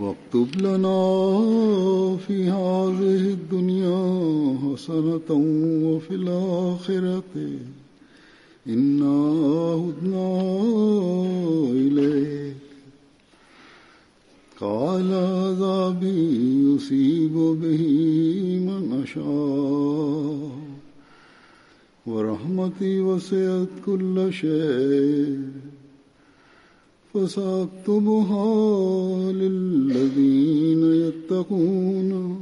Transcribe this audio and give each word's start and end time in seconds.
واكتب 0.00 0.60
لنا 0.60 2.16
في 2.16 2.44
هذه 2.44 3.34
الدنيا 3.36 4.58
حسنة 4.58 5.30
وفي 5.84 6.14
الآخرة. 6.14 7.22
إنا 8.68 9.34
هدنا 9.74 10.42
إليك. 11.70 12.56
قال 14.60 15.14
عذابي 15.14 16.74
يصيب 16.74 17.32
به 17.34 17.82
من 18.66 19.02
أشاء. 19.02 20.50
ورحمتي 22.06 23.00
وسعت 23.00 23.68
كل 23.86 24.32
شيء. 24.32 25.61
فسأكتبها 27.14 28.46
للذين 29.32 30.82
يتقون 31.06 32.40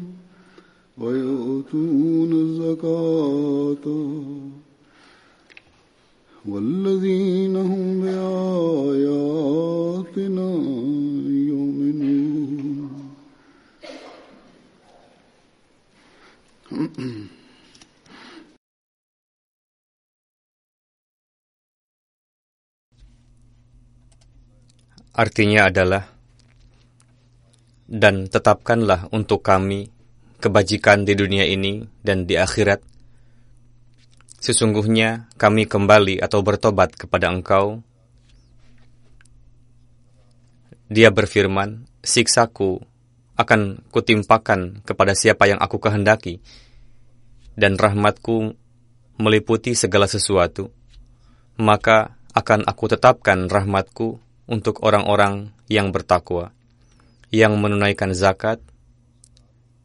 ويؤتون 0.98 2.32
الزكاة 2.32 3.86
والذين 6.48 7.56
هم 7.56 8.00
بآياتنا 8.00 9.30
يؤمنون. 11.50 12.90
Artinya 25.20 25.68
adalah, 25.68 26.16
dan 27.84 28.24
tetapkanlah 28.32 29.12
untuk 29.12 29.44
kami 29.44 29.92
kebajikan 30.40 31.04
di 31.04 31.12
dunia 31.12 31.44
ini 31.44 31.84
dan 32.00 32.24
di 32.24 32.40
akhirat. 32.40 32.80
Sesungguhnya 34.40 35.28
kami 35.36 35.68
kembali 35.68 36.24
atau 36.24 36.40
bertobat 36.40 36.96
kepada 36.96 37.28
engkau. 37.28 37.84
Dia 40.88 41.12
berfirman, 41.12 41.84
siksaku 42.00 42.80
akan 43.36 43.84
kutimpakan 43.92 44.80
kepada 44.88 45.12
siapa 45.12 45.52
yang 45.52 45.60
aku 45.60 45.84
kehendaki, 45.84 46.40
dan 47.60 47.76
rahmatku 47.76 48.56
meliputi 49.20 49.76
segala 49.76 50.08
sesuatu. 50.08 50.72
Maka 51.60 52.16
akan 52.32 52.64
aku 52.64 52.88
tetapkan 52.88 53.52
rahmatku 53.52 54.29
untuk 54.50 54.82
orang-orang 54.82 55.54
yang 55.70 55.94
bertakwa, 55.94 56.50
yang 57.30 57.54
menunaikan 57.62 58.10
zakat, 58.10 58.58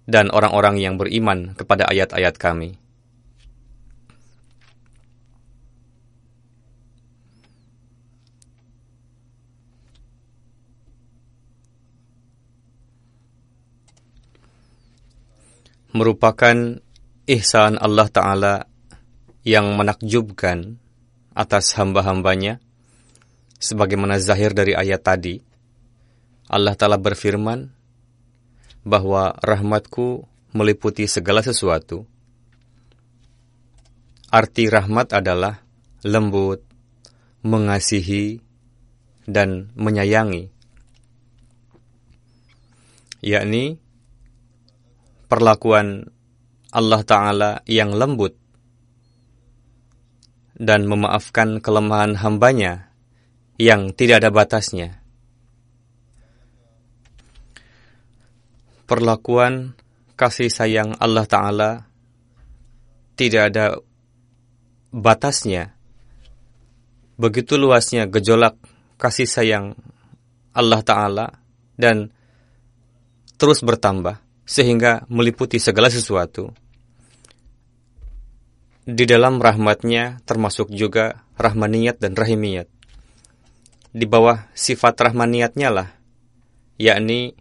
dan 0.09 0.33
orang-orang 0.33 0.81
yang 0.81 0.97
beriman 0.97 1.53
kepada 1.53 1.85
ayat-ayat 1.85 2.33
kami. 2.41 2.81
Merupakan 15.95 16.81
ihsan 17.23 17.79
Allah 17.79 18.09
Ta'ala 18.11 18.55
yang 19.47 19.77
menakjubkan 19.79 20.75
atas 21.31 21.71
hamba-hambanya, 21.79 22.59
sebagaimana 23.65 24.21
zahir 24.21 24.53
dari 24.53 24.77
ayat 24.77 25.01
tadi, 25.01 25.41
Allah 26.45 26.77
Ta'ala 26.77 27.01
berfirman 27.01 27.73
bahwa 28.85 29.33
rahmatku 29.41 30.29
meliputi 30.53 31.09
segala 31.09 31.41
sesuatu. 31.41 32.05
Arti 34.29 34.69
rahmat 34.69 35.17
adalah 35.17 35.65
lembut, 36.05 36.61
mengasihi, 37.41 38.45
dan 39.25 39.73
menyayangi, 39.73 40.53
yakni 43.25 43.81
perlakuan 45.25 46.13
Allah 46.69 47.01
Ta'ala 47.01 47.51
yang 47.65 47.97
lembut 47.97 48.37
dan 50.61 50.85
memaafkan 50.85 51.57
kelemahan 51.57 52.21
hambanya 52.21 52.84
yang 53.55 53.95
tidak 53.95 54.23
ada 54.23 54.31
batasnya. 54.31 54.99
Perlakuan 58.85 59.73
kasih 60.13 60.51
sayang 60.51 60.93
Allah 61.01 61.25
Ta'ala 61.25 61.71
tidak 63.15 63.41
ada 63.51 63.65
batasnya. 64.91 65.73
Begitu 67.15 67.55
luasnya 67.55 68.05
gejolak 68.11 68.59
kasih 68.99 69.25
sayang 69.25 69.73
Allah 70.51 70.83
Ta'ala 70.83 71.27
dan 71.79 72.11
terus 73.39 73.63
bertambah 73.63 74.19
sehingga 74.45 75.07
meliputi 75.09 75.57
segala 75.57 75.89
sesuatu. 75.89 76.51
Di 78.85 79.09
dalam 79.09 79.41
rahmatnya 79.41 80.21
termasuk 80.29 80.69
juga 80.69 81.25
rahmaniyat 81.41 81.97
dan 81.97 82.13
rahimiyat 82.13 82.69
di 83.95 84.03
bawah 84.03 84.51
sifat 84.51 84.99
rahmaniyatnya 84.99 85.71
lah, 85.71 85.87
yakni 86.75 87.31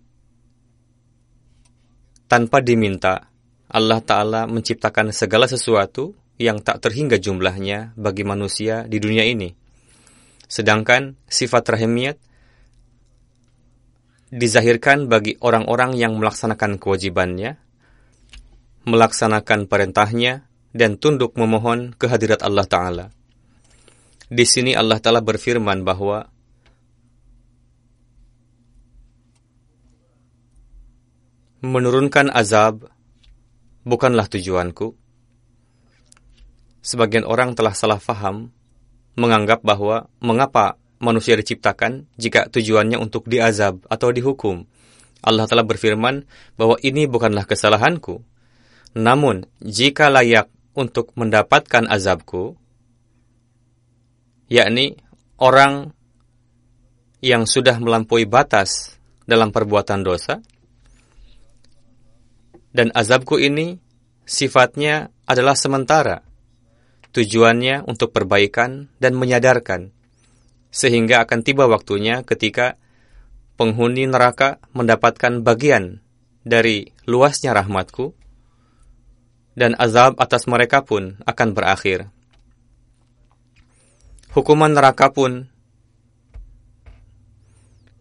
tanpa 2.31 2.63
diminta, 2.63 3.27
Allah 3.67 3.99
Ta'ala 3.99 4.47
menciptakan 4.47 5.11
segala 5.11 5.51
sesuatu 5.51 6.15
yang 6.39 6.63
tak 6.63 6.87
terhingga 6.87 7.19
jumlahnya 7.19 7.99
bagi 7.99 8.23
manusia 8.23 8.87
di 8.87 9.03
dunia 9.03 9.27
ini. 9.27 9.51
Sedangkan 10.47 11.19
sifat 11.27 11.75
rahimiyat 11.75 12.23
dizahirkan 14.31 15.11
bagi 15.11 15.35
orang-orang 15.43 15.99
yang 15.99 16.15
melaksanakan 16.23 16.79
kewajibannya, 16.79 17.59
melaksanakan 18.87 19.67
perintahnya, 19.67 20.47
dan 20.71 21.03
tunduk 21.03 21.35
memohon 21.35 21.99
kehadirat 21.99 22.47
Allah 22.47 22.67
Ta'ala. 22.67 23.07
Di 24.31 24.47
sini 24.47 24.75
Allah 24.75 25.03
Ta'ala 25.03 25.19
berfirman 25.19 25.83
bahwa 25.83 26.34
menurunkan 31.65 32.29
azab 32.29 32.93
bukanlah 33.89 34.29
tujuanku. 34.29 34.93
Sebagian 36.85 37.25
orang 37.25 37.57
telah 37.57 37.73
salah 37.73 37.97
faham, 37.97 38.53
menganggap 39.17 39.65
bahwa 39.65 40.13
mengapa 40.21 40.77
manusia 41.01 41.33
diciptakan 41.41 42.05
jika 42.21 42.53
tujuannya 42.53 43.01
untuk 43.01 43.25
diazab 43.25 43.81
atau 43.89 44.13
dihukum. 44.13 44.69
Allah 45.25 45.49
telah 45.49 45.65
berfirman 45.65 46.29
bahwa 46.61 46.77
ini 46.85 47.09
bukanlah 47.09 47.49
kesalahanku. 47.49 48.21
Namun, 48.93 49.49
jika 49.65 50.13
layak 50.13 50.53
untuk 50.77 51.17
mendapatkan 51.17 51.89
azabku, 51.89 52.61
yakni 54.53 55.01
orang 55.41 55.97
yang 57.25 57.49
sudah 57.49 57.81
melampaui 57.81 58.29
batas 58.29 59.01
dalam 59.25 59.49
perbuatan 59.49 60.05
dosa, 60.05 60.45
dan 62.75 62.91
azabku 62.91 63.39
ini 63.39 63.79
sifatnya 64.27 65.15
adalah 65.31 65.55
sementara, 65.55 66.27
tujuannya 67.15 67.87
untuk 67.87 68.11
perbaikan 68.11 68.91
dan 68.99 69.15
menyadarkan, 69.15 69.95
sehingga 70.75 71.23
akan 71.23 71.41
tiba 71.47 71.71
waktunya 71.71 72.27
ketika 72.27 72.75
penghuni 73.55 74.11
neraka 74.11 74.59
mendapatkan 74.75 75.47
bagian 75.47 76.03
dari 76.43 76.91
luasnya 77.07 77.55
rahmatku, 77.55 78.11
dan 79.55 79.79
azab 79.79 80.19
atas 80.19 80.51
mereka 80.51 80.83
pun 80.83 81.23
akan 81.23 81.49
berakhir. 81.55 82.11
Hukuman 84.35 84.75
neraka 84.75 85.15
pun 85.15 85.47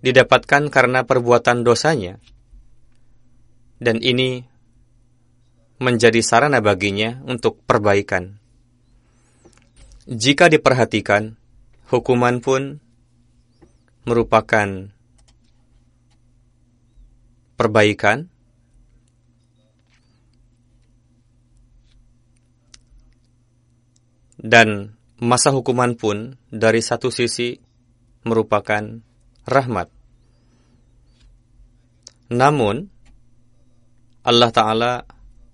didapatkan 0.01 0.73
karena 0.73 1.05
perbuatan 1.05 1.61
dosanya, 1.61 2.17
dan 3.77 4.01
ini 4.01 4.49
menjadi 5.83 6.23
sarana 6.23 6.63
baginya 6.63 7.19
untuk 7.27 7.59
perbaikan. 7.67 8.39
Jika 10.07 10.47
diperhatikan, 10.47 11.35
hukuman 11.91 12.39
pun 12.39 12.79
merupakan 14.07 14.67
perbaikan 17.59 18.27
dan 24.43 24.99
masa 25.23 25.55
hukuman 25.55 25.95
pun 25.95 26.35
dari 26.51 26.83
satu 26.83 27.07
sisi 27.07 27.55
merupakan 28.27 28.99
rahmat. 29.47 29.87
Namun, 32.27 32.91
Allah 34.23 34.51
Ta'ala 34.51 34.93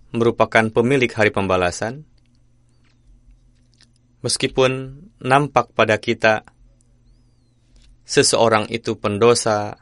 merupakan 0.09 0.65
pemilik 0.73 1.11
hari 1.13 1.29
pembalasan, 1.29 2.06
meskipun 4.25 5.03
nampak 5.21 5.71
pada 5.77 6.01
kita 6.01 6.47
seseorang 8.09 8.65
itu 8.73 8.97
pendosa, 8.97 9.77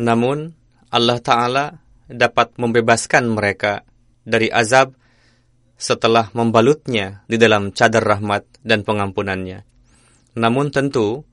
namun 0.00 0.56
Allah 0.88 1.20
Ta'ala 1.20 1.66
dapat 2.10 2.56
membebaskan 2.58 3.30
mereka 3.30 3.86
dari 4.24 4.50
azab 4.50 4.96
setelah 5.80 6.28
membalutnya 6.36 7.24
di 7.24 7.40
dalam 7.40 7.72
cadar 7.72 8.04
rahmat 8.04 8.60
dan 8.60 8.84
pengampunannya. 8.84 9.64
Namun 10.36 10.68
tentu, 10.68 11.24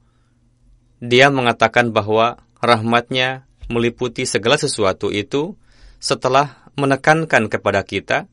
dia 0.98 1.30
mengatakan 1.30 1.94
bahwa 1.94 2.42
rahmatnya 2.58 3.46
meliputi 3.70 4.26
segala 4.26 4.58
sesuatu 4.58 5.14
itu 5.14 5.54
setelah 6.02 6.68
menekankan 6.78 7.50
kepada 7.50 7.82
kita 7.86 8.30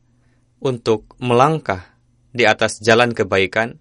untuk 0.61 1.13
melangkah 1.21 1.93
di 2.33 2.43
atas 2.45 2.81
jalan 2.81 3.13
kebaikan, 3.13 3.77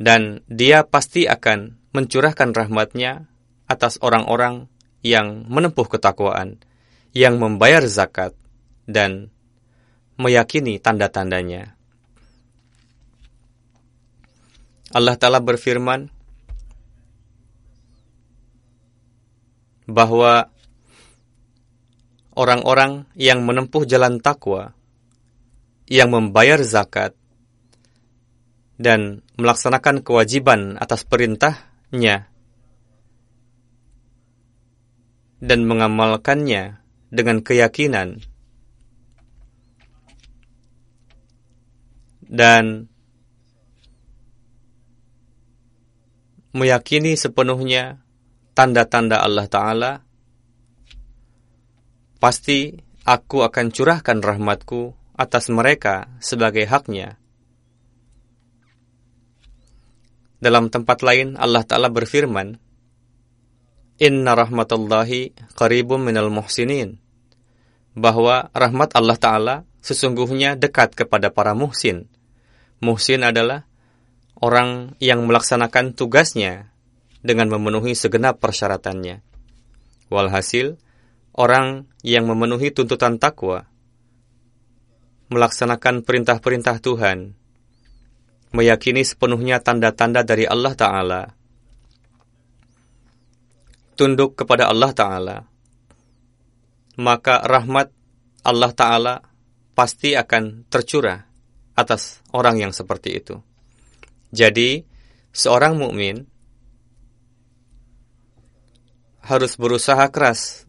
dan 0.00 0.44
dia 0.48 0.84
pasti 0.84 1.28
akan 1.28 1.76
mencurahkan 1.92 2.56
rahmatnya 2.56 3.28
atas 3.68 4.00
orang-orang 4.00 4.70
yang 5.00 5.48
menempuh 5.48 5.88
ketakwaan, 5.88 6.60
yang 7.16 7.40
membayar 7.40 7.84
zakat, 7.88 8.36
dan 8.84 9.32
meyakini 10.20 10.76
tanda-tandanya. 10.76 11.74
Allah 14.90 15.14
Ta'ala 15.14 15.38
berfirman, 15.38 16.10
bahwa 19.90 20.48
orang-orang 22.38 23.10
yang 23.18 23.42
menempuh 23.42 23.82
jalan 23.84 24.22
takwa, 24.22 24.72
yang 25.90 26.14
membayar 26.14 26.62
zakat, 26.62 27.18
dan 28.80 29.20
melaksanakan 29.36 30.00
kewajiban 30.00 30.78
atas 30.80 31.04
perintahnya, 31.04 32.30
dan 35.42 35.60
mengamalkannya 35.66 36.80
dengan 37.10 37.42
keyakinan, 37.42 38.22
dan 42.30 42.86
meyakini 46.54 47.18
sepenuhnya 47.18 48.02
tanda-tanda 48.60 49.24
Allah 49.24 49.48
Ta'ala, 49.48 49.92
pasti 52.20 52.76
aku 53.08 53.40
akan 53.40 53.72
curahkan 53.72 54.20
rahmatku 54.20 54.92
atas 55.16 55.48
mereka 55.48 56.12
sebagai 56.20 56.68
haknya. 56.68 57.16
Dalam 60.44 60.68
tempat 60.68 61.00
lain 61.00 61.40
Allah 61.40 61.64
Ta'ala 61.64 61.88
berfirman, 61.88 62.60
Inna 63.96 64.36
rahmatullahi 64.36 65.32
qaribum 65.56 66.04
minal 66.04 66.28
muhsinin. 66.28 67.00
Bahwa 67.96 68.52
rahmat 68.52 68.92
Allah 68.92 69.16
Ta'ala 69.16 69.54
sesungguhnya 69.80 70.60
dekat 70.60 70.92
kepada 70.92 71.32
para 71.32 71.56
muhsin. 71.56 72.12
Muhsin 72.84 73.24
adalah 73.24 73.64
orang 74.36 75.00
yang 75.00 75.24
melaksanakan 75.24 75.96
tugasnya 75.96 76.69
dengan 77.20 77.52
memenuhi 77.52 77.92
segenap 77.92 78.40
persyaratannya. 78.40 79.20
Walhasil, 80.10 80.80
orang 81.36 81.86
yang 82.02 82.26
memenuhi 82.26 82.74
tuntutan 82.74 83.20
takwa, 83.20 83.70
melaksanakan 85.30 86.02
perintah-perintah 86.02 86.82
Tuhan, 86.82 87.38
meyakini 88.50 89.06
sepenuhnya 89.06 89.62
tanda-tanda 89.62 90.26
dari 90.26 90.44
Allah 90.44 90.74
Ta'ala, 90.74 91.22
tunduk 93.94 94.34
kepada 94.34 94.66
Allah 94.66 94.90
Ta'ala, 94.90 95.36
maka 96.98 97.44
rahmat 97.46 97.94
Allah 98.42 98.72
Ta'ala 98.74 99.14
pasti 99.76 100.18
akan 100.18 100.66
tercurah 100.66 101.20
atas 101.78 102.20
orang 102.34 102.58
yang 102.60 102.72
seperti 102.74 103.16
itu. 103.16 103.38
Jadi, 104.34 104.82
seorang 105.30 105.78
mukmin 105.78 106.29
harus 109.20 109.56
berusaha 109.56 110.08
keras 110.08 110.64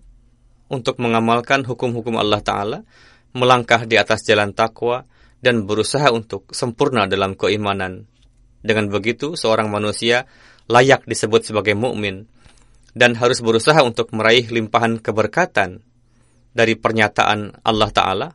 untuk 0.72 1.00
mengamalkan 1.04 1.68
hukum-hukum 1.68 2.16
Allah 2.16 2.40
Ta'ala, 2.40 2.80
melangkah 3.36 3.84
di 3.84 4.00
atas 4.00 4.24
jalan 4.24 4.56
takwa, 4.56 5.04
dan 5.42 5.66
berusaha 5.66 6.14
untuk 6.14 6.48
sempurna 6.54 7.10
dalam 7.10 7.34
keimanan. 7.36 8.06
Dengan 8.62 8.88
begitu, 8.94 9.34
seorang 9.34 9.68
manusia 9.74 10.30
layak 10.70 11.10
disebut 11.10 11.50
sebagai 11.50 11.74
mukmin 11.74 12.30
dan 12.94 13.18
harus 13.18 13.42
berusaha 13.42 13.82
untuk 13.82 14.14
meraih 14.14 14.46
limpahan 14.48 15.02
keberkatan 15.02 15.82
dari 16.54 16.78
pernyataan 16.78 17.64
Allah 17.66 17.90
Ta'ala 17.90 18.28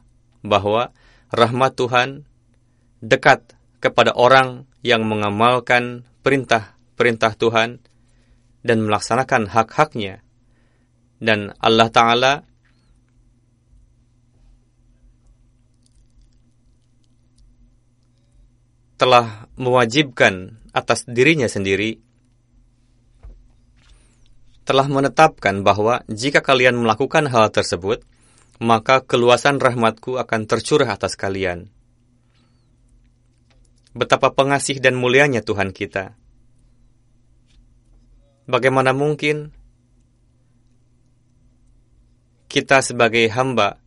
bahwa 0.42 0.90
rahmat 1.30 1.72
Tuhan 1.78 2.08
dekat 3.04 3.54
kepada 3.78 4.16
orang 4.16 4.66
yang 4.82 5.04
mengamalkan 5.06 6.08
perintah-perintah 6.26 7.38
Tuhan 7.38 7.85
dan 8.66 8.82
melaksanakan 8.82 9.46
hak-haknya. 9.46 10.26
Dan 11.22 11.54
Allah 11.62 11.88
Ta'ala 11.88 12.32
telah 19.00 19.48
mewajibkan 19.56 20.60
atas 20.76 21.06
dirinya 21.08 21.48
sendiri 21.48 22.00
telah 24.66 24.90
menetapkan 24.90 25.62
bahwa 25.62 26.02
jika 26.10 26.42
kalian 26.42 26.74
melakukan 26.74 27.30
hal 27.30 27.54
tersebut, 27.54 28.02
maka 28.58 28.98
keluasan 28.98 29.62
rahmatku 29.62 30.18
akan 30.18 30.50
tercurah 30.50 30.90
atas 30.90 31.14
kalian. 31.14 31.70
Betapa 33.94 34.34
pengasih 34.34 34.82
dan 34.82 34.98
mulianya 34.98 35.40
Tuhan 35.40 35.70
kita. 35.70 36.18
Bagaimana 38.46 38.94
mungkin 38.94 39.50
kita 42.46 42.78
sebagai 42.78 43.26
hamba 43.34 43.82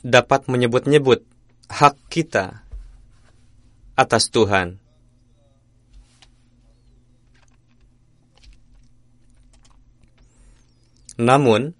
dapat 0.00 0.48
menyebut-nyebut 0.48 1.28
hak 1.68 1.94
kita 2.08 2.64
atas 3.98 4.32
Tuhan. 4.32 4.80
Namun, 11.18 11.74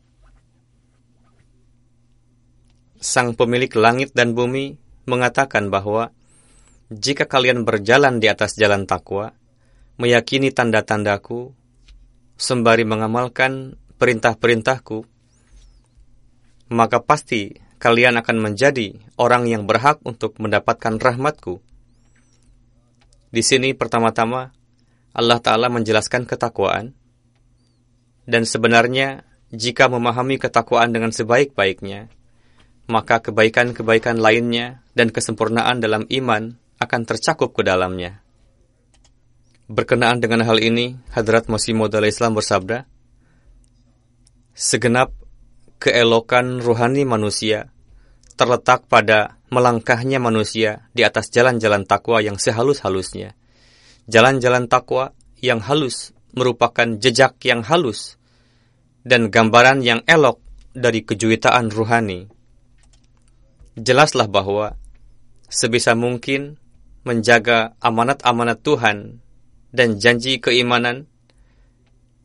sang 2.99 3.39
pemilik 3.39 3.71
langit 3.79 4.11
dan 4.11 4.35
bumi 4.35 4.77
mengatakan 5.07 5.71
bahwa 5.71 6.11
jika 6.89 7.29
kalian 7.29 7.69
berjalan 7.69 8.17
di 8.17 8.33
atas 8.33 8.57
jalan 8.57 8.89
takwa, 8.89 9.37
meyakini 10.01 10.49
tanda-tandaku, 10.49 11.53
sembari 12.41 12.89
mengamalkan 12.89 13.77
perintah-perintahku, 14.01 15.05
maka 16.73 17.05
pasti 17.05 17.61
kalian 17.77 18.17
akan 18.17 18.37
menjadi 18.41 18.97
orang 19.21 19.45
yang 19.53 19.69
berhak 19.69 20.01
untuk 20.09 20.41
mendapatkan 20.41 20.97
rahmatku. 20.97 21.61
Di 23.29 23.45
sini 23.45 23.77
pertama-tama 23.77 24.57
Allah 25.13 25.39
Ta'ala 25.45 25.69
menjelaskan 25.69 26.25
ketakwaan, 26.25 26.97
dan 28.25 28.49
sebenarnya 28.49 29.29
jika 29.53 29.93
memahami 29.93 30.41
ketakwaan 30.41 30.93
dengan 30.93 31.13
sebaik-baiknya, 31.13 32.09
maka 32.89 33.21
kebaikan-kebaikan 33.21 34.17
lainnya 34.17 34.81
dan 34.97 35.13
kesempurnaan 35.13 35.85
dalam 35.85 36.09
iman 36.09 36.57
akan 36.79 37.01
tercakup 37.07 37.55
ke 37.55 37.67
dalamnya. 37.67 38.23
Berkenaan 39.69 40.23
dengan 40.23 40.47
hal 40.49 40.63
ini, 40.63 40.97
Hadrat 41.13 41.51
Masih 41.53 41.77
Maud 41.77 41.93
Islam 42.01 42.39
bersabda, 42.39 42.89
Segenap 44.57 45.15
keelokan 45.79 46.59
ruhani 46.59 47.07
manusia 47.07 47.71
terletak 48.39 48.87
pada 48.87 49.39
melangkahnya 49.51 50.23
manusia 50.23 50.87
di 50.95 51.03
atas 51.03 51.31
jalan-jalan 51.35 51.83
takwa 51.87 52.23
yang 52.23 52.39
sehalus-halusnya. 52.39 53.35
Jalan-jalan 54.07 54.71
takwa 54.71 55.13
yang 55.43 55.59
halus 55.59 56.15
merupakan 56.35 56.87
jejak 56.99 57.39
yang 57.43 57.67
halus 57.67 58.19
dan 59.03 59.29
gambaran 59.29 59.83
yang 59.83 60.01
elok 60.07 60.39
dari 60.71 61.03
kejuitaan 61.03 61.75
ruhani. 61.75 62.31
Jelaslah 63.75 64.31
bahwa 64.31 64.79
sebisa 65.51 65.99
mungkin 65.99 66.63
menjaga 67.09 67.73
amanat-amanat 67.81 68.61
Tuhan 68.61 69.25
dan 69.73 69.97
janji 69.97 70.37
keimanan, 70.45 71.09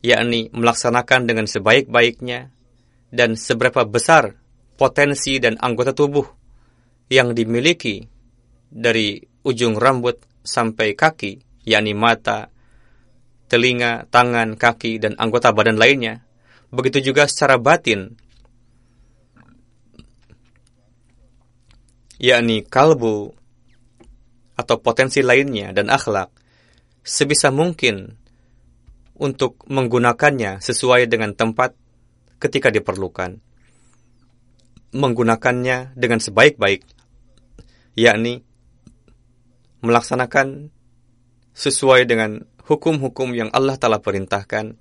yakni 0.04 0.52
melaksanakan 0.52 1.24
dengan 1.24 1.48
sebaik-baiknya 1.48 2.52
dan 3.08 3.40
seberapa 3.40 3.88
besar 3.88 4.36
potensi 4.76 5.40
dan 5.40 5.56
anggota 5.56 5.96
tubuh 5.96 6.28
yang 7.08 7.32
dimiliki 7.32 8.04
dari 8.68 9.24
ujung 9.40 9.80
rambut 9.80 10.20
sampai 10.44 10.92
kaki, 10.92 11.64
yakni 11.64 11.96
mata, 11.96 12.52
telinga, 13.48 14.04
tangan, 14.12 14.60
kaki, 14.60 15.00
dan 15.00 15.16
anggota 15.16 15.56
badan 15.56 15.80
lainnya. 15.80 16.20
Begitu 16.74 17.12
juga 17.12 17.24
secara 17.30 17.56
batin, 17.56 18.18
yakni 22.18 22.66
kalbu 22.66 23.43
atau 24.54 24.78
potensi 24.78 25.20
lainnya 25.20 25.74
dan 25.74 25.90
akhlak, 25.90 26.30
sebisa 27.02 27.50
mungkin 27.50 28.14
untuk 29.14 29.62
menggunakannya 29.70 30.58
sesuai 30.58 31.06
dengan 31.06 31.34
tempat 31.34 31.74
ketika 32.42 32.70
diperlukan. 32.70 33.38
Menggunakannya 34.94 35.98
dengan 35.98 36.22
sebaik-baik, 36.22 36.86
yakni 37.98 38.46
melaksanakan 39.82 40.70
sesuai 41.54 42.06
dengan 42.06 42.46
hukum-hukum 42.64 43.34
yang 43.34 43.50
Allah 43.50 43.74
telah 43.74 43.98
perintahkan, 43.98 44.78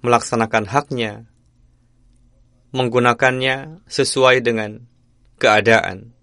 melaksanakan 0.00 0.64
haknya, 0.70 1.12
menggunakannya 2.70 3.84
sesuai 3.90 4.40
dengan 4.40 4.86
keadaan, 5.42 6.14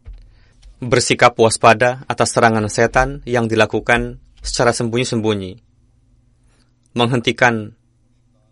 bersikap 0.78 1.34
waspada 1.42 2.06
atas 2.06 2.38
serangan 2.38 2.70
setan 2.70 3.26
yang 3.26 3.50
dilakukan 3.50 4.22
secara 4.46 4.70
sembunyi-sembunyi, 4.74 5.58
menghentikan 6.94 7.74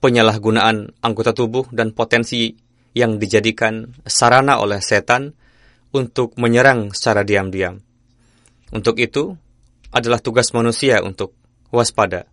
penyalahgunaan 0.02 0.98
anggota 1.02 1.34
tubuh 1.34 1.70
dan 1.70 1.94
potensi 1.94 2.54
yang 2.98 3.22
dijadikan 3.22 3.92
sarana 4.06 4.58
oleh 4.58 4.82
setan 4.82 5.36
untuk 5.94 6.34
menyerang 6.42 6.92
secara 6.96 7.22
diam-diam. 7.22 7.78
Untuk 8.74 8.98
itu, 8.98 9.38
adalah 9.96 10.20
tugas 10.20 10.52
manusia 10.52 11.00
untuk 11.06 11.38
waspada. 11.72 12.28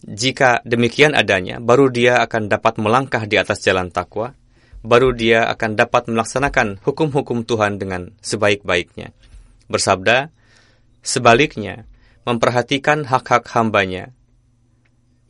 Jika 0.00 0.64
demikian 0.64 1.12
adanya, 1.12 1.60
baru 1.60 1.92
dia 1.92 2.24
akan 2.24 2.48
dapat 2.48 2.80
melangkah 2.80 3.24
di 3.28 3.36
atas 3.36 3.60
jalan 3.64 3.92
takwa, 3.92 4.32
baru 4.80 5.12
dia 5.12 5.48
akan 5.52 5.76
dapat 5.76 6.08
melaksanakan 6.08 6.80
hukum-hukum 6.80 7.44
Tuhan 7.44 7.76
dengan 7.76 8.16
sebaik-baiknya. 8.24 9.12
Bersabda, 9.68 10.32
sebaliknya, 11.04 11.84
memperhatikan 12.24 13.04
hak-hak 13.04 13.48
hambanya, 13.52 14.12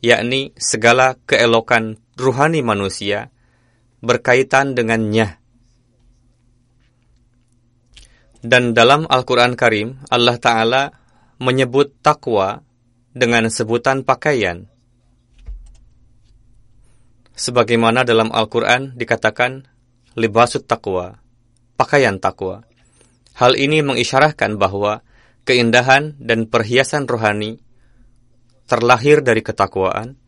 yakni 0.01 0.55
segala 0.57 1.19
keelokan 1.27 1.99
ruhani 2.17 2.63
manusia 2.63 3.29
berkaitan 4.01 4.73
dengannya. 4.73 5.37
Dan 8.41 8.73
dalam 8.73 9.05
Al-Quran 9.05 9.53
Karim, 9.53 10.01
Allah 10.09 10.41
Ta'ala 10.41 10.83
menyebut 11.37 11.93
takwa 12.01 12.65
dengan 13.13 13.45
sebutan 13.53 14.01
pakaian. 14.01 14.70
Sebagaimana 17.41 18.05
dalam 18.05 18.29
Al-Quran 18.29 18.93
dikatakan, 18.93 19.65
libasut 20.13 20.69
takwa, 20.69 21.17
pakaian 21.73 22.21
takwa. 22.21 22.61
Hal 23.33 23.57
ini 23.57 23.81
mengisyarahkan 23.81 24.61
bahwa 24.61 25.01
keindahan 25.49 26.21
dan 26.21 26.45
perhiasan 26.45 27.09
rohani 27.09 27.57
terlahir 28.69 29.25
dari 29.25 29.41
ketakwaan, 29.41 30.21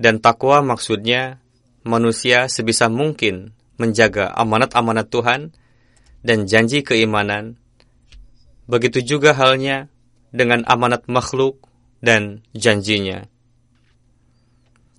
dan 0.00 0.16
takwa 0.24 0.64
maksudnya 0.64 1.44
manusia 1.84 2.48
sebisa 2.48 2.88
mungkin 2.88 3.52
menjaga 3.76 4.32
amanat-amanat 4.32 5.12
Tuhan 5.12 5.52
dan 6.24 6.48
janji 6.48 6.80
keimanan. 6.88 7.60
Begitu 8.64 9.04
juga 9.04 9.36
halnya 9.36 9.92
dengan 10.32 10.64
amanat 10.64 11.04
makhluk 11.04 11.68
dan 12.00 12.40
janjinya. 12.56 13.28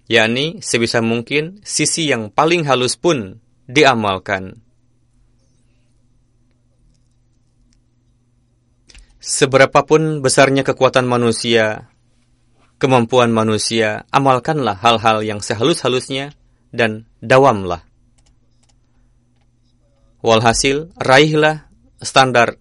Yakni 0.10 0.60
sebisa 0.66 1.06
mungkin 1.06 1.62
sisi 1.62 2.10
yang 2.10 2.34
paling 2.34 2.66
halus 2.66 2.98
pun 2.98 3.38
diamalkan. 3.70 4.58
Seberapapun 9.22 10.26
besarnya 10.26 10.66
kekuatan 10.66 11.06
manusia 11.06 11.94
kemampuan 12.80 13.30
manusia, 13.30 14.08
amalkanlah 14.10 14.80
hal-hal 14.80 15.22
yang 15.22 15.44
sehalus-halusnya 15.44 16.32
dan 16.72 17.06
dawamlah. 17.20 17.84
Walhasil, 20.24 20.96
raihlah 20.96 21.68
standar 22.00 22.56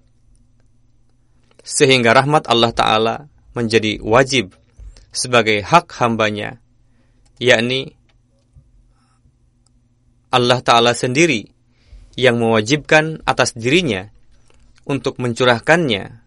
sehingga 1.63 2.11
rahmat 2.15 2.51
Allah 2.51 2.75
Ta'ala 2.75 3.17
menjadi 3.55 4.03
wajib 4.03 4.59
sebagai 5.15 5.63
hak 5.63 5.95
hambanya, 6.03 6.59
yakni 7.39 7.95
Allah 10.29 10.61
Ta'ala 10.61 10.93
sendiri 10.93 11.49
yang 12.19 12.37
mewajibkan 12.37 13.25
atas 13.25 13.57
dirinya 13.57 14.11
untuk 14.85 15.17
mencurahkannya. 15.23 16.27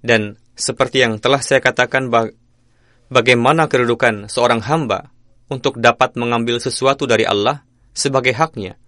Dan 0.00 0.40
seperti 0.56 1.04
yang 1.04 1.20
telah 1.20 1.44
saya 1.44 1.60
katakan 1.60 2.08
bagaimana 3.12 3.68
kedudukan 3.68 4.32
seorang 4.32 4.64
hamba 4.64 5.12
untuk 5.52 5.76
dapat 5.76 6.16
mengambil 6.16 6.62
sesuatu 6.62 7.04
dari 7.04 7.28
Allah 7.28 7.66
sebagai 7.92 8.32
haknya. 8.32 8.78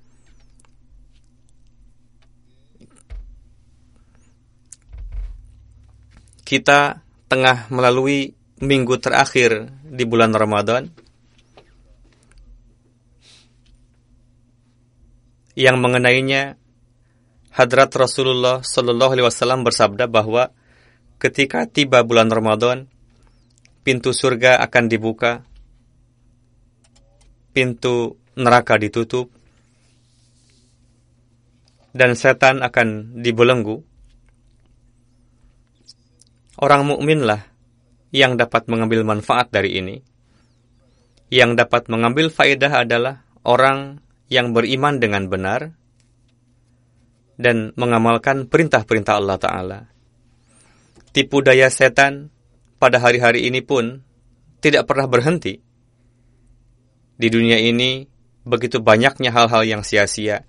Kita 6.47 7.01
tengah 7.29 7.69
melalui 7.73 8.37
minggu 8.61 9.01
terakhir 9.01 9.73
di 9.83 10.05
bulan 10.05 10.37
Ramadan 10.37 11.02
yang 15.59 15.81
mengenainya 15.81 16.57
Hadrat 17.53 17.93
Rasulullah 17.93 18.65
Shallallahu 18.65 19.13
Alaihi 19.13 19.29
Wasallam 19.29 19.61
bersabda 19.61 20.09
bahwa 20.09 20.49
ketika 21.21 21.69
tiba 21.69 22.01
bulan 22.01 22.33
Ramadan, 22.33 22.89
pintu 23.85 24.17
surga 24.17 24.57
akan 24.65 24.85
dibuka, 24.89 25.45
pintu 27.53 28.17
neraka 28.41 28.81
ditutup, 28.81 29.29
dan 31.93 32.17
setan 32.17 32.65
akan 32.65 33.21
dibelenggu. 33.21 33.85
Orang 36.57 36.89
mukminlah 36.89 37.53
yang 38.17 38.41
dapat 38.41 38.65
mengambil 38.73 39.05
manfaat 39.05 39.53
dari 39.53 39.77
ini. 39.77 39.97
Yang 41.33 41.65
dapat 41.65 41.89
mengambil 41.89 42.29
faedah 42.29 42.85
adalah 42.85 43.25
orang 43.45 44.01
yang 44.33 44.57
beriman 44.57 44.97
dengan 44.97 45.29
benar 45.29 45.77
dan 47.37 47.77
mengamalkan 47.77 48.49
perintah-perintah 48.49 49.21
Allah 49.21 49.37
Ta'ala. 49.37 49.81
Tipu 51.13 51.45
daya 51.45 51.69
setan 51.69 52.33
pada 52.81 52.97
hari-hari 52.97 53.45
ini 53.45 53.61
pun 53.61 54.01
tidak 54.65 54.89
pernah 54.89 55.05
berhenti. 55.05 55.61
Di 57.21 57.29
dunia 57.29 57.61
ini, 57.61 58.09
begitu 58.49 58.81
banyaknya 58.81 59.29
hal-hal 59.37 59.69
yang 59.69 59.83
sia-sia, 59.85 60.49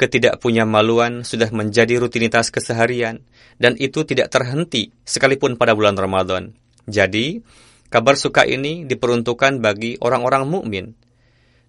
ketidakpunyamaluan 0.00 1.20
sudah 1.20 1.52
menjadi 1.52 2.00
rutinitas 2.00 2.48
keseharian, 2.48 3.20
dan 3.60 3.76
itu 3.76 4.08
tidak 4.08 4.32
terhenti 4.32 4.96
sekalipun 5.04 5.60
pada 5.60 5.76
bulan 5.76 6.00
Ramadan. 6.00 6.56
Jadi, 6.88 7.44
kabar 7.92 8.16
suka 8.16 8.48
ini 8.48 8.88
diperuntukkan 8.88 9.60
bagi 9.60 10.00
orang-orang 10.00 10.48
mukmin 10.48 10.96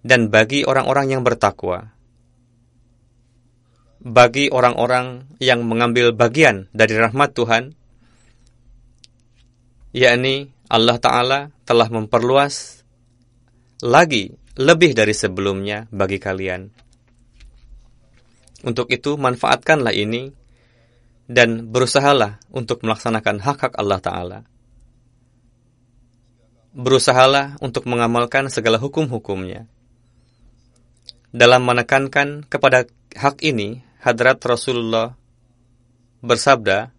dan 0.00 0.32
bagi 0.32 0.64
orang-orang 0.64 1.16
yang 1.18 1.22
bertakwa. 1.22 1.92
Bagi 4.00 4.48
orang-orang 4.48 5.28
yang 5.44 5.60
mengambil 5.60 6.16
bagian 6.16 6.72
dari 6.72 6.96
rahmat 6.96 7.36
Tuhan, 7.36 7.76
yakni 9.92 10.48
Allah 10.72 10.96
Ta'ala 10.96 11.40
telah 11.68 11.92
memperluas 11.92 12.80
lagi 13.84 14.32
lebih 14.56 14.96
dari 14.96 15.12
sebelumnya 15.12 15.84
bagi 15.92 16.16
kalian. 16.16 16.72
Untuk 18.64 18.88
itu, 18.88 19.20
manfaatkanlah 19.20 19.92
ini 19.92 20.32
dan 21.28 21.68
berusahalah 21.68 22.40
untuk 22.48 22.80
melaksanakan 22.80 23.36
hak-hak 23.44 23.76
Allah 23.76 24.00
Ta'ala 24.00 24.40
berusahalah 26.70 27.58
untuk 27.58 27.86
mengamalkan 27.90 28.46
segala 28.46 28.78
hukum-hukumnya. 28.78 29.66
Dalam 31.30 31.62
menekankan 31.62 32.46
kepada 32.50 32.90
hak 33.14 33.42
ini, 33.46 33.86
Hadrat 34.02 34.42
Rasulullah 34.42 35.14
bersabda, 36.22 36.90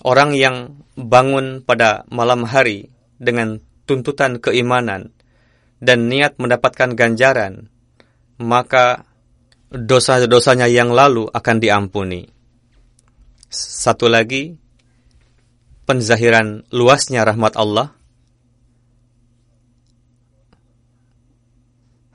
Orang 0.00 0.32
yang 0.32 0.80
bangun 0.96 1.60
pada 1.60 2.08
malam 2.08 2.48
hari 2.48 2.88
dengan 3.20 3.60
tuntutan 3.84 4.40
keimanan 4.40 5.12
dan 5.76 6.08
niat 6.08 6.40
mendapatkan 6.40 6.96
ganjaran, 6.96 7.68
maka 8.40 9.04
dosa-dosanya 9.68 10.72
yang 10.72 10.88
lalu 10.96 11.28
akan 11.28 11.56
diampuni. 11.60 12.32
Satu 13.52 14.08
lagi, 14.08 14.56
penzahiran 15.84 16.64
luasnya 16.72 17.26
rahmat 17.28 17.60
Allah. 17.60 17.99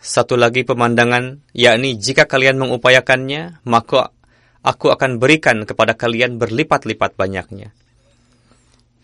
Satu 0.06 0.38
lagi 0.38 0.62
pemandangan, 0.62 1.42
yakni 1.50 1.98
jika 1.98 2.30
kalian 2.30 2.62
mengupayakannya, 2.62 3.66
maka 3.66 4.14
aku 4.62 4.94
akan 4.94 5.18
berikan 5.18 5.66
kepada 5.66 5.98
kalian 5.98 6.38
berlipat-lipat 6.38 7.18
banyaknya. 7.18 7.74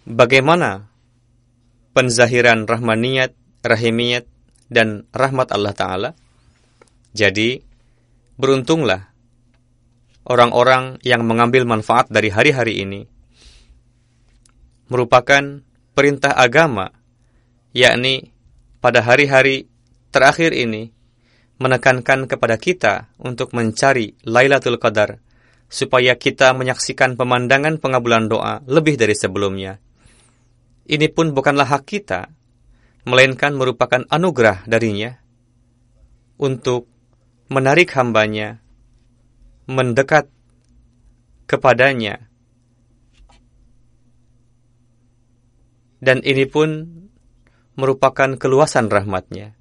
Bagaimana 0.05 0.85
penzahiran 1.97 2.69
rahmaniyat, 2.69 3.33
rahimiyat, 3.65 4.29
dan 4.69 5.09
rahmat 5.09 5.49
Allah 5.49 5.73
Ta'ala? 5.73 6.09
Jadi, 7.17 7.65
beruntunglah 8.37 9.09
orang-orang 10.29 11.01
yang 11.01 11.25
mengambil 11.25 11.65
manfaat 11.65 12.13
dari 12.13 12.29
hari-hari 12.29 12.77
ini 12.77 13.01
merupakan 14.85 15.65
perintah 15.97 16.37
agama, 16.37 16.93
yakni 17.73 18.29
pada 18.85 19.01
hari-hari 19.01 19.70
terakhir 20.11 20.51
ini 20.51 20.91
menekankan 21.57 22.27
kepada 22.27 22.59
kita 22.59 23.09
untuk 23.17 23.55
mencari 23.55 24.19
Lailatul 24.27 24.77
Qadar 24.77 25.23
supaya 25.71 26.19
kita 26.19 26.51
menyaksikan 26.51 27.15
pemandangan 27.15 27.79
pengabulan 27.79 28.27
doa 28.27 28.59
lebih 28.67 28.99
dari 28.99 29.15
sebelumnya. 29.15 29.79
Ini 30.83 31.07
pun 31.15 31.31
bukanlah 31.31 31.71
hak 31.71 31.83
kita, 31.87 32.27
melainkan 33.07 33.55
merupakan 33.55 34.03
anugerah 34.11 34.67
darinya 34.67 35.15
untuk 36.35 36.91
menarik 37.47 37.87
hambanya 37.95 38.59
mendekat 39.69 40.27
kepadanya 41.47 42.31
dan 46.01 46.19
ini 46.25 46.49
pun 46.49 46.69
merupakan 47.77 48.35
keluasan 48.35 48.89
rahmatnya. 48.89 49.60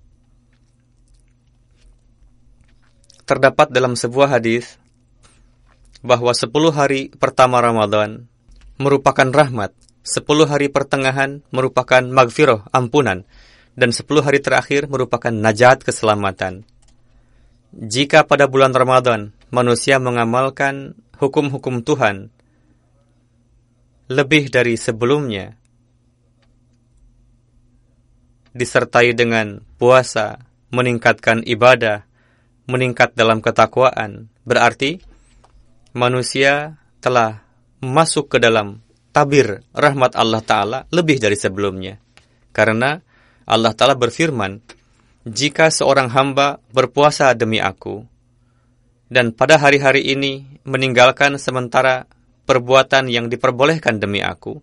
Terdapat 3.31 3.71
dalam 3.71 3.95
sebuah 3.95 4.27
hadis 4.43 4.75
bahwa 6.03 6.35
10 6.35 6.51
hari 6.75 7.15
pertama 7.15 7.63
Ramadan 7.63 8.27
merupakan 8.75 9.31
rahmat, 9.31 9.71
10 10.03 10.51
hari 10.51 10.67
pertengahan 10.67 11.39
merupakan 11.55 12.03
magfirah, 12.03 12.67
ampunan, 12.75 13.23
dan 13.79 13.95
10 13.95 14.27
hari 14.27 14.43
terakhir 14.43 14.91
merupakan 14.91 15.31
najat 15.31 15.87
keselamatan. 15.87 16.67
Jika 17.71 18.27
pada 18.27 18.51
bulan 18.51 18.75
Ramadan 18.75 19.31
manusia 19.55 20.03
mengamalkan 20.03 20.99
hukum-hukum 21.23 21.87
Tuhan 21.87 22.35
lebih 24.11 24.51
dari 24.51 24.75
sebelumnya, 24.75 25.55
disertai 28.59 29.15
dengan 29.15 29.63
puasa, 29.79 30.43
meningkatkan 30.75 31.47
ibadah, 31.47 32.10
meningkat 32.69 33.17
dalam 33.17 33.41
ketakwaan, 33.41 34.29
berarti 34.45 35.01
manusia 35.97 36.81
telah 37.01 37.43
masuk 37.81 38.37
ke 38.37 38.39
dalam 38.43 38.85
tabir 39.11 39.65
rahmat 39.73 40.15
Allah 40.15 40.43
Ta'ala 40.45 40.79
lebih 40.93 41.19
dari 41.19 41.35
sebelumnya. 41.35 41.99
Karena 42.53 43.01
Allah 43.49 43.73
Ta'ala 43.75 43.97
berfirman, 43.97 44.61
Jika 45.27 45.69
seorang 45.69 46.09
hamba 46.13 46.61
berpuasa 46.73 47.33
demi 47.37 47.61
aku, 47.61 48.05
dan 49.11 49.35
pada 49.35 49.59
hari-hari 49.59 50.07
ini 50.15 50.63
meninggalkan 50.63 51.35
sementara 51.37 52.07
perbuatan 52.47 53.11
yang 53.11 53.27
diperbolehkan 53.27 53.99
demi 53.99 54.23
aku, 54.23 54.63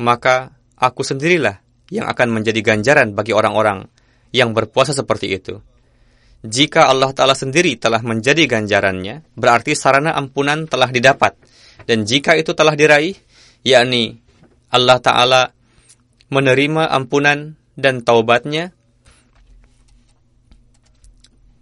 maka 0.00 0.56
aku 0.80 1.04
sendirilah 1.04 1.60
yang 1.92 2.08
akan 2.08 2.32
menjadi 2.32 2.64
ganjaran 2.64 3.12
bagi 3.12 3.36
orang-orang 3.36 3.86
yang 4.34 4.56
berpuasa 4.56 4.96
seperti 4.96 5.36
itu. 5.36 5.60
Jika 6.44 6.92
Allah 6.92 7.08
Ta'ala 7.16 7.32
sendiri 7.32 7.80
telah 7.80 8.04
menjadi 8.04 8.44
ganjarannya, 8.44 9.24
berarti 9.32 9.72
sarana 9.72 10.12
ampunan 10.12 10.68
telah 10.68 10.92
didapat. 10.92 11.32
Dan 11.88 12.04
jika 12.04 12.36
itu 12.36 12.52
telah 12.52 12.76
diraih, 12.76 13.16
yakni 13.64 14.20
Allah 14.68 15.00
Ta'ala 15.00 15.42
menerima 16.28 16.92
ampunan 16.92 17.56
dan 17.80 18.04
taubatnya, 18.04 18.76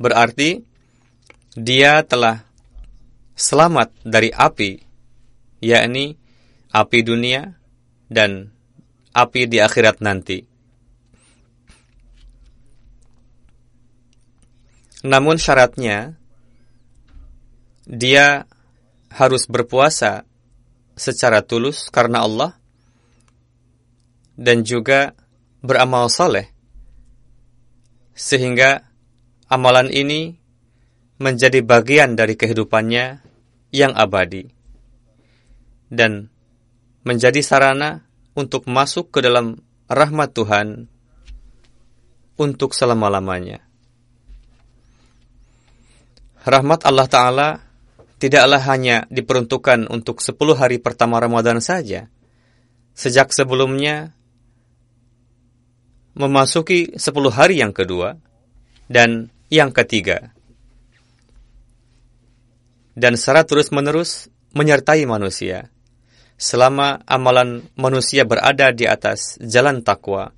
berarti 0.03 0.67
dia 1.55 2.03
telah 2.03 2.43
selamat 3.39 3.95
dari 4.03 4.35
api, 4.35 4.83
yakni 5.63 6.19
api 6.75 6.99
dunia 7.07 7.55
dan 8.11 8.51
api 9.15 9.47
di 9.47 9.63
akhirat 9.63 10.03
nanti. 10.03 10.52
Namun 15.03 15.35
syaratnya, 15.35 16.15
dia 17.83 18.47
harus 19.11 19.51
berpuasa 19.51 20.23
secara 20.95 21.43
tulus 21.43 21.91
karena 21.91 22.23
Allah 22.23 22.55
dan 24.39 24.63
juga 24.63 25.19
beramal 25.59 26.07
soleh, 26.07 26.49
sehingga 28.15 28.87
amalan 29.51 29.91
ini 29.91 30.39
menjadi 31.19 31.63
bagian 31.63 32.15
dari 32.15 32.35
kehidupannya 32.39 33.23
yang 33.75 33.93
abadi 33.95 34.51
dan 35.91 36.33
menjadi 37.03 37.43
sarana 37.43 38.07
untuk 38.39 38.65
masuk 38.71 39.13
ke 39.13 39.19
dalam 39.21 39.61
rahmat 39.91 40.31
Tuhan 40.33 40.87
untuk 42.41 42.73
selama-lamanya. 42.73 43.72
Rahmat 46.43 46.83
Allah 46.83 47.07
Ta'ala 47.07 47.49
tidaklah 48.19 48.59
hanya 48.67 49.07
diperuntukkan 49.15 49.87
untuk 49.87 50.19
10 50.19 50.35
hari 50.59 50.83
pertama 50.83 51.23
Ramadan 51.23 51.63
saja. 51.63 52.11
Sejak 52.99 53.31
sebelumnya, 53.31 54.11
memasuki 56.19 56.99
10 56.99 57.31
hari 57.31 57.63
yang 57.63 57.71
kedua, 57.71 58.19
dan 58.91 59.31
yang 59.55 59.71
ketiga. 59.71 60.35
Dan 62.99 63.15
secara 63.15 63.47
terus-menerus 63.47 64.27
menyertai 64.51 65.07
manusia. 65.07 65.71
Selama 66.35 67.07
amalan 67.07 67.71
manusia 67.79 68.27
berada 68.27 68.75
di 68.75 68.91
atas 68.91 69.39
jalan 69.39 69.87
takwa, 69.87 70.35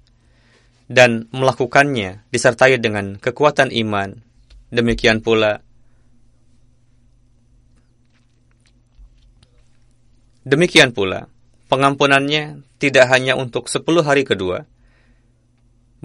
dan 0.85 1.33
melakukannya 1.33 2.29
disertai 2.29 2.77
dengan 2.77 3.17
kekuatan 3.17 3.73
iman, 3.73 4.21
demikian 4.69 5.25
pula 5.25 5.65
Demikian 10.45 10.93
pula, 10.93 11.33
pengampunannya 11.73 12.61
tidak 12.77 13.09
hanya 13.09 13.33
untuk 13.33 13.73
10 13.73 13.81
hari 14.05 14.29
kedua, 14.29 14.69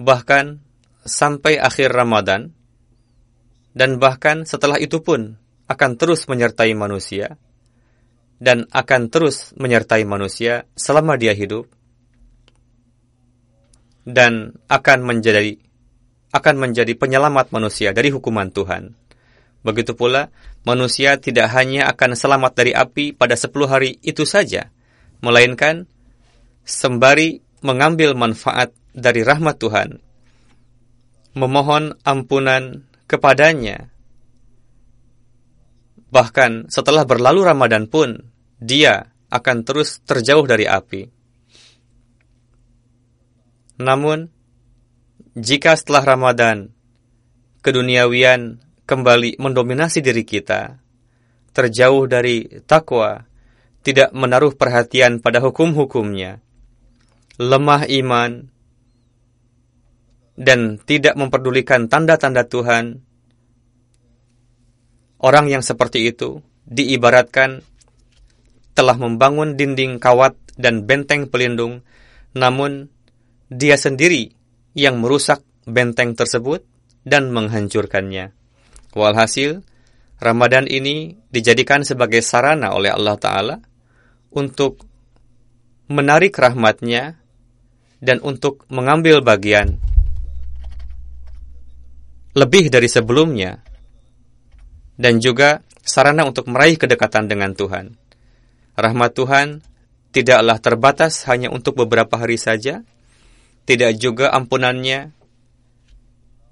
bahkan 0.00 0.64
sampai 1.04 1.60
akhir 1.60 1.92
Ramadan, 1.92 2.56
dan 3.76 4.00
bahkan 4.00 4.48
setelah 4.48 4.80
itu 4.80 5.04
pun 5.04 5.36
akan 5.68 5.90
terus 6.00 6.24
menyertai 6.24 6.72
manusia, 6.72 7.36
dan 8.40 8.64
akan 8.72 9.12
terus 9.12 9.52
menyertai 9.60 10.08
manusia 10.08 10.64
selama 10.72 11.20
dia 11.20 11.36
hidup, 11.36 11.68
dan 14.08 14.56
akan 14.72 15.04
menjadi 15.04 15.60
akan 16.30 16.56
menjadi 16.62 16.96
penyelamat 16.96 17.52
manusia 17.52 17.92
dari 17.92 18.08
hukuman 18.08 18.48
Tuhan. 18.48 18.94
Begitu 19.60 19.92
pula, 19.92 20.32
manusia 20.64 21.16
tidak 21.16 21.52
hanya 21.56 21.88
akan 21.88 22.12
selamat 22.12 22.52
dari 22.56 22.72
api 22.76 23.16
pada 23.16 23.34
sepuluh 23.36 23.68
hari 23.68 23.96
itu 24.04 24.28
saja, 24.28 24.68
melainkan 25.24 25.88
sembari 26.64 27.40
mengambil 27.60 28.16
manfaat 28.16 28.72
dari 28.92 29.24
rahmat 29.24 29.56
Tuhan, 29.60 30.00
memohon 31.36 31.96
ampunan 32.02 32.84
kepadanya. 33.06 33.92
Bahkan 36.10 36.72
setelah 36.72 37.06
berlalu 37.06 37.46
Ramadan 37.46 37.86
pun, 37.86 38.18
dia 38.58 39.14
akan 39.30 39.62
terus 39.62 40.02
terjauh 40.02 40.42
dari 40.42 40.66
api. 40.66 41.06
Namun, 43.78 44.28
jika 45.38 45.78
setelah 45.78 46.04
Ramadan, 46.04 46.74
keduniawian 47.62 48.58
kembali 48.90 49.38
mendominasi 49.38 50.02
diri 50.02 50.26
kita, 50.26 50.74
terjauh 51.54 52.10
dari 52.10 52.42
takwa, 52.66 53.22
tidak 53.86 54.10
menaruh 54.10 54.58
perhatian 54.58 55.22
pada 55.22 55.38
hukum-hukumnya, 55.38 56.42
lemah 57.38 57.86
iman, 57.86 58.50
dan 60.34 60.82
tidak 60.82 61.14
memperdulikan 61.14 61.86
tanda-tanda 61.86 62.42
Tuhan, 62.50 62.98
orang 65.22 65.46
yang 65.46 65.62
seperti 65.62 66.10
itu 66.10 66.42
diibaratkan 66.66 67.62
telah 68.74 68.98
membangun 68.98 69.54
dinding 69.54 70.02
kawat 70.02 70.34
dan 70.58 70.82
benteng 70.82 71.30
pelindung, 71.30 71.86
namun 72.34 72.90
dia 73.46 73.78
sendiri 73.78 74.34
yang 74.74 74.98
merusak 74.98 75.46
benteng 75.62 76.18
tersebut 76.18 76.66
dan 77.06 77.30
menghancurkannya. 77.30 78.39
Walhasil, 78.94 79.62
Ramadan 80.18 80.66
ini 80.66 81.16
dijadikan 81.30 81.86
sebagai 81.86 82.20
sarana 82.20 82.74
oleh 82.74 82.90
Allah 82.90 83.16
Ta'ala 83.16 83.56
untuk 84.34 84.82
menarik 85.90 86.34
rahmatnya 86.36 87.18
dan 87.98 88.22
untuk 88.22 88.66
mengambil 88.70 89.20
bagian 89.20 89.78
lebih 92.34 92.70
dari 92.70 92.86
sebelumnya 92.86 93.58
dan 94.94 95.18
juga 95.18 95.66
sarana 95.82 96.22
untuk 96.28 96.46
meraih 96.46 96.78
kedekatan 96.78 97.26
dengan 97.26 97.56
Tuhan. 97.56 97.96
Rahmat 98.78 99.10
Tuhan 99.16 99.46
tidaklah 100.14 100.58
terbatas 100.62 101.26
hanya 101.26 101.50
untuk 101.50 101.78
beberapa 101.80 102.20
hari 102.20 102.38
saja, 102.38 102.86
tidak 103.66 103.98
juga 103.98 104.30
ampunannya, 104.30 105.10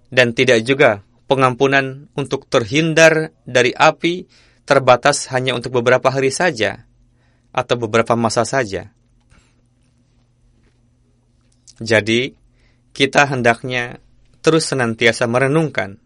dan 0.09 0.33
tidak 0.33 0.65
juga 0.65 1.05
pengampunan 1.29 2.09
untuk 2.17 2.49
terhindar 2.49 3.37
dari 3.45 3.77
api 3.77 4.25
terbatas 4.65 5.29
hanya 5.31 5.53
untuk 5.53 5.77
beberapa 5.79 6.09
hari 6.09 6.33
saja 6.33 6.89
atau 7.53 7.77
beberapa 7.77 8.17
masa 8.17 8.49
saja. 8.49 8.91
Jadi, 11.79 12.35
kita 12.91 13.31
hendaknya 13.31 14.03
terus 14.43 14.67
senantiasa 14.67 15.31
merenungkan. 15.31 16.03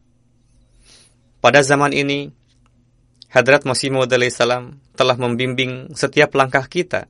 Pada 1.40 1.64
zaman 1.64 1.96
ini, 1.96 2.28
Hadrat 3.32 3.64
Masih 3.64 3.88
salam 4.28 4.84
telah 4.92 5.16
membimbing 5.16 5.96
setiap 5.96 6.36
langkah 6.36 6.68
kita, 6.68 7.08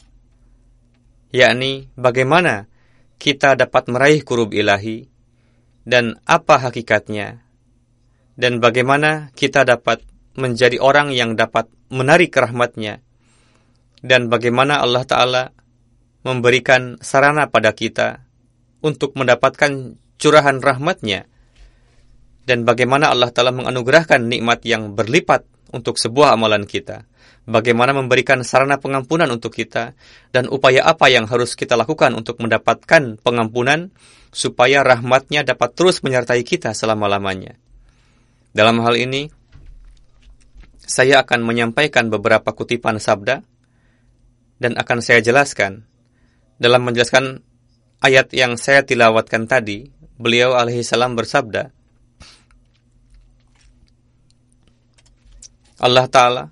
yakni 1.34 1.90
bagaimana 1.98 2.70
kita 3.18 3.58
dapat 3.58 3.90
meraih 3.90 4.22
kurub 4.22 4.54
ilahi 4.54 5.10
dan 5.82 6.22
apa 6.22 6.62
hakikatnya 6.62 7.41
dan 8.32 8.64
bagaimana 8.64 9.28
kita 9.36 9.68
dapat 9.68 10.00
menjadi 10.36 10.80
orang 10.80 11.12
yang 11.12 11.36
dapat 11.36 11.68
menarik 11.92 12.32
rahmatnya. 12.32 13.04
Dan 14.02 14.32
bagaimana 14.32 14.82
Allah 14.82 15.04
Ta'ala 15.06 15.44
memberikan 16.26 16.98
sarana 16.98 17.52
pada 17.52 17.70
kita 17.76 18.24
untuk 18.82 19.14
mendapatkan 19.14 19.94
curahan 20.18 20.58
rahmatnya. 20.58 21.28
Dan 22.42 22.66
bagaimana 22.66 23.14
Allah 23.14 23.30
Ta'ala 23.30 23.54
menganugerahkan 23.54 24.26
nikmat 24.26 24.66
yang 24.66 24.98
berlipat 24.98 25.46
untuk 25.70 26.00
sebuah 26.00 26.34
amalan 26.34 26.66
kita. 26.66 27.06
Bagaimana 27.46 27.94
memberikan 27.94 28.42
sarana 28.42 28.82
pengampunan 28.82 29.30
untuk 29.30 29.54
kita. 29.54 29.94
Dan 30.34 30.50
upaya 30.50 30.82
apa 30.82 31.06
yang 31.06 31.30
harus 31.30 31.54
kita 31.54 31.78
lakukan 31.78 32.16
untuk 32.18 32.42
mendapatkan 32.42 33.22
pengampunan 33.22 33.94
supaya 34.34 34.82
rahmatnya 34.82 35.46
dapat 35.46 35.78
terus 35.78 36.02
menyertai 36.02 36.42
kita 36.42 36.74
selama-lamanya. 36.74 37.61
Dalam 38.52 38.84
hal 38.84 39.00
ini, 39.00 39.32
saya 40.76 41.24
akan 41.24 41.40
menyampaikan 41.40 42.12
beberapa 42.12 42.52
kutipan 42.52 43.00
sabda 43.00 43.40
dan 44.60 44.72
akan 44.76 44.98
saya 45.00 45.24
jelaskan. 45.24 45.88
Dalam 46.60 46.84
menjelaskan 46.84 47.40
ayat 48.04 48.28
yang 48.36 48.60
saya 48.60 48.84
tilawatkan 48.84 49.48
tadi, 49.48 49.88
beliau 50.20 50.52
alaihi 50.52 50.84
salam 50.84 51.16
bersabda, 51.16 51.72
Allah 55.82 56.06
Ta'ala 56.06 56.44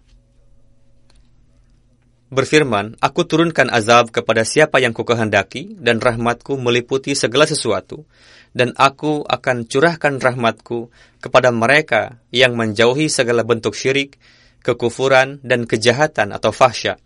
berfirman, 2.30 2.96
Aku 3.02 3.26
turunkan 3.26 3.68
azab 3.68 4.14
kepada 4.14 4.46
siapa 4.46 4.78
yang 4.78 4.94
kukehendaki, 4.94 5.76
dan 5.76 5.98
rahmatku 5.98 6.56
meliputi 6.56 7.18
segala 7.18 7.44
sesuatu, 7.44 8.06
dan 8.54 8.74
aku 8.78 9.26
akan 9.26 9.66
curahkan 9.66 10.18
rahmatku 10.22 10.90
kepada 11.18 11.50
mereka 11.50 12.22
yang 12.30 12.54
menjauhi 12.54 13.10
segala 13.10 13.42
bentuk 13.42 13.74
syirik, 13.74 14.16
kekufuran, 14.62 15.42
dan 15.42 15.66
kejahatan 15.66 16.30
atau 16.30 16.54
fahsya, 16.54 17.02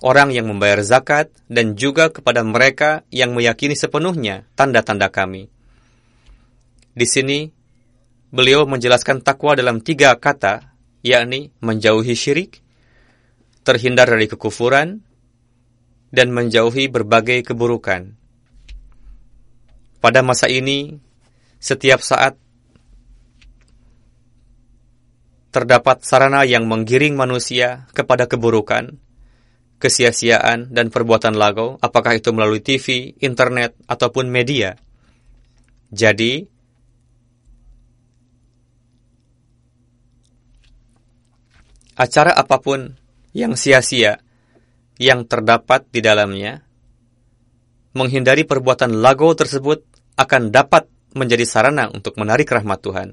orang 0.00 0.32
yang 0.32 0.48
membayar 0.48 0.80
zakat, 0.80 1.28
dan 1.52 1.76
juga 1.76 2.08
kepada 2.08 2.40
mereka 2.40 3.04
yang 3.12 3.36
meyakini 3.36 3.76
sepenuhnya 3.76 4.48
tanda-tanda 4.56 5.12
kami. 5.12 5.52
Di 6.92 7.06
sini, 7.08 7.48
beliau 8.32 8.64
menjelaskan 8.64 9.20
takwa 9.20 9.52
dalam 9.56 9.84
tiga 9.84 10.16
kata, 10.16 10.72
yakni 11.04 11.52
menjauhi 11.60 12.16
syirik, 12.16 12.61
terhindar 13.62 14.10
dari 14.10 14.26
kekufuran, 14.26 15.02
dan 16.12 16.28
menjauhi 16.28 16.92
berbagai 16.92 17.40
keburukan. 17.46 18.14
Pada 20.02 20.20
masa 20.20 20.50
ini, 20.50 21.00
setiap 21.56 22.04
saat 22.04 22.36
terdapat 25.52 26.00
sarana 26.04 26.42
yang 26.48 26.64
menggiring 26.64 27.16
manusia 27.16 27.88
kepada 27.92 28.28
keburukan, 28.28 28.96
kesia-siaan, 29.78 30.72
dan 30.72 30.88
perbuatan 30.88 31.36
lagu, 31.36 31.76
apakah 31.78 32.16
itu 32.16 32.32
melalui 32.32 32.64
TV, 32.64 33.16
internet, 33.20 33.76
ataupun 33.84 34.32
media. 34.32 34.74
Jadi, 35.92 36.48
acara 42.00 42.32
apa 42.32 42.56
pun 42.58 43.01
yang 43.32 43.56
sia-sia 43.56 44.20
yang 45.00 45.24
terdapat 45.26 45.88
di 45.88 46.04
dalamnya, 46.04 46.62
menghindari 47.96 48.44
perbuatan 48.44 49.00
lago 49.00 49.32
tersebut 49.32 49.84
akan 50.16 50.52
dapat 50.52 50.88
menjadi 51.12 51.44
sarana 51.44 51.88
untuk 51.92 52.16
menarik 52.16 52.48
rahmat 52.48 52.78
Tuhan. 52.80 53.08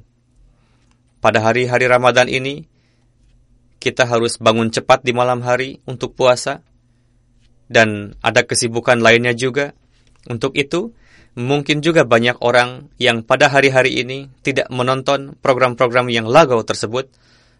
Pada 1.19 1.43
hari-hari 1.43 1.87
Ramadan 1.87 2.31
ini, 2.31 2.63
kita 3.79 4.07
harus 4.07 4.39
bangun 4.39 4.71
cepat 4.71 5.03
di 5.03 5.11
malam 5.11 5.43
hari 5.43 5.83
untuk 5.87 6.15
puasa, 6.15 6.63
dan 7.67 8.15
ada 8.23 8.43
kesibukan 8.43 8.99
lainnya 8.99 9.35
juga. 9.35 9.75
Untuk 10.27 10.55
itu, 10.55 10.91
mungkin 11.35 11.79
juga 11.79 12.03
banyak 12.03 12.39
orang 12.43 12.91
yang 12.99 13.23
pada 13.23 13.47
hari-hari 13.47 14.03
ini 14.03 14.27
tidak 14.43 14.67
menonton 14.71 15.35
program-program 15.39 16.11
yang 16.11 16.27
lago 16.27 16.59
tersebut, 16.63 17.11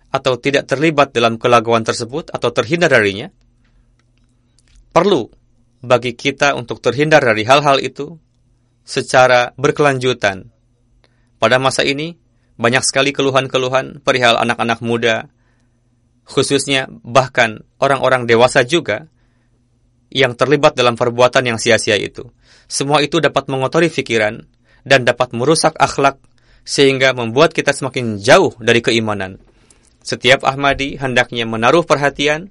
atau 0.10 0.38
tidak 0.42 0.66
terlibat 0.66 1.14
dalam 1.14 1.38
kelaguan 1.38 1.86
tersebut, 1.86 2.34
atau 2.34 2.50
terhindar 2.50 2.90
darinya. 2.90 3.30
Perlu 4.90 5.30
bagi 5.86 6.18
kita 6.18 6.58
untuk 6.58 6.82
terhindar 6.82 7.22
dari 7.22 7.46
hal-hal 7.46 7.78
itu 7.80 8.18
secara 8.82 9.54
berkelanjutan. 9.54 10.50
Pada 11.38 11.62
masa 11.62 11.86
ini, 11.86 12.18
banyak 12.60 12.84
sekali 12.84 13.14
keluhan-keluhan 13.16 14.02
perihal 14.02 14.36
anak-anak 14.42 14.82
muda, 14.82 15.30
khususnya 16.26 16.90
bahkan 16.90 17.64
orang-orang 17.80 18.26
dewasa 18.26 18.66
juga, 18.66 19.08
yang 20.10 20.34
terlibat 20.34 20.74
dalam 20.74 20.98
perbuatan 20.98 21.54
yang 21.54 21.58
sia-sia 21.62 21.96
itu. 21.96 22.34
Semua 22.66 23.00
itu 23.06 23.22
dapat 23.22 23.46
mengotori 23.46 23.94
pikiran 23.94 24.42
dan 24.82 25.06
dapat 25.06 25.38
merusak 25.38 25.78
akhlak 25.78 26.18
sehingga 26.66 27.14
membuat 27.14 27.54
kita 27.54 27.74
semakin 27.74 28.18
jauh 28.18 28.54
dari 28.58 28.82
keimanan. 28.82 29.38
Setiap 30.00 30.48
Ahmadi 30.48 30.96
hendaknya 30.96 31.44
menaruh 31.44 31.84
perhatian 31.84 32.50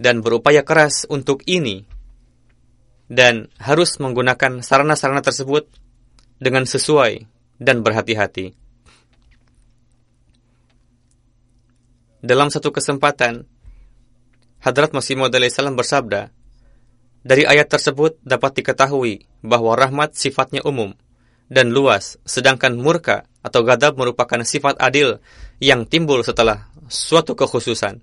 dan 0.00 0.24
berupaya 0.24 0.64
keras 0.64 1.04
untuk 1.12 1.44
ini 1.44 1.84
dan 3.10 3.50
harus 3.60 3.98
menggunakan 4.00 4.64
sarana-sarana 4.64 5.20
tersebut 5.20 5.68
dengan 6.40 6.64
sesuai 6.64 7.28
dan 7.60 7.84
berhati-hati. 7.84 8.56
Dalam 12.24 12.48
satu 12.48 12.72
kesempatan, 12.72 13.44
Hadrat 14.60 14.92
Masih 14.92 15.16
Maud 15.16 15.32
salam 15.52 15.76
bersabda, 15.76 16.32
dari 17.20 17.44
ayat 17.44 17.68
tersebut 17.68 18.16
dapat 18.24 18.60
diketahui 18.60 19.28
bahwa 19.44 19.76
rahmat 19.76 20.16
sifatnya 20.16 20.64
umum 20.64 20.96
dan 21.52 21.72
luas, 21.72 22.16
sedangkan 22.24 22.76
murka 22.76 23.28
atau 23.44 23.64
gadab 23.64 24.00
merupakan 24.00 24.40
sifat 24.40 24.80
adil 24.80 25.20
yang 25.60 25.84
timbul 25.86 26.24
setelah 26.24 26.72
suatu 26.88 27.36
kekhususan. 27.36 28.02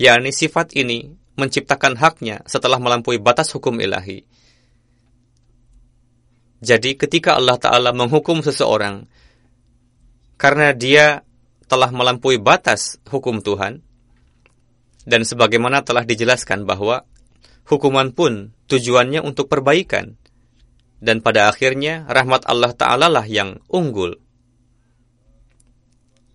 yakni 0.00 0.32
sifat 0.32 0.72
ini 0.72 1.12
menciptakan 1.36 2.00
haknya 2.00 2.40
setelah 2.48 2.80
melampaui 2.80 3.20
batas 3.20 3.52
hukum 3.52 3.76
ilahi. 3.76 4.24
Jadi 6.60 6.96
ketika 6.96 7.36
Allah 7.36 7.60
Ta'ala 7.60 7.92
menghukum 7.92 8.40
seseorang 8.40 9.04
karena 10.40 10.72
dia 10.72 11.20
telah 11.68 11.92
melampaui 11.92 12.40
batas 12.40 12.96
hukum 13.08 13.44
Tuhan, 13.44 13.84
dan 15.08 15.24
sebagaimana 15.24 15.80
telah 15.80 16.04
dijelaskan 16.04 16.68
bahwa 16.68 17.08
hukuman 17.64 18.12
pun 18.12 18.52
tujuannya 18.68 19.24
untuk 19.24 19.48
perbaikan. 19.48 20.16
Dan 21.00 21.24
pada 21.24 21.48
akhirnya 21.48 22.04
rahmat 22.12 22.44
Allah 22.44 22.76
Ta'ala 22.76 23.08
lah 23.08 23.24
yang 23.24 23.64
unggul. 23.72 24.19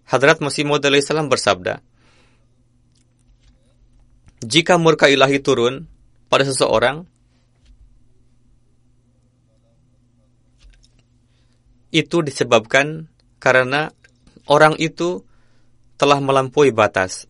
Hadrat 0.06 0.42
Masih 0.42 0.66
Maud 0.66 0.86
salam 1.02 1.28
bersabda, 1.28 1.82
Jika 4.46 4.78
murka 4.78 5.10
ilahi 5.10 5.42
turun 5.42 5.90
pada 6.30 6.46
seseorang, 6.46 7.10
itu 11.90 12.18
disebabkan 12.22 13.10
karena 13.42 13.90
orang 14.46 14.78
itu 14.78 15.26
telah 15.98 16.22
melampaui 16.22 16.70
batas 16.70 17.26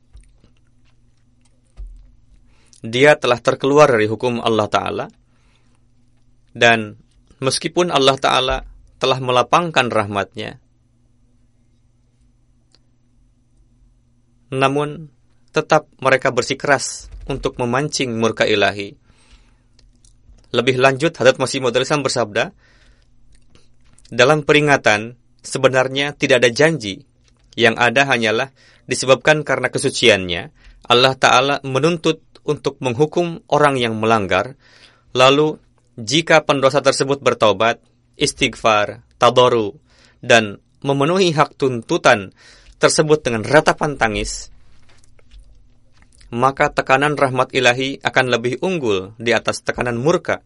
dia 2.85 3.17
telah 3.17 3.41
terkeluar 3.41 3.89
dari 3.89 4.05
hukum 4.05 4.39
Allah 4.39 4.69
Ta'ala. 4.69 5.05
Dan 6.55 6.95
meskipun 7.41 7.91
Allah 7.91 8.15
Ta'ala 8.15 8.57
telah 9.01 9.19
melapangkan 9.19 9.91
rahmatnya, 9.91 10.61
namun 14.51 15.09
tetap 15.55 15.87
mereka 16.03 16.35
bersikeras 16.35 17.07
untuk 17.31 17.57
memancing 17.57 18.11
murka 18.13 18.43
ilahi. 18.43 18.93
Lebih 20.51 20.75
lanjut, 20.79 21.15
Hadrat 21.15 21.39
Masih 21.41 21.59
Maud 21.63 21.75
bersabda, 21.75 22.51
dalam 24.11 24.45
peringatan 24.45 25.17
sebenarnya 25.41 26.13
tidak 26.13 26.45
ada 26.45 26.51
janji, 26.53 27.03
yang 27.57 27.79
ada 27.79 28.05
hanyalah 28.05 28.53
disebabkan 28.85 29.41
karena 29.41 29.73
kesuciannya, 29.73 30.53
Allah 30.85 31.13
Ta'ala 31.17 31.55
menuntut 31.65 32.21
untuk 32.45 32.77
menghukum 32.77 33.41
orang 33.49 33.81
yang 33.81 33.97
melanggar, 33.97 34.53
lalu 35.17 35.57
jika 35.97 36.45
pendosa 36.45 36.85
tersebut 36.85 37.23
bertobat, 37.23 37.81
istighfar, 38.19 39.01
tadoru, 39.17 39.79
dan 40.21 40.61
memenuhi 40.85 41.33
hak 41.33 41.57
tuntutan 41.57 42.35
tersebut 42.77 43.23
dengan 43.23 43.43
ratapan 43.43 43.95
tangis, 43.95 44.51
maka 46.33 46.67
tekanan 46.73 47.15
rahmat 47.15 47.55
ilahi 47.55 48.03
akan 48.03 48.25
lebih 48.27 48.59
unggul 48.59 49.15
di 49.21 49.31
atas 49.31 49.63
tekanan 49.63 49.95
murka, 49.95 50.43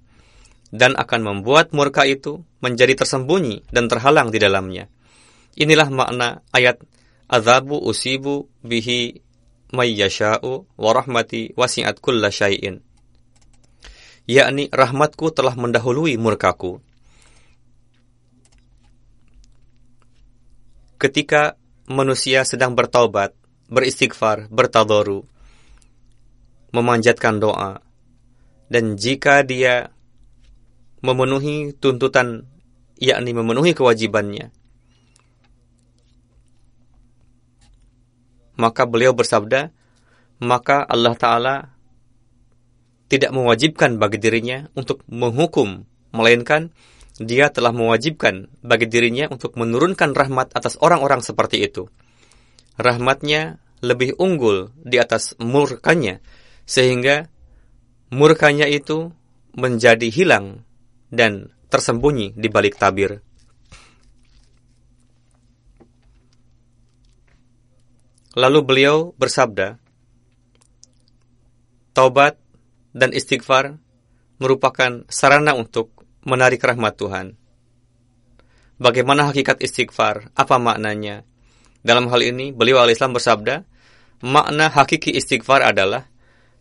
dan 0.69 0.93
akan 0.93 1.21
membuat 1.25 1.73
murka 1.73 2.05
itu 2.05 2.45
menjadi 2.61 2.93
tersembunyi 2.93 3.65
dan 3.73 3.89
terhalang 3.89 4.29
di 4.29 4.37
dalamnya. 4.37 4.85
Inilah 5.57 5.89
makna 5.89 6.45
ayat 6.53 6.77
azabu 7.25 7.81
usibu 7.81 8.47
bihi 8.61 9.21
may 9.73 9.93
yasha'u 9.93 10.65
wa 10.65 10.91
rahmati 10.93 11.53
wasi'at 11.57 11.97
kulla 12.01 12.29
syai'in. 12.33 12.81
Yakni 14.29 14.69
rahmatku 14.69 15.33
telah 15.33 15.57
mendahului 15.57 16.13
murkaku. 16.21 16.81
Ketika 21.01 21.58
manusia 21.89 22.45
sedang 22.45 22.77
bertaubat, 22.77 23.33
beristighfar, 23.65 24.45
bertadoru, 24.53 25.25
memanjatkan 26.69 27.41
doa, 27.41 27.81
dan 28.69 28.93
jika 28.93 29.41
dia 29.41 29.89
memenuhi 31.01 31.73
tuntutan, 31.73 32.45
yakni 33.01 33.33
memenuhi 33.33 33.73
kewajibannya, 33.73 34.53
maka 38.53 38.85
beliau 38.85 39.17
bersabda, 39.17 39.73
maka 40.37 40.85
Allah 40.85 41.15
Ta'ala 41.17 41.55
tidak 43.09 43.33
mewajibkan 43.33 43.97
bagi 43.97 44.21
dirinya 44.21 44.69
untuk 44.77 45.01
menghukum, 45.09 45.89
melainkan 46.13 46.69
dia 47.19 47.51
telah 47.51 47.75
mewajibkan 47.75 48.47
bagi 48.63 48.87
dirinya 48.87 49.27
untuk 49.27 49.59
menurunkan 49.59 50.15
rahmat 50.15 50.55
atas 50.55 50.79
orang-orang 50.79 51.19
seperti 51.19 51.67
itu. 51.67 51.91
Rahmatnya 52.79 53.59
lebih 53.83 54.15
unggul 54.15 54.71
di 54.79 54.95
atas 54.95 55.35
murkanya, 55.35 56.23
sehingga 56.63 57.27
murkanya 58.07 58.71
itu 58.71 59.11
menjadi 59.51 60.07
hilang 60.07 60.63
dan 61.11 61.51
tersembunyi 61.67 62.39
di 62.39 62.47
balik 62.47 62.79
tabir. 62.79 63.19
Lalu 68.39 68.59
beliau 68.63 69.11
bersabda, 69.19 69.75
Taubat 71.91 72.39
dan 72.95 73.11
istighfar 73.11 73.75
merupakan 74.39 75.03
sarana 75.11 75.51
untuk 75.51 75.98
menarik 76.23 76.59
rahmat 76.63 76.95
Tuhan. 76.99 77.39
Bagaimana 78.79 79.27
hakikat 79.27 79.59
istighfar? 79.59 80.31
Apa 80.35 80.55
maknanya? 80.55 81.27
Dalam 81.83 82.07
hal 82.11 82.23
ini, 82.23 82.55
beliau 82.55 82.79
al-Islam 82.79 83.15
bersabda, 83.15 83.63
makna 84.23 84.71
hakiki 84.71 85.15
istighfar 85.15 85.63
adalah 85.63 86.07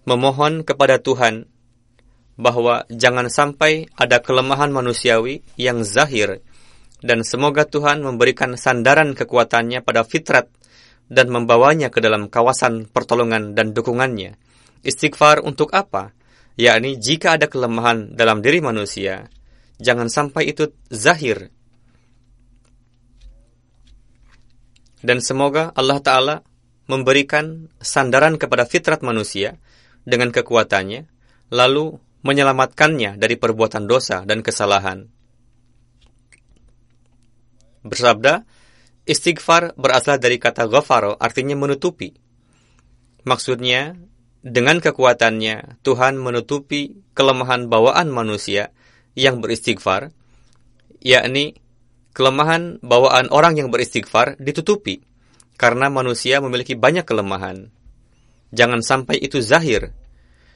memohon 0.07 0.63
kepada 0.63 0.99
Tuhan 1.03 1.47
bahwa 2.39 2.87
jangan 2.87 3.27
sampai 3.27 3.91
ada 3.99 4.23
kelemahan 4.23 4.71
manusiawi 4.71 5.43
yang 5.59 5.83
zahir 5.83 6.39
dan 7.03 7.27
semoga 7.27 7.67
Tuhan 7.67 8.03
memberikan 8.03 8.55
sandaran 8.55 9.15
kekuatannya 9.15 9.83
pada 9.83 10.07
fitrat 10.07 10.51
dan 11.11 11.31
membawanya 11.31 11.91
ke 11.91 11.99
dalam 11.99 12.31
kawasan 12.31 12.87
pertolongan 12.91 13.55
dan 13.59 13.75
dukungannya. 13.75 14.39
Istighfar 14.87 15.43
untuk 15.43 15.75
apa? 15.75 16.15
Yakni 16.59 16.99
jika 16.99 17.39
ada 17.39 17.47
kelemahan 17.47 18.15
dalam 18.15 18.43
diri 18.43 18.59
manusia, 18.59 19.31
jangan 19.79 20.11
sampai 20.11 20.51
itu 20.51 20.75
zahir 20.91 21.51
Dan 24.99 25.23
semoga 25.23 25.71
Allah 25.79 26.03
Ta'ala 26.03 26.37
memberikan 26.91 27.71
sandaran 27.79 28.35
kepada 28.41 28.67
fitrat 28.67 29.05
manusia 29.07 29.61
dengan 30.03 30.35
kekuatannya, 30.35 31.07
lalu 31.55 32.03
menyelamatkannya 32.27 33.15
dari 33.15 33.39
perbuatan 33.39 33.87
dosa 33.87 34.27
dan 34.27 34.43
kesalahan. 34.43 35.07
Bersabda, 37.87 38.43
istighfar 39.07 39.79
berasal 39.79 40.19
dari 40.19 40.43
kata 40.43 40.67
ghafaro, 40.67 41.15
artinya 41.15 41.55
menutupi. 41.55 42.19
Maksudnya, 43.23 43.95
dengan 44.43 44.83
kekuatannya, 44.83 45.79
Tuhan 45.87 46.19
menutupi 46.19 46.99
kelemahan 47.15 47.71
bawaan 47.71 48.11
manusia 48.11 48.75
yang 49.19 49.43
beristighfar, 49.43 50.15
yakni 51.03 51.59
kelemahan 52.15 52.79
bawaan 52.79 53.27
orang 53.35 53.59
yang 53.59 53.75
beristighfar 53.75 54.39
ditutupi 54.39 55.03
karena 55.59 55.91
manusia 55.91 56.39
memiliki 56.39 56.79
banyak 56.79 57.03
kelemahan. 57.03 57.75
Jangan 58.55 58.81
sampai 58.81 59.19
itu 59.19 59.43
zahir 59.43 59.91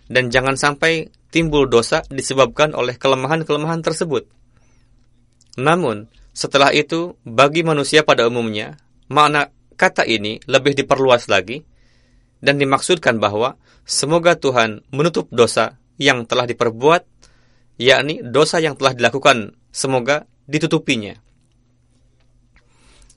dan 0.07 0.31
jangan 0.31 0.55
sampai 0.55 1.11
timbul 1.35 1.67
dosa 1.67 2.07
disebabkan 2.07 2.79
oleh 2.79 2.95
kelemahan-kelemahan 2.95 3.83
tersebut. 3.83 4.31
Namun, 5.59 6.09
setelah 6.33 6.73
itu 6.73 7.19
bagi 7.27 7.61
manusia 7.61 8.07
pada 8.07 8.25
umumnya, 8.25 8.81
makna 9.13 9.53
kata 9.77 10.09
ini 10.09 10.41
lebih 10.49 10.73
diperluas 10.73 11.29
lagi 11.29 11.61
dan 12.41 12.57
dimaksudkan 12.57 13.21
bahwa 13.21 13.61
semoga 13.85 14.39
Tuhan 14.39 14.87
menutup 14.95 15.29
dosa 15.29 15.77
yang 16.01 16.25
telah 16.25 16.49
diperbuat, 16.49 17.05
yakni 17.81 18.25
dosa 18.25 18.59
yang 18.61 18.77
telah 18.77 18.97
dilakukan, 18.97 19.57
semoga 19.73 20.25
ditutupinya 20.49 21.23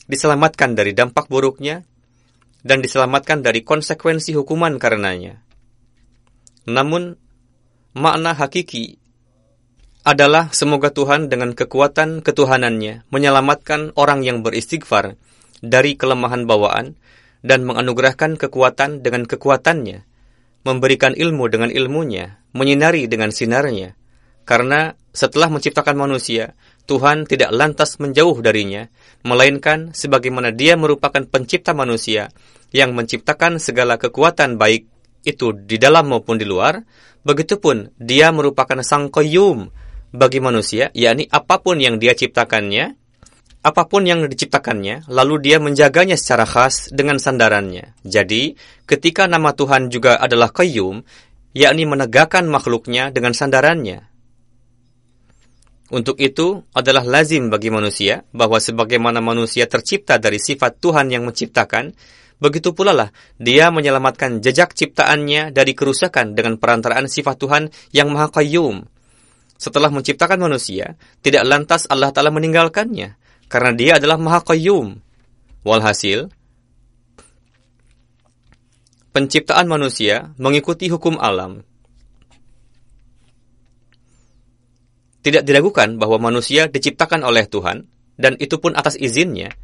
diselamatkan 0.06 0.78
dari 0.78 0.94
dampak 0.94 1.28
buruknya, 1.30 1.82
dan 2.66 2.82
diselamatkan 2.82 3.46
dari 3.46 3.62
konsekuensi 3.62 4.34
hukuman 4.34 4.82
karenanya. 4.82 5.42
Namun, 6.66 7.18
makna 7.94 8.34
hakiki 8.34 8.98
adalah 10.06 10.50
semoga 10.54 10.94
Tuhan 10.94 11.30
dengan 11.30 11.54
kekuatan 11.54 12.22
ketuhanannya 12.22 13.10
menyelamatkan 13.10 13.94
orang 13.98 14.22
yang 14.22 14.46
beristighfar 14.46 15.18
dari 15.62 15.98
kelemahan 15.98 16.46
bawaan 16.46 16.98
dan 17.46 17.66
menganugerahkan 17.66 18.38
kekuatan 18.38 19.06
dengan 19.06 19.30
kekuatannya, 19.30 20.06
memberikan 20.66 21.14
ilmu 21.14 21.46
dengan 21.50 21.70
ilmunya, 21.70 22.42
menyinari 22.54 23.06
dengan 23.06 23.30
sinarnya. 23.30 23.94
Karena 24.46 24.94
setelah 25.10 25.50
menciptakan 25.50 25.98
manusia, 25.98 26.54
Tuhan 26.86 27.26
tidak 27.26 27.50
lantas 27.50 27.98
menjauh 27.98 28.38
darinya, 28.46 28.86
melainkan 29.26 29.90
sebagaimana 29.92 30.54
Dia 30.54 30.78
merupakan 30.78 31.26
pencipta 31.26 31.74
manusia 31.74 32.30
yang 32.70 32.94
menciptakan 32.94 33.58
segala 33.58 33.98
kekuatan 33.98 34.62
baik 34.62 34.86
itu 35.26 35.58
di 35.58 35.82
dalam 35.82 36.14
maupun 36.14 36.38
di 36.38 36.46
luar, 36.46 36.78
begitupun 37.26 37.98
Dia 37.98 38.30
merupakan 38.30 38.78
sang 38.86 39.10
koyum 39.10 39.74
bagi 40.14 40.38
manusia, 40.38 40.94
yakni 40.94 41.26
apa 41.26 41.58
pun 41.66 41.82
yang 41.82 41.98
Dia 41.98 42.14
ciptakannya, 42.14 42.94
apa 43.66 43.90
pun 43.90 44.06
yang 44.06 44.30
diciptakannya, 44.30 45.10
lalu 45.10 45.42
Dia 45.42 45.58
menjaganya 45.58 46.22
secara 46.22 46.46
khas 46.46 46.94
dengan 46.94 47.18
sandarannya. 47.18 47.98
Jadi, 48.06 48.54
ketika 48.86 49.26
nama 49.26 49.58
Tuhan 49.58 49.90
juga 49.90 50.22
adalah 50.22 50.54
koyum, 50.54 51.02
yakni 51.58 51.90
menegakkan 51.90 52.46
makhluknya 52.46 53.10
dengan 53.10 53.34
sandarannya, 53.34 54.15
untuk 55.96 56.20
itu 56.20 56.60
adalah 56.76 57.08
lazim 57.08 57.48
bagi 57.48 57.72
manusia 57.72 58.28
bahwa 58.36 58.60
sebagaimana 58.60 59.24
manusia 59.24 59.64
tercipta 59.64 60.20
dari 60.20 60.44
sifat 60.44 60.84
Tuhan 60.84 61.08
yang 61.08 61.24
menciptakan, 61.24 61.96
begitu 62.36 62.76
pula 62.76 62.92
lah 62.92 63.16
dia 63.40 63.72
menyelamatkan 63.72 64.44
jejak 64.44 64.76
ciptaannya 64.76 65.56
dari 65.56 65.72
kerusakan 65.72 66.36
dengan 66.36 66.60
perantaraan 66.60 67.08
sifat 67.08 67.40
Tuhan 67.40 67.64
yang 67.96 68.12
Maha 68.12 68.28
Qayyum. 68.28 68.84
Setelah 69.56 69.88
menciptakan 69.88 70.36
manusia, 70.36 71.00
tidak 71.24 71.48
lantas 71.48 71.88
Allah 71.88 72.12
Ta'ala 72.12 72.28
meninggalkannya, 72.28 73.16
karena 73.48 73.72
dia 73.72 73.96
adalah 73.96 74.20
Maha 74.20 74.44
Qayyum. 74.44 75.00
Walhasil, 75.64 76.28
penciptaan 79.16 79.72
manusia 79.72 80.36
mengikuti 80.36 80.92
hukum 80.92 81.16
alam, 81.24 81.64
Tidak 85.26 85.42
diragukan 85.42 85.98
bahwa 85.98 86.30
manusia 86.30 86.70
diciptakan 86.70 87.26
oleh 87.26 87.50
Tuhan, 87.50 87.90
dan 88.14 88.38
itu 88.38 88.62
pun 88.62 88.78
atas 88.78 88.94
izinnya. 88.94 89.58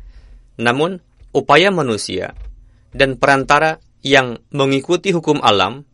Namun, 0.58 0.97
upaya 1.38 1.69
manusia 1.69 2.34
dan 2.97 3.21
perantara 3.21 3.78
yang 4.02 4.41
mengikuti 4.50 5.13
hukum 5.13 5.38
alam 5.38 5.86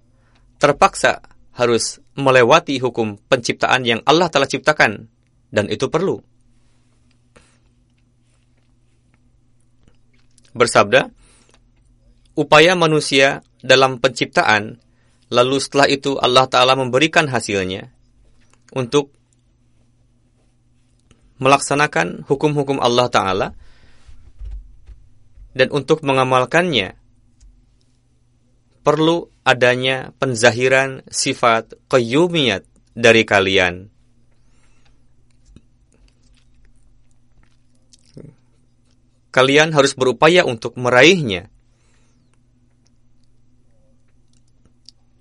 terpaksa 0.55 1.19
harus 1.51 1.99
melewati 2.15 2.79
hukum 2.79 3.19
penciptaan 3.27 3.83
yang 3.83 3.99
Allah 4.07 4.31
telah 4.31 4.47
ciptakan, 4.47 5.11
dan 5.51 5.67
itu 5.67 5.91
perlu. 5.91 6.23
Bersabda, 10.55 11.11
upaya 12.39 12.73
manusia 12.73 13.43
dalam 13.59 13.99
penciptaan, 13.99 14.79
lalu 15.27 15.59
setelah 15.59 15.91
itu 15.91 16.15
Allah 16.17 16.47
Ta'ala 16.47 16.79
memberikan 16.79 17.27
hasilnya 17.27 17.91
untuk 18.71 19.11
melaksanakan 21.37 22.25
hukum-hukum 22.25 22.81
Allah 22.81 23.07
Ta'ala 23.09 23.47
dan 25.57 25.73
untuk 25.73 26.05
mengamalkannya 26.05 26.97
perlu 28.85 29.27
adanya 29.43 30.15
penzahiran 30.15 31.03
sifat 31.11 31.75
qayyumiyat 31.91 32.63
dari 32.95 33.27
kalian. 33.27 33.91
Kalian 39.33 39.69
harus 39.75 39.93
berupaya 39.93 40.47
untuk 40.47 40.73
meraihnya. 40.81 41.51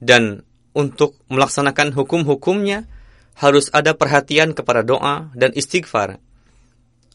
Dan 0.00 0.46
untuk 0.72 1.18
melaksanakan 1.28 1.92
hukum-hukumnya 1.92 2.88
harus 3.36 3.68
ada 3.70 3.92
perhatian 3.92 4.56
kepada 4.56 4.80
doa 4.80 5.28
dan 5.36 5.52
istighfar 5.52 6.16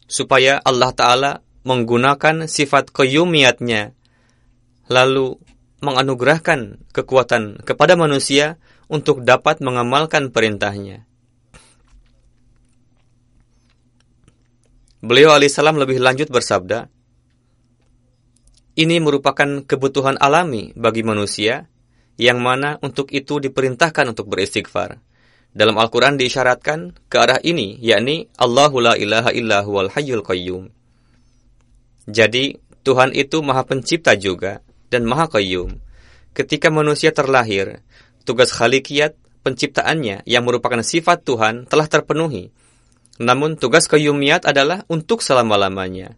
supaya 0.06 0.62
Allah 0.62 0.94
Ta'ala 0.94 1.32
menggunakan 1.66 2.46
sifat 2.46 2.94
keyumiatnya 2.94 3.94
lalu 4.86 5.38
menganugerahkan 5.82 6.78
kekuatan 6.94 7.66
kepada 7.66 7.98
manusia 7.98 8.62
untuk 8.86 9.26
dapat 9.26 9.58
mengamalkan 9.58 10.30
perintahnya. 10.30 11.02
Beliau 15.02 15.34
alaihissalam 15.34 15.74
lebih 15.82 15.98
lanjut 15.98 16.30
bersabda, 16.30 16.86
ini 18.78 19.02
merupakan 19.02 19.66
kebutuhan 19.66 20.14
alami 20.22 20.70
bagi 20.78 21.02
manusia, 21.02 21.66
yang 22.14 22.38
mana 22.38 22.78
untuk 22.80 23.10
itu 23.10 23.42
diperintahkan 23.42 24.14
untuk 24.14 24.30
beristighfar. 24.30 25.02
Dalam 25.52 25.76
Al-Quran 25.76 26.16
diisyaratkan 26.16 26.96
ke 27.12 27.16
arah 27.20 27.36
ini, 27.44 27.76
yakni 27.84 28.32
Allahu 28.40 28.80
la 28.80 28.96
ilaha 28.96 29.36
illa 29.36 29.60
huwal 29.60 29.92
hayyul 29.92 30.24
qayyum. 30.24 30.72
Jadi, 32.08 32.56
Tuhan 32.82 33.12
itu 33.12 33.44
maha 33.44 33.62
pencipta 33.68 34.16
juga 34.16 34.64
dan 34.88 35.04
maha 35.04 35.28
qayyum. 35.28 35.78
Ketika 36.32 36.72
manusia 36.72 37.12
terlahir, 37.12 37.84
tugas 38.24 38.50
khalikiyat 38.50 39.14
penciptaannya 39.44 40.24
yang 40.24 40.42
merupakan 40.48 40.80
sifat 40.80 41.22
Tuhan 41.28 41.68
telah 41.68 41.86
terpenuhi. 41.86 42.50
Namun 43.20 43.60
tugas 43.60 43.86
qayyumiyat 43.86 44.48
adalah 44.48 44.88
untuk 44.88 45.20
selama-lamanya. 45.20 46.16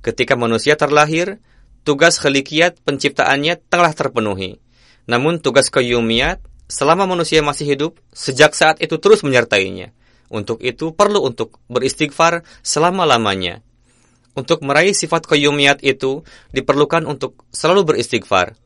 Ketika 0.00 0.34
manusia 0.34 0.74
terlahir, 0.74 1.38
tugas 1.84 2.18
khalikiyat 2.18 2.80
penciptaannya 2.82 3.60
telah 3.68 3.92
terpenuhi. 3.92 4.58
Namun 5.06 5.38
tugas 5.38 5.70
qayyumiyat 5.70 6.42
selama 6.72 7.04
manusia 7.04 7.44
masih 7.44 7.76
hidup, 7.76 8.00
sejak 8.16 8.56
saat 8.56 8.80
itu 8.80 8.96
terus 8.96 9.20
menyertainya. 9.20 9.92
Untuk 10.32 10.64
itu 10.64 10.96
perlu 10.96 11.20
untuk 11.20 11.60
beristighfar 11.68 12.40
selama-lamanya. 12.64 13.60
Untuk 14.32 14.64
meraih 14.64 14.96
sifat 14.96 15.28
qayyumiyat 15.28 15.84
itu 15.84 16.24
diperlukan 16.56 17.04
untuk 17.04 17.44
selalu 17.52 17.92
beristighfar. 17.92 18.56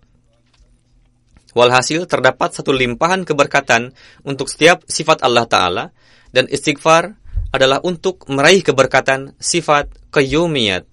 Walhasil 1.59 2.07
terdapat 2.07 2.54
satu 2.54 2.70
limpahan 2.70 3.26
keberkatan 3.26 3.90
untuk 4.22 4.46
setiap 4.46 4.86
sifat 4.86 5.26
Allah 5.26 5.50
Ta'ala 5.50 5.84
dan 6.30 6.46
istighfar 6.46 7.18
adalah 7.50 7.82
untuk 7.82 8.22
meraih 8.30 8.62
keberkatan 8.62 9.34
sifat 9.42 9.90
qayyumiyat. 10.14 10.86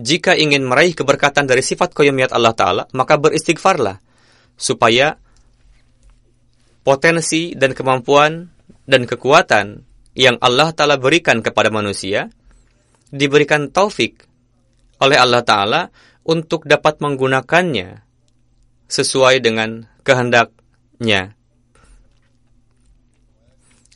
Jika 0.00 0.32
ingin 0.32 0.64
meraih 0.64 0.96
keberkatan 0.96 1.44
dari 1.44 1.60
sifat 1.60 1.92
koyumiyat 1.92 2.32
Allah 2.32 2.56
Ta'ala, 2.56 2.82
maka 2.96 3.20
beristighfarlah, 3.20 4.00
supaya 4.56 5.20
potensi 6.80 7.52
dan 7.52 7.76
kemampuan 7.76 8.48
dan 8.88 9.04
kekuatan 9.04 9.84
yang 10.16 10.40
Allah 10.40 10.72
Ta'ala 10.72 10.96
berikan 10.96 11.44
kepada 11.44 11.68
manusia, 11.68 12.32
diberikan 13.12 13.68
taufik 13.68 14.24
oleh 15.04 15.20
Allah 15.20 15.44
Ta'ala 15.44 15.82
untuk 16.24 16.64
dapat 16.64 17.00
menggunakannya 17.04 18.00
sesuai 18.88 19.44
dengan 19.44 19.84
kehendaknya. 20.02 21.36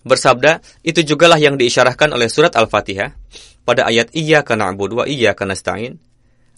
Bersabda, 0.05 0.61
itu 0.85 1.01
jugalah 1.01 1.41
yang 1.41 1.57
diisyarahkan 1.57 2.13
oleh 2.13 2.29
surat 2.29 2.53
Al-Fatihah 2.53 3.17
pada 3.65 3.89
ayat 3.89 4.13
Iya 4.13 4.45
kana 4.45 4.71
na'budu 4.71 5.03
wa 5.03 5.05
Iyyaka 5.09 5.49
nasta'in. 5.49 5.97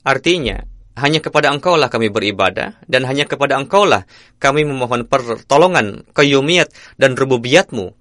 Artinya, 0.07 0.63
hanya 0.99 1.19
kepada 1.23 1.51
engkaulah 1.51 1.91
kami 1.91 2.11
beribadah, 2.11 2.79
dan 2.87 3.03
hanya 3.07 3.27
kepada 3.27 3.59
engkaulah 3.59 4.07
kami 4.39 4.67
memohon 4.67 5.07
pertolongan, 5.07 6.07
kayumiat, 6.15 6.71
dan 6.99 7.19
rububiyatmu, 7.19 7.95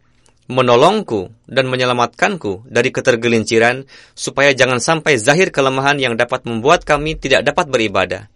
menolongku 0.45 1.33
dan 1.49 1.65
menyelamatkanku 1.67 2.69
dari 2.69 2.93
ketergelinciran, 2.93 3.89
supaya 4.13 4.53
jangan 4.53 4.77
sampai 4.77 5.17
zahir 5.17 5.49
kelemahan 5.49 5.97
yang 5.97 6.13
dapat 6.15 6.45
membuat 6.45 6.85
kami 6.85 7.17
tidak 7.17 7.43
dapat 7.43 7.67
beribadah. 7.67 8.29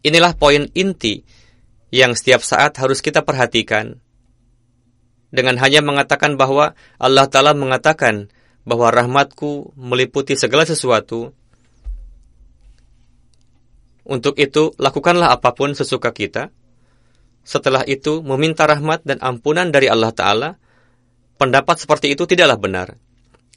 Inilah 0.00 0.34
poin 0.34 0.66
inti 0.72 1.22
yang 1.94 2.18
setiap 2.18 2.42
saat 2.42 2.74
harus 2.82 2.98
kita 2.98 3.22
perhatikan 3.22 3.98
dengan 5.30 5.58
hanya 5.60 5.82
mengatakan 5.82 6.38
bahwa 6.38 6.72
Allah 6.96 7.26
Ta'ala 7.28 7.52
mengatakan 7.52 8.30
bahwa 8.66 8.90
rahmatku 8.90 9.72
meliputi 9.78 10.34
segala 10.34 10.66
sesuatu. 10.66 11.30
Untuk 14.02 14.34
itu, 14.42 14.74
lakukanlah 14.76 15.30
apa 15.30 15.54
pun 15.54 15.72
sesuka 15.72 16.10
kita. 16.10 16.50
Setelah 17.46 17.86
itu, 17.86 18.26
meminta 18.26 18.66
rahmat 18.66 19.06
dan 19.06 19.22
ampunan 19.22 19.70
dari 19.70 19.86
Allah 19.86 20.10
Ta'ala, 20.10 20.50
pendapat 21.38 21.78
seperti 21.78 22.18
itu 22.18 22.26
tidaklah 22.26 22.58
benar. 22.58 22.88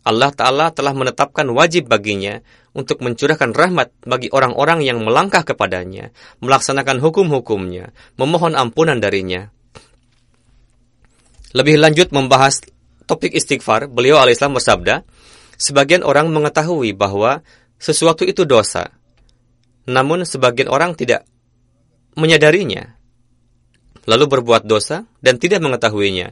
Allah 0.05 0.31
Ta'ala 0.31 0.71
telah 0.71 0.93
menetapkan 0.93 1.45
wajib 1.51 1.89
baginya 1.89 2.39
untuk 2.71 3.01
mencurahkan 3.01 3.51
rahmat 3.51 3.91
bagi 4.05 4.29
orang-orang 4.29 4.85
yang 4.85 5.01
melangkah 5.01 5.41
kepadanya, 5.41 6.13
melaksanakan 6.39 7.01
hukum-hukumnya, 7.01 7.91
memohon 8.15 8.53
ampunan 8.53 9.01
darinya. 9.01 9.49
Lebih 11.53 11.81
lanjut 11.81 12.13
membahas 12.13 12.61
topik 13.09 13.33
istighfar, 13.33 13.89
beliau 13.89 14.21
alaihissalam 14.21 14.53
bersabda, 14.53 15.01
sebagian 15.57 16.05
orang 16.05 16.29
mengetahui 16.29 16.93
bahwa 16.93 17.41
sesuatu 17.81 18.21
itu 18.21 18.45
dosa, 18.45 18.93
namun 19.89 20.29
sebagian 20.29 20.69
orang 20.69 20.93
tidak 20.93 21.25
menyadarinya, 22.13 22.93
lalu 24.05 24.29
berbuat 24.29 24.69
dosa 24.69 25.09
dan 25.25 25.41
tidak 25.41 25.65
mengetahuinya, 25.65 26.29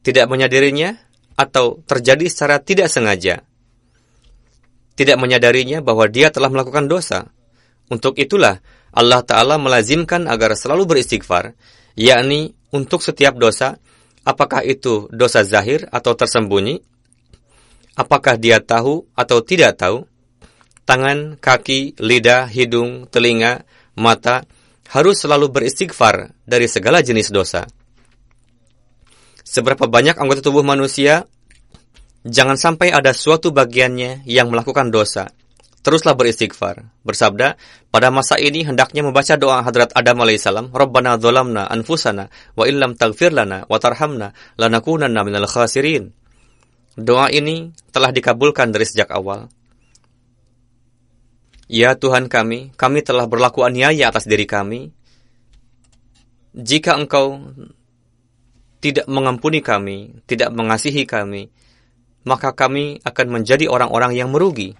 tidak 0.00 0.24
menyadarinya 0.32 0.96
atau 1.36 1.84
terjadi 1.84 2.24
secara 2.32 2.56
tidak 2.64 2.88
sengaja, 2.88 3.44
tidak 4.96 5.20
menyadarinya 5.20 5.84
bahwa 5.84 6.08
dia 6.08 6.32
telah 6.32 6.48
melakukan 6.48 6.88
dosa. 6.88 7.28
Untuk 7.86 8.18
itulah 8.18 8.58
Allah 8.90 9.22
Ta'ala 9.22 9.60
melazimkan 9.60 10.24
agar 10.26 10.56
selalu 10.56 10.96
beristighfar, 10.96 11.52
yakni 11.94 12.56
untuk 12.72 13.04
setiap 13.04 13.36
dosa 13.36 13.76
Apakah 14.26 14.66
itu 14.66 15.06
dosa 15.14 15.46
zahir 15.46 15.86
atau 15.94 16.18
tersembunyi? 16.18 16.82
Apakah 17.94 18.34
dia 18.34 18.58
tahu 18.58 19.06
atau 19.14 19.38
tidak 19.40 19.78
tahu? 19.78 20.02
Tangan, 20.82 21.38
kaki, 21.38 21.94
lidah, 22.02 22.50
hidung, 22.50 23.06
telinga, 23.06 23.62
mata 23.94 24.42
harus 24.90 25.22
selalu 25.22 25.50
beristighfar 25.50 26.34
dari 26.42 26.66
segala 26.66 27.06
jenis 27.06 27.30
dosa. 27.30 27.70
Seberapa 29.46 29.86
banyak 29.86 30.18
anggota 30.18 30.42
tubuh 30.42 30.66
manusia, 30.66 31.26
jangan 32.26 32.58
sampai 32.58 32.90
ada 32.90 33.14
suatu 33.14 33.54
bagiannya 33.54 34.26
yang 34.26 34.50
melakukan 34.50 34.90
dosa 34.90 35.30
teruslah 35.86 36.18
beristighfar. 36.18 36.90
Bersabda, 37.06 37.54
pada 37.94 38.10
masa 38.10 38.34
ini 38.42 38.66
hendaknya 38.66 39.06
membaca 39.06 39.38
doa 39.38 39.62
hadrat 39.62 39.94
Adam 39.94 40.26
alaihissalam, 40.26 40.74
Rabbana 40.74 41.14
dholamna 41.14 41.70
anfusana, 41.70 42.26
wa 42.58 42.66
illam 42.66 42.98
taghfir 42.98 43.30
lana, 43.30 43.62
wa 43.70 43.78
tarhamna, 43.78 44.34
lanakunanna 44.58 45.22
minal 45.22 45.46
khasirin. 45.46 46.10
Doa 46.98 47.30
ini 47.30 47.70
telah 47.94 48.10
dikabulkan 48.10 48.74
dari 48.74 48.82
sejak 48.82 49.14
awal. 49.14 49.46
Ya 51.70 51.94
Tuhan 51.94 52.26
kami, 52.26 52.74
kami 52.74 53.06
telah 53.06 53.30
berlaku 53.30 53.62
aniaya 53.62 54.10
atas 54.10 54.26
diri 54.26 54.42
kami. 54.42 54.90
Jika 56.50 56.98
Engkau 56.98 57.38
tidak 58.82 59.06
mengampuni 59.06 59.62
kami, 59.62 60.18
tidak 60.26 60.50
mengasihi 60.50 61.06
kami, 61.06 61.54
maka 62.26 62.50
kami 62.50 62.98
akan 63.06 63.26
menjadi 63.30 63.70
orang-orang 63.70 64.18
yang 64.18 64.34
merugi. 64.34 64.74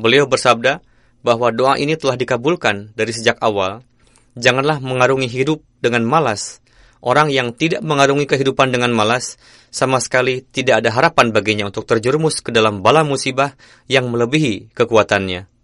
Beliau 0.00 0.24
bersabda 0.24 0.80
bahwa 1.20 1.52
doa 1.52 1.76
ini 1.76 1.92
telah 2.00 2.16
dikabulkan 2.16 2.96
dari 2.96 3.12
sejak 3.12 3.36
awal. 3.44 3.84
Janganlah 4.32 4.80
mengarungi 4.80 5.28
hidup 5.28 5.60
dengan 5.84 6.08
malas. 6.08 6.64
Orang 7.04 7.28
yang 7.28 7.52
tidak 7.52 7.84
mengarungi 7.84 8.24
kehidupan 8.24 8.72
dengan 8.72 8.92
malas, 8.92 9.36
sama 9.68 10.00
sekali 10.00 10.44
tidak 10.44 10.84
ada 10.84 10.92
harapan 10.92 11.32
baginya 11.32 11.68
untuk 11.68 11.84
terjerumus 11.84 12.40
ke 12.40 12.52
dalam 12.52 12.80
bala 12.80 13.04
musibah 13.04 13.56
yang 13.88 14.08
melebihi 14.08 14.72
kekuatannya. 14.72 15.59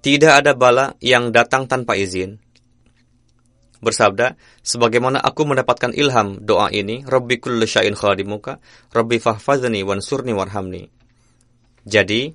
Tidak 0.00 0.32
ada 0.32 0.56
bala 0.56 0.96
yang 1.04 1.28
datang 1.28 1.68
tanpa 1.68 1.92
izin. 1.96 2.40
Bersabda, 3.80 4.36
sebagaimana 4.60 5.20
aku 5.20 5.48
mendapatkan 5.48 5.92
ilham 5.96 6.40
doa 6.40 6.68
ini, 6.68 7.00
Rabbi 7.04 7.40
kulli 7.40 7.64
syai'in 7.64 7.96
khadimuka, 7.96 8.60
Rabbi 8.92 9.16
fahfazni 9.16 9.80
wansurni 9.80 10.36
warhamni. 10.36 10.88
Jadi, 11.88 12.32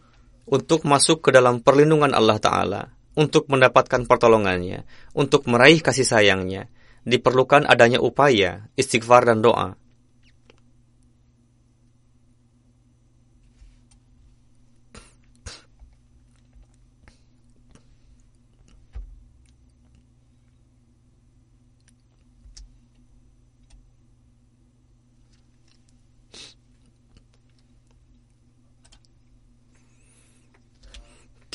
untuk 0.49 0.85
masuk 0.89 1.25
ke 1.25 1.29
dalam 1.29 1.61
perlindungan 1.61 2.13
Allah 2.17 2.41
Ta'ala, 2.41 2.81
untuk 3.13 3.45
mendapatkan 3.49 4.09
pertolongannya, 4.09 4.85
untuk 5.13 5.45
meraih 5.45 5.85
kasih 5.85 6.05
sayangnya, 6.05 6.65
diperlukan 7.05 7.69
adanya 7.69 8.01
upaya, 8.01 8.65
istighfar 8.73 9.29
dan 9.29 9.45
doa. 9.45 9.77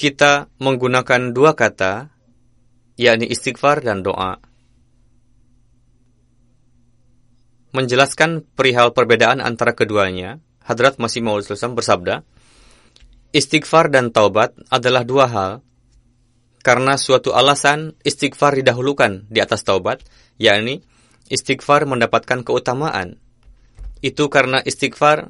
Kita 0.01 0.49
menggunakan 0.57 1.37
dua 1.37 1.53
kata, 1.53 2.09
yakni 2.97 3.29
istighfar 3.29 3.85
dan 3.85 4.01
doa. 4.01 4.41
Menjelaskan 7.77 8.49
perihal 8.57 8.97
perbedaan 8.97 9.45
antara 9.45 9.77
keduanya, 9.77 10.41
Hadrat 10.65 10.97
Masih 10.97 11.21
Maud 11.21 11.45
bersabda, 11.45 12.25
Istighfar 13.31 13.93
dan 13.93 14.09
taubat 14.09 14.57
adalah 14.73 15.05
dua 15.05 15.29
hal, 15.29 15.53
karena 16.65 16.97
suatu 16.97 17.37
alasan 17.37 17.93
istighfar 18.01 18.57
didahulukan 18.57 19.29
di 19.29 19.39
atas 19.45 19.69
taubat, 19.69 20.01
yakni 20.41 20.81
istighfar 21.29 21.85
mendapatkan 21.85 22.41
keutamaan. 22.41 23.21
Itu 24.01 24.33
karena 24.33 24.65
istighfar 24.65 25.29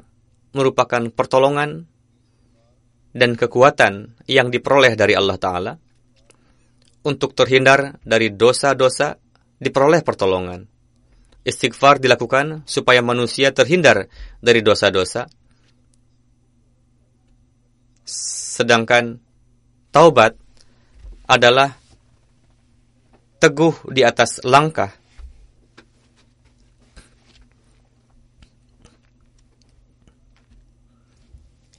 merupakan 0.55 1.11
pertolongan 1.11 1.91
dan 3.11 3.35
kekuatan 3.35 4.15
yang 4.31 4.49
diperoleh 4.49 4.95
dari 4.95 5.19
Allah 5.19 5.39
Ta'ala 5.39 5.73
untuk 7.03 7.33
terhindar 7.35 7.99
dari 8.07 8.31
dosa-dosa 8.31 9.19
diperoleh 9.59 10.01
pertolongan. 10.05 10.67
Istighfar 11.41 11.99
dilakukan 11.99 12.69
supaya 12.69 13.01
manusia 13.01 13.51
terhindar 13.51 14.07
dari 14.45 14.61
dosa-dosa. 14.61 15.25
Sedangkan 18.05 19.17
taubat 19.89 20.37
adalah 21.25 21.81
teguh 23.41 23.73
di 23.89 24.05
atas 24.05 24.45
langkah 24.45 24.93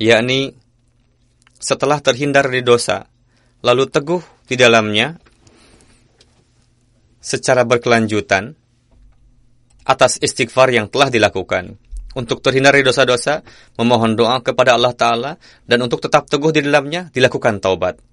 yakni 0.02 0.61
setelah 1.62 2.02
terhindar 2.02 2.50
dari 2.50 2.66
dosa, 2.66 3.06
lalu 3.62 3.86
teguh 3.86 4.20
di 4.50 4.58
dalamnya, 4.58 5.22
secara 7.22 7.62
berkelanjutan 7.64 8.58
atas 9.86 10.18
istighfar 10.18 10.74
yang 10.74 10.90
telah 10.90 11.14
dilakukan. 11.14 11.78
Untuk 12.12 12.44
terhindar 12.44 12.76
dari 12.76 12.84
dosa-dosa, 12.84 13.40
memohon 13.80 14.20
doa 14.20 14.44
kepada 14.44 14.76
Allah 14.76 14.92
Ta'ala, 14.92 15.32
dan 15.64 15.80
untuk 15.80 16.04
tetap 16.04 16.28
teguh 16.28 16.52
di 16.52 16.60
dalamnya, 16.60 17.08
dilakukan 17.14 17.64
taubat. 17.64 18.11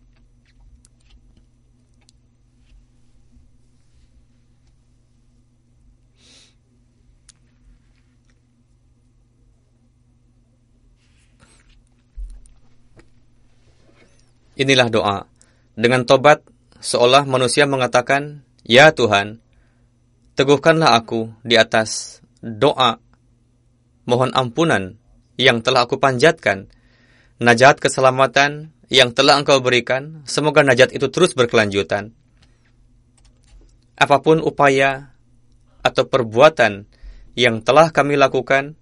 Inilah 14.58 14.90
doa. 14.90 15.18
Dengan 15.78 16.02
tobat, 16.02 16.42
seolah 16.82 17.22
manusia 17.30 17.62
mengatakan, 17.70 18.42
Ya 18.66 18.90
Tuhan, 18.90 19.38
teguhkanlah 20.34 20.98
aku 20.98 21.30
di 21.46 21.54
atas 21.54 22.18
doa 22.42 22.98
mohon 24.08 24.34
ampunan 24.34 24.98
yang 25.38 25.62
telah 25.62 25.86
aku 25.86 26.02
panjatkan, 26.02 26.66
najat 27.38 27.78
keselamatan 27.78 28.74
yang 28.90 29.14
telah 29.14 29.38
engkau 29.38 29.62
berikan, 29.62 30.26
semoga 30.26 30.66
najat 30.66 30.90
itu 30.90 31.06
terus 31.12 31.38
berkelanjutan. 31.38 32.16
Apa 33.94 34.18
pun 34.24 34.42
upaya 34.42 35.14
atau 35.86 36.02
perbuatan 36.08 36.90
yang 37.38 37.62
telah 37.62 37.94
kami 37.94 38.18
lakukan, 38.18 38.74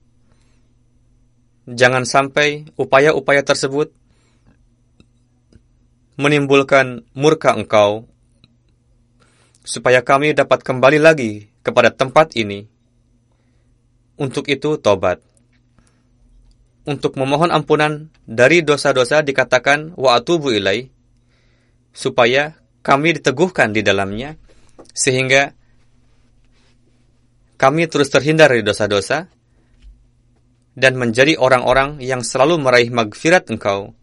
jangan 1.69 2.09
sampai 2.09 2.71
upaya-upaya 2.81 3.45
tersebut 3.45 3.93
menimbulkan 6.17 7.05
murka 7.13 7.53
engkau, 7.53 8.09
supaya 9.61 10.01
kami 10.01 10.33
dapat 10.33 10.65
kembali 10.65 10.97
lagi 10.97 11.53
kepada 11.61 11.93
tempat 11.93 12.33
ini. 12.41 12.65
Untuk 14.17 14.49
itu, 14.49 14.81
tobat. 14.81 15.21
Untuk 16.89 17.21
memohon 17.21 17.53
ampunan 17.53 18.09
dari 18.25 18.65
dosa-dosa 18.65 19.21
dikatakan 19.21 19.93
wa 19.99 20.17
atubu 20.17 20.57
ilai, 20.57 20.89
supaya 21.93 22.57
kami 22.81 23.21
diteguhkan 23.21 23.77
di 23.77 23.85
dalamnya, 23.85 24.41
sehingga 24.97 25.53
kami 27.61 27.91
terus 27.93 28.09
terhindar 28.09 28.55
dari 28.55 28.65
dosa-dosa, 28.65 29.29
dan 30.77 30.93
menjadi 30.95 31.41
orang-orang 31.41 31.99
yang 32.05 32.21
selalu 32.21 32.61
meraih 32.61 32.93
magfirat 32.93 33.49
engkau, 33.49 33.97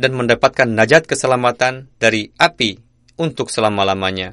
dan 0.00 0.16
mendapatkan 0.16 0.64
najat 0.64 1.04
keselamatan 1.04 1.92
dari 2.00 2.32
api 2.40 2.80
untuk 3.20 3.52
selama-lamanya. 3.52 4.32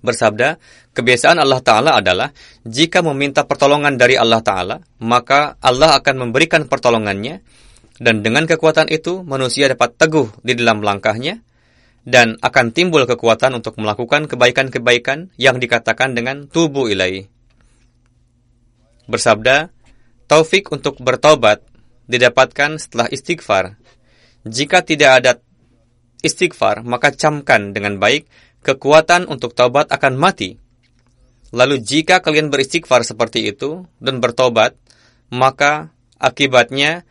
Bersabda, 0.00 0.60
kebiasaan 0.92 1.40
Allah 1.40 1.60
Ta'ala 1.64 1.90
adalah, 1.96 2.28
jika 2.64 3.00
meminta 3.00 3.48
pertolongan 3.48 3.96
dari 3.96 4.16
Allah 4.16 4.44
Ta'ala, 4.44 4.76
maka 5.00 5.56
Allah 5.60 5.96
akan 5.96 6.28
memberikan 6.28 6.68
pertolongannya, 6.68 7.40
dan 8.00 8.24
dengan 8.24 8.48
kekuatan 8.48 8.88
itu, 8.92 9.24
manusia 9.24 9.68
dapat 9.68 9.96
teguh 9.96 10.28
di 10.40 10.56
dalam 10.56 10.80
langkahnya, 10.80 11.44
dan 12.04 12.40
akan 12.40 12.72
timbul 12.72 13.04
kekuatan 13.04 13.60
untuk 13.60 13.76
melakukan 13.76 14.24
kebaikan-kebaikan 14.24 15.36
yang 15.36 15.60
dikatakan 15.60 16.16
dengan 16.16 16.48
tubuh 16.48 16.88
ilahi. 16.88 17.28
Bersabda, 19.04 19.68
taufik 20.32 20.72
untuk 20.72 20.96
bertobat 20.96 21.60
didapatkan 22.08 22.80
setelah 22.80 23.04
istighfar, 23.12 23.76
jika 24.46 24.80
tidak 24.80 25.10
ada 25.20 25.32
istighfar, 26.24 26.84
maka 26.84 27.12
camkan 27.12 27.72
dengan 27.76 28.00
baik, 28.00 28.28
kekuatan 28.64 29.28
untuk 29.28 29.56
taubat 29.56 29.88
akan 29.92 30.16
mati. 30.16 30.56
Lalu 31.50 31.82
jika 31.82 32.22
kalian 32.22 32.48
beristighfar 32.48 33.02
seperti 33.02 33.50
itu 33.50 33.84
dan 33.98 34.22
bertobat, 34.22 34.78
maka 35.34 35.90
akibatnya 36.20 37.02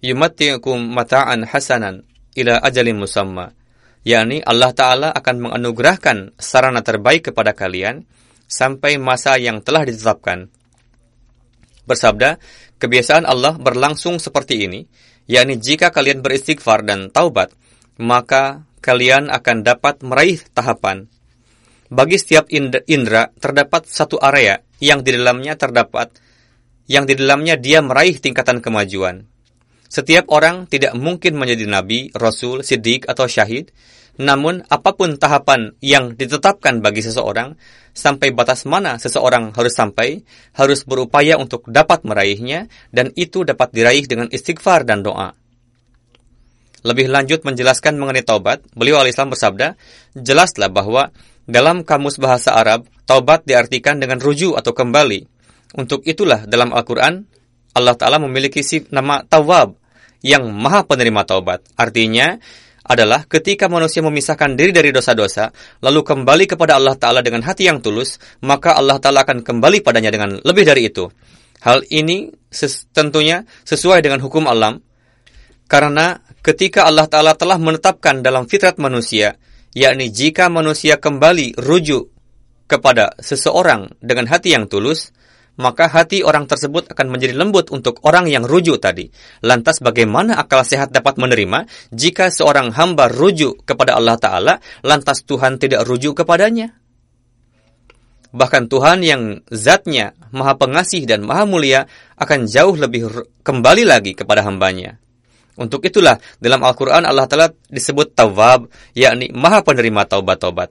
yumatikum 0.00 0.78
mata'an 0.78 1.44
hasanan 1.44 2.06
ila 2.38 2.56
ajalin 2.62 2.98
musamma. 2.98 3.52
yakni 4.06 4.40
Allah 4.40 4.72
Ta'ala 4.72 5.08
akan 5.12 5.36
menganugerahkan 5.50 6.38
sarana 6.40 6.80
terbaik 6.80 7.28
kepada 7.28 7.52
kalian 7.52 8.08
sampai 8.48 8.96
masa 8.96 9.36
yang 9.36 9.60
telah 9.60 9.84
ditetapkan. 9.84 10.48
Bersabda, 11.84 12.40
kebiasaan 12.80 13.28
Allah 13.28 13.60
berlangsung 13.60 14.16
seperti 14.16 14.64
ini, 14.64 14.88
yakni 15.28 15.60
jika 15.60 15.92
kalian 15.92 16.24
beristighfar 16.24 16.82
dan 16.82 17.12
taubat, 17.12 17.52
maka 18.00 18.64
kalian 18.80 19.28
akan 19.28 19.62
dapat 19.62 20.00
meraih 20.00 20.40
tahapan. 20.56 21.06
Bagi 21.88 22.16
setiap 22.16 22.48
indera 22.52 23.32
terdapat 23.36 23.88
satu 23.88 24.20
area 24.20 24.60
yang 24.80 25.00
di 25.04 25.12
dalamnya 25.12 25.56
terdapat 25.56 26.12
yang 26.88 27.04
di 27.04 27.16
dalamnya 27.16 27.60
dia 27.60 27.84
meraih 27.84 28.16
tingkatan 28.16 28.64
kemajuan. 28.64 29.28
Setiap 29.88 30.28
orang 30.32 30.68
tidak 30.68 30.92
mungkin 30.96 31.36
menjadi 31.36 31.64
nabi, 31.64 32.12
rasul, 32.12 32.60
siddiq 32.60 33.08
atau 33.08 33.24
syahid, 33.24 33.72
namun 34.18 34.66
apa 34.66 34.98
pun 34.98 35.14
tahapan 35.14 35.78
yang 35.78 36.18
ditetapkan 36.18 36.82
bagi 36.82 37.06
seseorang, 37.06 37.54
sampai 37.94 38.34
batas 38.34 38.66
mana 38.66 38.98
seseorang 38.98 39.54
harus 39.54 39.74
sampai, 39.74 40.26
harus 40.58 40.82
berupaya 40.82 41.38
untuk 41.38 41.66
dapat 41.70 42.02
meraihnya, 42.02 42.66
dan 42.90 43.14
itu 43.14 43.46
dapat 43.46 43.70
diraih 43.70 44.04
dengan 44.10 44.26
istighfar 44.26 44.82
dan 44.82 45.06
doa. 45.06 45.38
Lebih 46.82 47.10
lanjut 47.10 47.42
menjelaskan 47.42 47.98
mengenai 47.98 48.22
taubat, 48.22 48.62
beliau 48.74 49.02
al-Islam 49.02 49.34
bersabda, 49.34 49.74
jelaslah 50.14 50.70
bahwa 50.70 51.10
dalam 51.46 51.82
kamus 51.86 52.18
bahasa 52.18 52.54
Arab, 52.54 52.86
taubat 53.06 53.46
diartikan 53.46 53.98
dengan 53.98 54.18
rujuk 54.18 54.54
atau 54.54 54.74
kembali. 54.74 55.26
Untuk 55.78 56.06
itulah 56.06 56.46
dalam 56.46 56.74
Al-Quran, 56.74 57.22
Allah 57.74 57.94
Ta'ala 57.94 58.18
memiliki 58.18 58.62
nama 58.90 59.22
Tawab, 59.26 59.78
yang 60.22 60.50
maha 60.50 60.82
penerima 60.82 61.22
taubat. 61.22 61.62
Artinya 61.78 62.38
adalah 62.88 63.28
ketika 63.28 63.68
manusia 63.68 64.00
memisahkan 64.00 64.56
diri 64.56 64.72
dari 64.72 64.88
dosa-dosa, 64.90 65.52
lalu 65.84 66.00
kembali 66.00 66.48
kepada 66.48 66.80
Allah 66.80 66.96
Ta'ala 66.96 67.20
dengan 67.20 67.44
hati 67.44 67.68
yang 67.68 67.84
tulus, 67.84 68.16
maka 68.40 68.72
Allah 68.74 68.96
Ta'ala 68.96 69.28
akan 69.28 69.44
kembali 69.44 69.84
padanya 69.84 70.08
dengan 70.08 70.40
lebih 70.40 70.64
dari 70.64 70.88
itu. 70.88 71.04
Hal 71.60 71.84
ini 71.92 72.32
ses 72.48 72.88
tentunya 72.90 73.44
sesuai 73.68 74.00
dengan 74.00 74.24
hukum 74.24 74.48
alam, 74.48 74.80
karena 75.68 76.24
ketika 76.40 76.88
Allah 76.88 77.04
Ta'ala 77.04 77.36
telah 77.36 77.60
menetapkan 77.60 78.24
dalam 78.24 78.48
fitrat 78.48 78.80
manusia, 78.80 79.36
yakni 79.76 80.08
jika 80.08 80.48
manusia 80.48 80.96
kembali 80.96 81.60
rujuk 81.60 82.08
kepada 82.64 83.12
seseorang 83.20 83.92
dengan 84.00 84.32
hati 84.32 84.56
yang 84.56 84.64
tulus, 84.64 85.12
maka 85.58 85.90
hati 85.90 86.22
orang 86.22 86.46
tersebut 86.46 86.88
akan 86.94 87.06
menjadi 87.10 87.34
lembut 87.34 87.74
untuk 87.74 87.98
orang 88.06 88.30
yang 88.30 88.46
rujuk 88.46 88.78
tadi. 88.78 89.10
Lantas 89.42 89.82
bagaimana 89.82 90.38
akal 90.38 90.62
sehat 90.62 90.94
dapat 90.94 91.18
menerima 91.18 91.66
jika 91.90 92.30
seorang 92.30 92.70
hamba 92.72 93.10
rujuk 93.10 93.66
kepada 93.66 93.98
Allah 93.98 94.16
Ta'ala, 94.16 94.54
lantas 94.86 95.26
Tuhan 95.26 95.58
tidak 95.58 95.82
rujuk 95.84 96.22
kepadanya? 96.22 96.78
Bahkan 98.28 98.68
Tuhan 98.70 99.02
yang 99.02 99.42
zatnya 99.50 100.14
maha 100.30 100.54
pengasih 100.54 101.08
dan 101.08 101.24
maha 101.24 101.48
mulia 101.48 101.88
akan 102.20 102.44
jauh 102.44 102.76
lebih 102.76 103.26
kembali 103.40 103.88
lagi 103.88 104.12
kepada 104.12 104.44
hambanya. 104.44 105.00
Untuk 105.58 105.82
itulah 105.82 106.22
dalam 106.38 106.62
Al-Quran 106.62 107.02
Allah 107.02 107.26
Ta'ala 107.26 107.50
disebut 107.66 108.14
tawab, 108.14 108.70
yakni 108.94 109.34
maha 109.34 109.66
penerima 109.66 110.06
taubat-taubat. 110.06 110.70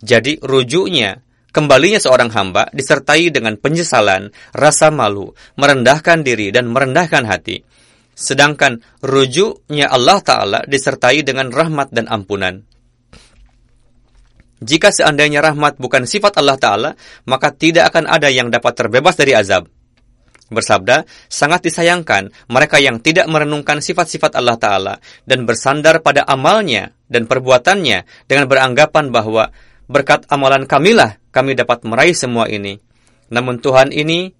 Jadi 0.00 0.40
rujuknya 0.40 1.20
Kembalinya 1.58 1.98
seorang 1.98 2.30
hamba 2.38 2.70
disertai 2.70 3.34
dengan 3.34 3.58
penyesalan, 3.58 4.30
rasa 4.54 4.94
malu, 4.94 5.34
merendahkan 5.58 6.22
diri, 6.22 6.54
dan 6.54 6.70
merendahkan 6.70 7.26
hati. 7.26 7.66
Sedangkan 8.14 8.78
rujuknya 9.02 9.90
Allah 9.90 10.22
Ta'ala 10.22 10.62
disertai 10.70 11.26
dengan 11.26 11.50
rahmat 11.50 11.90
dan 11.90 12.06
ampunan. 12.06 12.62
Jika 14.62 14.94
seandainya 14.94 15.42
rahmat 15.42 15.82
bukan 15.82 16.06
sifat 16.06 16.38
Allah 16.38 16.62
Ta'ala, 16.62 16.90
maka 17.26 17.50
tidak 17.50 17.90
akan 17.90 18.06
ada 18.06 18.30
yang 18.30 18.54
dapat 18.54 18.78
terbebas 18.78 19.18
dari 19.18 19.34
azab. 19.34 19.66
Bersabda, 20.54 21.10
sangat 21.26 21.66
disayangkan 21.66 22.30
mereka 22.46 22.78
yang 22.78 23.02
tidak 23.02 23.26
merenungkan 23.26 23.82
sifat-sifat 23.82 24.38
Allah 24.38 24.54
Ta'ala 24.62 24.94
dan 25.26 25.42
bersandar 25.42 26.06
pada 26.06 26.22
amalnya 26.22 26.94
dan 27.10 27.26
perbuatannya 27.26 28.30
dengan 28.30 28.46
beranggapan 28.46 29.10
bahwa 29.10 29.50
berkat 29.88 30.28
amalan 30.28 30.68
kamilah 30.68 31.18
kami 31.32 31.56
dapat 31.56 31.82
meraih 31.88 32.14
semua 32.14 32.46
ini. 32.46 32.78
Namun 33.32 33.60
Tuhan 33.60 33.90
ini 33.92 34.38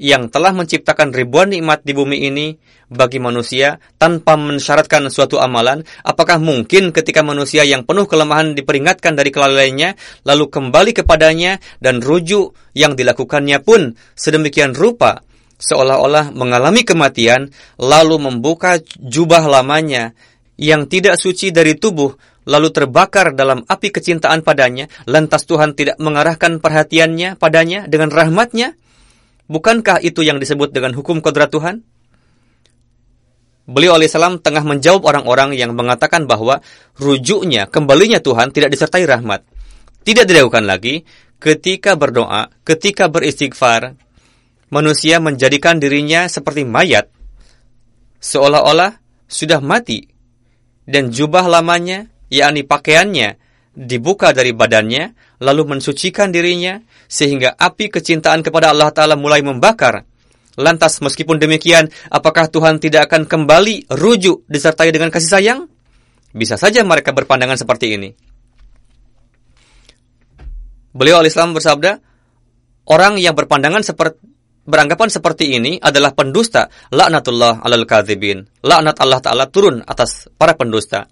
yang 0.00 0.32
telah 0.32 0.56
menciptakan 0.56 1.12
ribuan 1.12 1.52
nikmat 1.52 1.84
di 1.84 1.92
bumi 1.92 2.24
ini 2.24 2.56
bagi 2.88 3.20
manusia 3.20 3.76
tanpa 4.00 4.32
mensyaratkan 4.40 5.12
suatu 5.12 5.36
amalan, 5.36 5.84
apakah 6.00 6.40
mungkin 6.40 6.88
ketika 6.88 7.20
manusia 7.20 7.68
yang 7.68 7.84
penuh 7.84 8.08
kelemahan 8.08 8.56
diperingatkan 8.56 9.12
dari 9.12 9.28
kelalaiannya, 9.28 10.00
lalu 10.24 10.48
kembali 10.48 10.96
kepadanya 10.96 11.60
dan 11.84 12.00
rujuk 12.00 12.56
yang 12.72 12.96
dilakukannya 12.96 13.60
pun 13.60 13.92
sedemikian 14.16 14.72
rupa, 14.72 15.20
seolah-olah 15.60 16.32
mengalami 16.32 16.80
kematian, 16.88 17.52
lalu 17.76 18.16
membuka 18.16 18.80
jubah 18.96 19.44
lamanya 19.44 20.16
yang 20.56 20.88
tidak 20.88 21.20
suci 21.20 21.52
dari 21.52 21.76
tubuh, 21.76 22.16
lalu 22.50 22.74
terbakar 22.74 23.38
dalam 23.38 23.62
api 23.62 23.94
kecintaan 23.94 24.42
padanya, 24.42 24.90
lantas 25.06 25.46
Tuhan 25.46 25.78
tidak 25.78 26.02
mengarahkan 26.02 26.58
perhatiannya 26.58 27.38
padanya 27.38 27.86
dengan 27.86 28.10
rahmatnya? 28.10 28.74
Bukankah 29.46 30.02
itu 30.02 30.26
yang 30.26 30.42
disebut 30.42 30.74
dengan 30.74 30.98
hukum 30.98 31.22
kodrat 31.22 31.54
Tuhan? 31.54 31.86
Beliau 33.70 33.94
alaihissalam 33.94 34.42
tengah 34.42 34.66
menjawab 34.66 35.06
orang-orang 35.06 35.54
yang 35.54 35.70
mengatakan 35.78 36.26
bahwa 36.26 36.58
rujuknya, 36.98 37.70
kembalinya 37.70 38.18
Tuhan 38.18 38.50
tidak 38.50 38.74
disertai 38.74 39.06
rahmat. 39.06 39.46
Tidak 40.02 40.26
diragukan 40.26 40.66
lagi, 40.66 41.06
ketika 41.38 41.94
berdoa, 41.94 42.50
ketika 42.66 43.06
beristighfar, 43.06 43.94
manusia 44.74 45.22
menjadikan 45.22 45.78
dirinya 45.78 46.26
seperti 46.26 46.66
mayat, 46.66 47.14
seolah-olah 48.18 48.98
sudah 49.30 49.62
mati, 49.62 50.10
dan 50.90 51.14
jubah 51.14 51.46
lamanya, 51.46 52.09
yakni 52.30 52.62
pakaiannya, 52.64 53.36
dibuka 53.74 54.30
dari 54.30 54.54
badannya, 54.54 55.36
lalu 55.42 55.76
mensucikan 55.76 56.30
dirinya, 56.30 56.78
sehingga 57.10 57.58
api 57.58 57.90
kecintaan 57.90 58.46
kepada 58.46 58.70
Allah 58.70 58.94
Ta'ala 58.94 59.18
mulai 59.18 59.42
membakar. 59.42 60.06
Lantas 60.54 61.02
meskipun 61.02 61.42
demikian, 61.42 61.90
apakah 62.10 62.46
Tuhan 62.46 62.78
tidak 62.78 63.10
akan 63.10 63.26
kembali 63.26 63.90
rujuk 63.90 64.46
disertai 64.46 64.94
dengan 64.94 65.10
kasih 65.10 65.30
sayang? 65.30 65.60
Bisa 66.30 66.54
saja 66.54 66.86
mereka 66.86 67.10
berpandangan 67.10 67.58
seperti 67.58 67.98
ini. 67.98 68.10
Beliau 70.90 71.22
al-Islam 71.22 71.54
bersabda, 71.54 71.98
orang 72.90 73.18
yang 73.18 73.34
berpandangan 73.34 73.82
seperti 73.82 74.18
beranggapan 74.70 75.08
seperti 75.10 75.58
ini 75.58 75.82
adalah 75.82 76.14
pendusta. 76.14 76.70
Laknatullah 76.94 77.64
alal 77.64 77.86
kadzibin. 77.88 78.46
Laknat 78.62 79.02
Allah 79.02 79.20
Ta'ala 79.22 79.44
turun 79.50 79.82
atas 79.82 80.30
para 80.38 80.54
pendusta. 80.54 81.10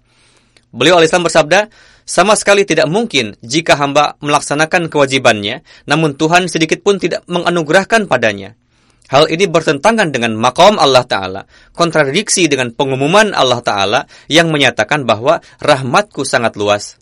Beliau 0.69 1.01
al-Islam 1.01 1.25
bersabda, 1.25 1.69
sama 2.05 2.33
sekali 2.33 2.65
tidak 2.65 2.89
mungkin 2.89 3.37
jika 3.41 3.77
hamba 3.77 4.17
melaksanakan 4.21 4.89
kewajibannya, 4.89 5.61
namun 5.85 6.17
Tuhan 6.17 6.49
sedikit 6.49 6.81
pun 6.81 6.97
tidak 6.97 7.25
menganugerahkan 7.29 8.09
padanya. 8.09 8.57
Hal 9.09 9.25
ini 9.25 9.49
bertentangan 9.49 10.13
dengan 10.13 10.37
makom 10.37 10.77
Allah 10.77 11.01
Ta'ala, 11.01 11.41
kontradiksi 11.73 12.45
dengan 12.45 12.69
pengumuman 12.69 13.33
Allah 13.33 13.61
Ta'ala 13.65 13.99
yang 14.29 14.53
menyatakan 14.53 15.01
bahwa 15.01 15.41
rahmatku 15.57 16.21
sangat 16.21 16.53
luas. 16.53 17.01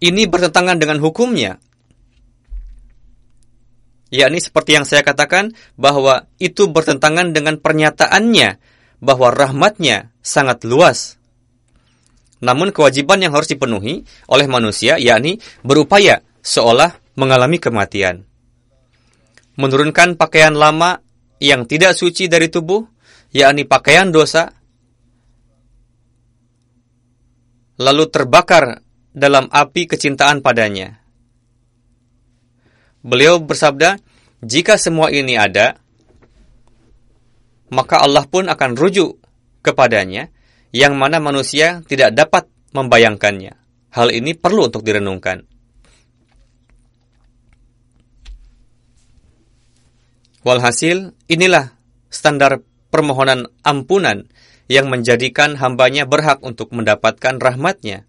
Ini 0.00 0.28
bertentangan 0.28 0.80
dengan 0.80 1.00
hukumnya. 1.04 1.60
Yakni 4.08 4.40
seperti 4.40 4.76
yang 4.76 4.88
saya 4.88 5.04
katakan 5.04 5.52
bahwa 5.76 6.28
itu 6.40 6.68
bertentangan 6.72 7.36
dengan 7.36 7.60
pernyataannya 7.60 8.75
bahwa 9.00 9.32
rahmatnya 9.32 10.12
sangat 10.24 10.64
luas. 10.64 11.20
Namun 12.40 12.70
kewajiban 12.72 13.20
yang 13.20 13.32
harus 13.32 13.48
dipenuhi 13.48 14.04
oleh 14.28 14.46
manusia 14.48 15.00
yakni 15.00 15.40
berupaya 15.64 16.20
seolah 16.44 16.96
mengalami 17.16 17.56
kematian. 17.56 18.28
Menurunkan 19.56 20.20
pakaian 20.20 20.52
lama 20.52 21.00
yang 21.40 21.64
tidak 21.64 21.96
suci 21.96 22.28
dari 22.28 22.52
tubuh, 22.52 22.84
yakni 23.32 23.64
pakaian 23.64 24.12
dosa, 24.12 24.52
lalu 27.80 28.04
terbakar 28.12 28.84
dalam 29.16 29.48
api 29.48 29.88
kecintaan 29.88 30.44
padanya. 30.44 31.00
Beliau 33.00 33.40
bersabda, 33.40 33.96
jika 34.44 34.76
semua 34.76 35.08
ini 35.08 35.40
ada, 35.40 35.80
maka 37.72 38.02
Allah 38.02 38.24
pun 38.26 38.46
akan 38.46 38.78
rujuk 38.78 39.18
kepadanya, 39.62 40.30
yang 40.70 40.94
mana 40.94 41.18
manusia 41.18 41.82
tidak 41.86 42.14
dapat 42.14 42.46
membayangkannya. 42.76 43.54
Hal 43.94 44.12
ini 44.12 44.36
perlu 44.36 44.68
untuk 44.68 44.84
direnungkan. 44.84 45.42
Walhasil, 50.46 51.10
inilah 51.26 51.74
standar 52.06 52.62
permohonan 52.94 53.50
ampunan 53.66 54.30
yang 54.70 54.86
menjadikan 54.86 55.58
hambanya 55.58 56.06
berhak 56.06 56.38
untuk 56.46 56.70
mendapatkan 56.70 57.42
rahmatnya. 57.42 58.06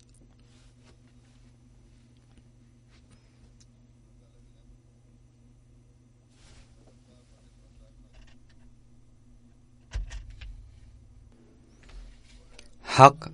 Hak 12.98 13.30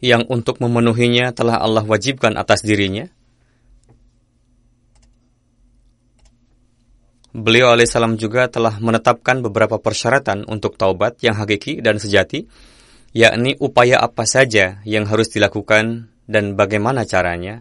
yang 0.00 0.24
untuk 0.32 0.56
memenuhinya 0.60 1.36
telah 1.36 1.60
Allah 1.60 1.84
wajibkan 1.84 2.36
atas 2.40 2.64
dirinya. 2.64 3.08
Beliau 7.36 7.76
alaihissalam 7.76 8.16
juga 8.16 8.48
telah 8.48 8.80
menetapkan 8.80 9.44
beberapa 9.44 9.76
persyaratan 9.76 10.48
untuk 10.48 10.80
taubat 10.80 11.20
yang 11.20 11.36
hakiki 11.36 11.84
dan 11.84 12.00
sejati, 12.00 12.48
yakni 13.12 13.52
upaya 13.60 14.00
apa 14.00 14.24
saja 14.24 14.80
yang 14.88 15.04
harus 15.04 15.28
dilakukan 15.28 16.08
dan 16.24 16.56
bagaimana 16.56 17.04
caranya. 17.04 17.60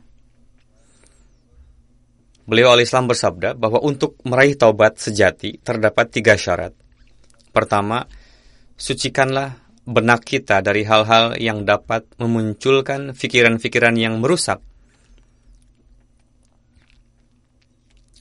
Beliau 2.48 2.72
alaihissalam 2.72 3.12
bersabda 3.12 3.60
bahwa 3.60 3.84
untuk 3.84 4.16
meraih 4.24 4.56
taubat 4.56 4.96
sejati 4.96 5.60
terdapat 5.60 6.08
tiga 6.08 6.40
syarat. 6.40 6.72
Pertama, 7.52 8.08
sucikanlah 8.80 9.65
benak 9.86 10.26
kita 10.26 10.66
dari 10.66 10.82
hal-hal 10.82 11.38
yang 11.38 11.64
dapat 11.64 12.10
memunculkan 12.18 13.14
pikiran-pikiran 13.14 13.96
yang 13.96 14.18
merusak. 14.18 14.60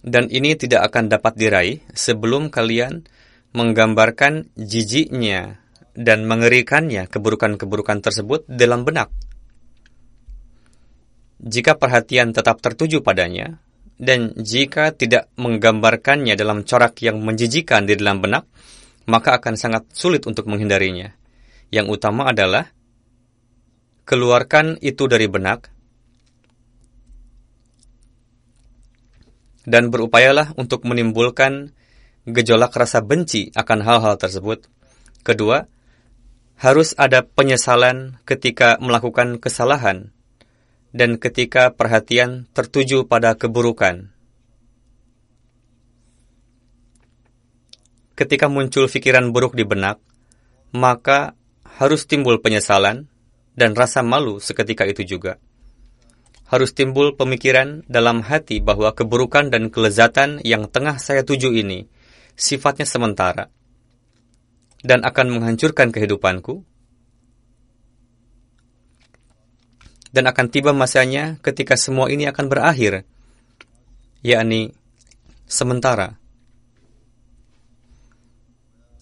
Dan 0.05 0.29
ini 0.29 0.53
tidak 0.61 0.93
akan 0.93 1.09
dapat 1.09 1.33
diraih 1.41 1.81
sebelum 1.97 2.53
kalian 2.53 3.09
menggambarkan 3.57 4.53
jijiknya 4.53 5.65
dan 5.97 6.29
mengerikannya 6.29 7.09
keburukan-keburukan 7.09 8.05
tersebut 8.05 8.45
dalam 8.45 8.85
benak. 8.85 9.09
Jika 11.41 11.81
perhatian 11.81 12.37
tetap 12.37 12.61
tertuju 12.61 13.01
padanya, 13.01 13.65
dan 13.97 14.35
jika 14.37 14.93
tidak 14.93 15.31
menggambarkannya 15.39 16.35
dalam 16.37 16.67
corak 16.67 17.01
yang 17.01 17.23
menjijikan 17.23 17.87
di 17.87 17.95
dalam 17.97 18.21
benak, 18.21 18.45
maka 19.07 19.39
akan 19.39 19.55
sangat 19.55 19.87
sulit 19.95 20.27
untuk 20.27 20.51
menghindarinya. 20.51 21.24
Yang 21.75 21.99
utama 21.99 22.31
adalah 22.31 22.70
keluarkan 24.07 24.79
itu 24.79 25.11
dari 25.11 25.27
benak 25.27 25.75
dan 29.66 29.91
berupayalah 29.91 30.55
untuk 30.55 30.87
menimbulkan 30.87 31.75
gejolak 32.31 32.70
rasa 32.79 33.03
benci 33.03 33.51
akan 33.59 33.83
hal-hal 33.83 34.14
tersebut. 34.22 34.70
Kedua, 35.27 35.66
harus 36.62 36.95
ada 36.95 37.27
penyesalan 37.27 38.22
ketika 38.22 38.79
melakukan 38.79 39.43
kesalahan 39.43 40.14
dan 40.95 41.18
ketika 41.18 41.75
perhatian 41.75 42.47
tertuju 42.55 43.09
pada 43.11 43.35
keburukan. 43.35 44.14
Ketika 48.14 48.47
muncul 48.47 48.87
pikiran 48.87 49.35
buruk 49.35 49.59
di 49.59 49.66
benak, 49.66 49.99
maka 50.70 51.35
harus 51.75 52.07
timbul 52.07 52.39
penyesalan 52.39 53.11
dan 53.59 53.75
rasa 53.75 54.03
malu 54.03 54.39
seketika 54.39 54.87
itu 54.87 55.03
juga. 55.07 55.43
Harus 56.47 56.77
timbul 56.77 57.18
pemikiran 57.18 57.83
dalam 57.91 58.22
hati 58.22 58.62
bahwa 58.62 58.93
keburukan 58.95 59.51
dan 59.51 59.72
kelezatan 59.72 60.39
yang 60.47 60.70
tengah 60.70 61.01
saya 61.01 61.27
tuju 61.27 61.51
ini 61.51 61.89
sifatnya 62.39 62.87
sementara 62.87 63.51
dan 64.85 65.03
akan 65.03 65.41
menghancurkan 65.41 65.91
kehidupanku 65.91 66.62
dan 70.14 70.31
akan 70.31 70.47
tiba 70.47 70.70
masanya 70.70 71.43
ketika 71.43 71.75
semua 71.75 72.07
ini 72.07 72.31
akan 72.31 72.47
berakhir, 72.47 73.03
yakni 74.22 74.70
sementara. 75.51 76.22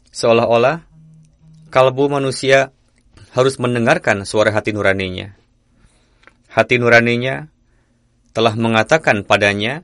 Seolah-olah 0.09 0.89
kalbu 1.73 2.13
manusia 2.13 2.69
harus 3.33 3.57
mendengarkan 3.57 4.29
suara 4.29 4.53
hati 4.53 4.77
nuraninya. 4.77 5.33
Hati 6.53 6.77
nuraninya 6.77 7.49
telah 8.37 8.53
mengatakan 8.61 9.25
padanya 9.25 9.81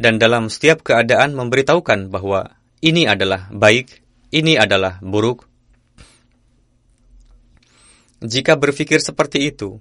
dan 0.00 0.16
dalam 0.16 0.48
setiap 0.48 0.80
keadaan 0.80 1.36
memberitahukan 1.36 2.08
bahwa 2.08 2.56
ini 2.80 3.04
adalah 3.04 3.52
baik, 3.52 4.00
ini 4.32 4.56
adalah 4.56 4.96
buruk. 5.04 5.44
Jika 8.24 8.56
berpikir 8.56 9.04
seperti 9.04 9.44
itu 9.44 9.76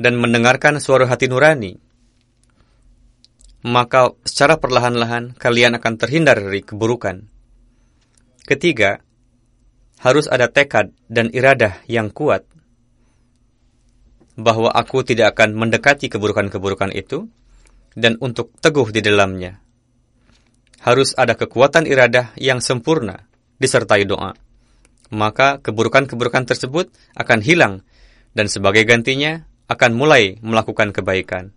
dan 0.00 0.16
mendengarkan 0.16 0.80
suara 0.80 1.04
hati 1.04 1.28
nurani, 1.28 1.76
maka 3.62 4.16
secara 4.24 4.56
perlahan-lahan 4.56 5.36
kalian 5.36 5.78
akan 5.78 5.94
terhindar 6.00 6.40
dari 6.40 6.64
keburukan 6.64 7.31
Ketiga, 8.42 8.98
harus 10.02 10.26
ada 10.26 10.50
tekad 10.50 10.90
dan 11.06 11.30
iradah 11.30 11.78
yang 11.86 12.10
kuat 12.10 12.42
bahwa 14.34 14.72
aku 14.74 15.06
tidak 15.06 15.38
akan 15.38 15.54
mendekati 15.54 16.10
keburukan-keburukan 16.10 16.90
itu 16.90 17.30
dan 17.94 18.18
untuk 18.18 18.50
teguh 18.58 18.90
di 18.90 18.98
dalamnya. 18.98 19.62
Harus 20.82 21.14
ada 21.14 21.38
kekuatan 21.38 21.86
iradah 21.86 22.34
yang 22.34 22.58
sempurna 22.58 23.30
disertai 23.62 24.02
doa. 24.02 24.34
Maka 25.14 25.62
keburukan-keburukan 25.62 26.48
tersebut 26.48 26.90
akan 27.14 27.38
hilang 27.44 27.86
dan 28.34 28.50
sebagai 28.50 28.82
gantinya 28.82 29.46
akan 29.70 29.94
mulai 29.94 30.42
melakukan 30.42 30.90
kebaikan. 30.90 31.54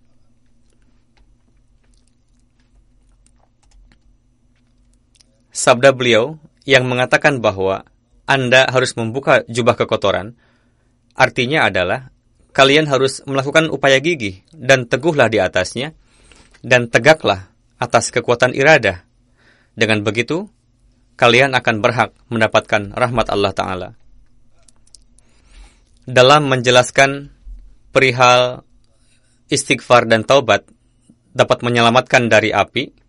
Sabda 5.55 5.95
beliau 5.95 6.35
yang 6.65 6.89
mengatakan 6.89 7.39
bahwa 7.39 7.85
Anda 8.25 8.65
harus 8.67 8.97
membuka 8.97 9.45
jubah 9.45 9.77
kekotoran, 9.77 10.33
artinya 11.13 11.69
adalah 11.69 12.09
kalian 12.51 12.89
harus 12.89 13.21
melakukan 13.29 13.69
upaya 13.69 14.01
gigih 14.01 14.41
dan 14.51 14.89
teguhlah 14.89 15.29
di 15.29 15.37
atasnya, 15.37 15.93
dan 16.65 16.89
tegaklah 16.89 17.53
atas 17.77 18.09
kekuatan 18.09 18.57
iradah. 18.57 19.05
Dengan 19.77 20.01
begitu, 20.01 20.49
kalian 21.15 21.53
akan 21.53 21.75
berhak 21.85 22.11
mendapatkan 22.33 22.95
rahmat 22.97 23.27
Allah 23.29 23.53
Ta'ala. 23.53 23.89
Dalam 26.05 26.49
menjelaskan 26.49 27.29
perihal 27.93 28.65
istighfar 29.49 30.09
dan 30.09 30.25
taubat 30.25 30.65
dapat 31.35 31.61
menyelamatkan 31.61 32.31
dari 32.31 32.49
api, 32.55 33.04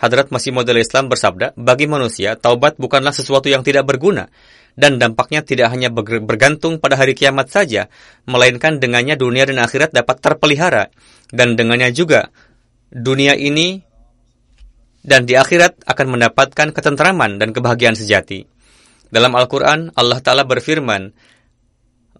Hadrat 0.00 0.32
Masih 0.32 0.56
Maud 0.56 0.64
Islam 0.72 1.12
bersabda, 1.12 1.52
bagi 1.60 1.84
manusia, 1.84 2.32
taubat 2.40 2.80
bukanlah 2.80 3.12
sesuatu 3.12 3.52
yang 3.52 3.60
tidak 3.60 3.84
berguna, 3.84 4.32
dan 4.72 4.96
dampaknya 4.96 5.44
tidak 5.44 5.68
hanya 5.68 5.92
bergantung 5.92 6.80
pada 6.80 6.96
hari 6.96 7.12
kiamat 7.12 7.52
saja, 7.52 7.92
melainkan 8.24 8.80
dengannya 8.80 9.20
dunia 9.20 9.44
dan 9.44 9.60
akhirat 9.60 9.92
dapat 9.92 10.16
terpelihara, 10.24 10.88
dan 11.28 11.52
dengannya 11.52 11.92
juga 11.92 12.32
dunia 12.88 13.36
ini 13.36 13.84
dan 15.00 15.24
di 15.24 15.36
akhirat 15.36 15.84
akan 15.84 16.06
mendapatkan 16.16 16.72
ketentraman 16.76 17.40
dan 17.40 17.56
kebahagiaan 17.56 17.96
sejati. 17.96 18.44
Dalam 19.08 19.32
Al-Quran, 19.34 19.92
Allah 19.96 20.20
Ta'ala 20.22 20.44
berfirman, 20.44 21.12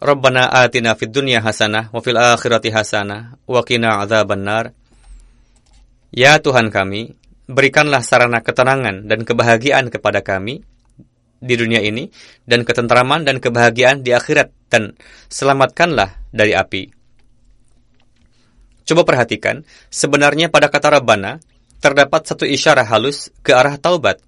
Rabbana 0.01 0.49
atina 0.65 0.97
fid 0.97 1.13
dunya 1.13 1.45
hasanah 1.45 1.93
wa 1.93 2.01
fil 2.01 2.17
akhirati 2.17 2.73
hasanah 2.73 3.37
wa 3.45 3.61
qina 3.61 4.01
adzaban 4.01 4.49
nar. 4.49 4.73
Ya 6.09 6.41
Tuhan 6.41 6.73
kami, 6.73 7.20
berikanlah 7.51 8.01
sarana 8.07 8.41
ketenangan 8.41 9.11
dan 9.11 9.27
kebahagiaan 9.27 9.91
kepada 9.91 10.23
kami 10.23 10.63
di 11.41 11.55
dunia 11.59 11.83
ini 11.83 12.07
dan 12.47 12.63
ketentraman 12.63 13.27
dan 13.27 13.43
kebahagiaan 13.43 14.07
di 14.07 14.15
akhirat 14.15 14.55
dan 14.71 14.95
selamatkanlah 15.27 16.31
dari 16.31 16.55
api. 16.55 16.83
Coba 18.87 19.03
perhatikan, 19.07 19.67
sebenarnya 19.91 20.51
pada 20.51 20.71
kata 20.71 20.99
Rabbana 20.99 21.43
terdapat 21.83 22.27
satu 22.27 22.47
isyarah 22.47 22.87
halus 22.87 23.33
ke 23.43 23.55
arah 23.55 23.79
taubat. 23.81 24.23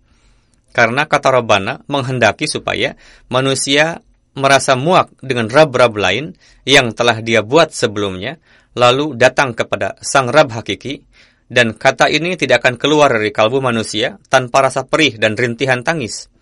Karena 0.73 1.05
kata 1.05 1.29
Rabbana 1.29 1.85
menghendaki 1.85 2.49
supaya 2.49 2.97
manusia 3.29 4.01
merasa 4.33 4.73
muak 4.73 5.13
dengan 5.21 5.53
rab-rab 5.53 5.93
lain 5.93 6.33
yang 6.65 6.97
telah 6.97 7.21
dia 7.21 7.45
buat 7.45 7.77
sebelumnya, 7.77 8.41
lalu 8.73 9.13
datang 9.13 9.53
kepada 9.53 10.01
sang 10.01 10.33
rab 10.33 10.49
hakiki 10.57 11.05
dan 11.53 11.77
kata 11.77 12.09
ini 12.09 12.33
tidak 12.41 12.65
akan 12.65 12.81
keluar 12.81 13.13
dari 13.13 13.29
kalbu 13.29 13.61
manusia 13.61 14.17
tanpa 14.33 14.65
rasa 14.65 14.89
perih 14.89 15.21
dan 15.21 15.37
rintihan 15.37 15.85
tangis. 15.85 16.33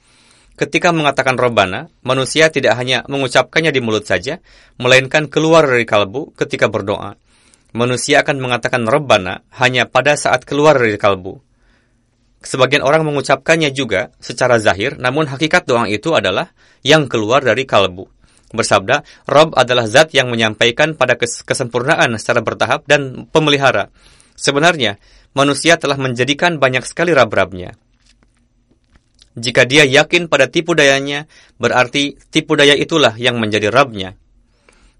Ketika 0.54 0.94
mengatakan 0.94 1.34
Robana, 1.34 1.90
manusia 2.06 2.46
tidak 2.54 2.78
hanya 2.78 3.02
mengucapkannya 3.11 3.74
di 3.74 3.82
mulut 3.82 4.06
saja, 4.06 4.38
melainkan 4.78 5.26
keluar 5.26 5.66
dari 5.66 5.82
kalbu 5.82 6.30
ketika 6.38 6.70
berdoa. 6.70 7.18
Manusia 7.74 8.22
akan 8.22 8.38
mengatakan 8.38 8.86
Robana 8.86 9.42
hanya 9.58 9.90
pada 9.90 10.14
saat 10.14 10.46
keluar 10.46 10.78
dari 10.78 10.94
kalbu. 10.94 11.42
Sebagian 12.46 12.86
orang 12.86 13.02
mengucapkannya 13.02 13.74
juga 13.74 14.14
secara 14.22 14.62
zahir, 14.62 14.94
namun 14.94 15.26
hakikat 15.26 15.66
doa 15.66 15.90
itu 15.90 16.14
adalah 16.14 16.54
yang 16.86 17.11
keluar 17.11 17.42
dari 17.42 17.66
kalbu. 17.66 18.06
Bersabda, 18.50 19.26
Rob 19.26 19.54
adalah 19.58 19.86
zat 19.90 20.14
yang 20.14 20.30
menyampaikan 20.30 20.94
pada 20.94 21.14
kesempurnaan 21.18 22.14
secara 22.18 22.42
bertahap 22.42 22.86
dan 22.86 23.26
pemelihara 23.30 23.90
Sebenarnya, 24.41 24.97
manusia 25.36 25.76
telah 25.76 26.01
menjadikan 26.01 26.57
banyak 26.57 26.88
sekali 26.88 27.12
rab-rabnya. 27.12 27.76
Jika 29.36 29.68
dia 29.68 29.84
yakin 29.84 30.26
pada 30.32 30.49
tipu 30.49 30.72
dayanya, 30.72 31.28
berarti 31.61 32.16
tipu 32.32 32.57
daya 32.57 32.72
itulah 32.72 33.14
yang 33.20 33.36
menjadi 33.36 33.68
rabnya. 33.68 34.16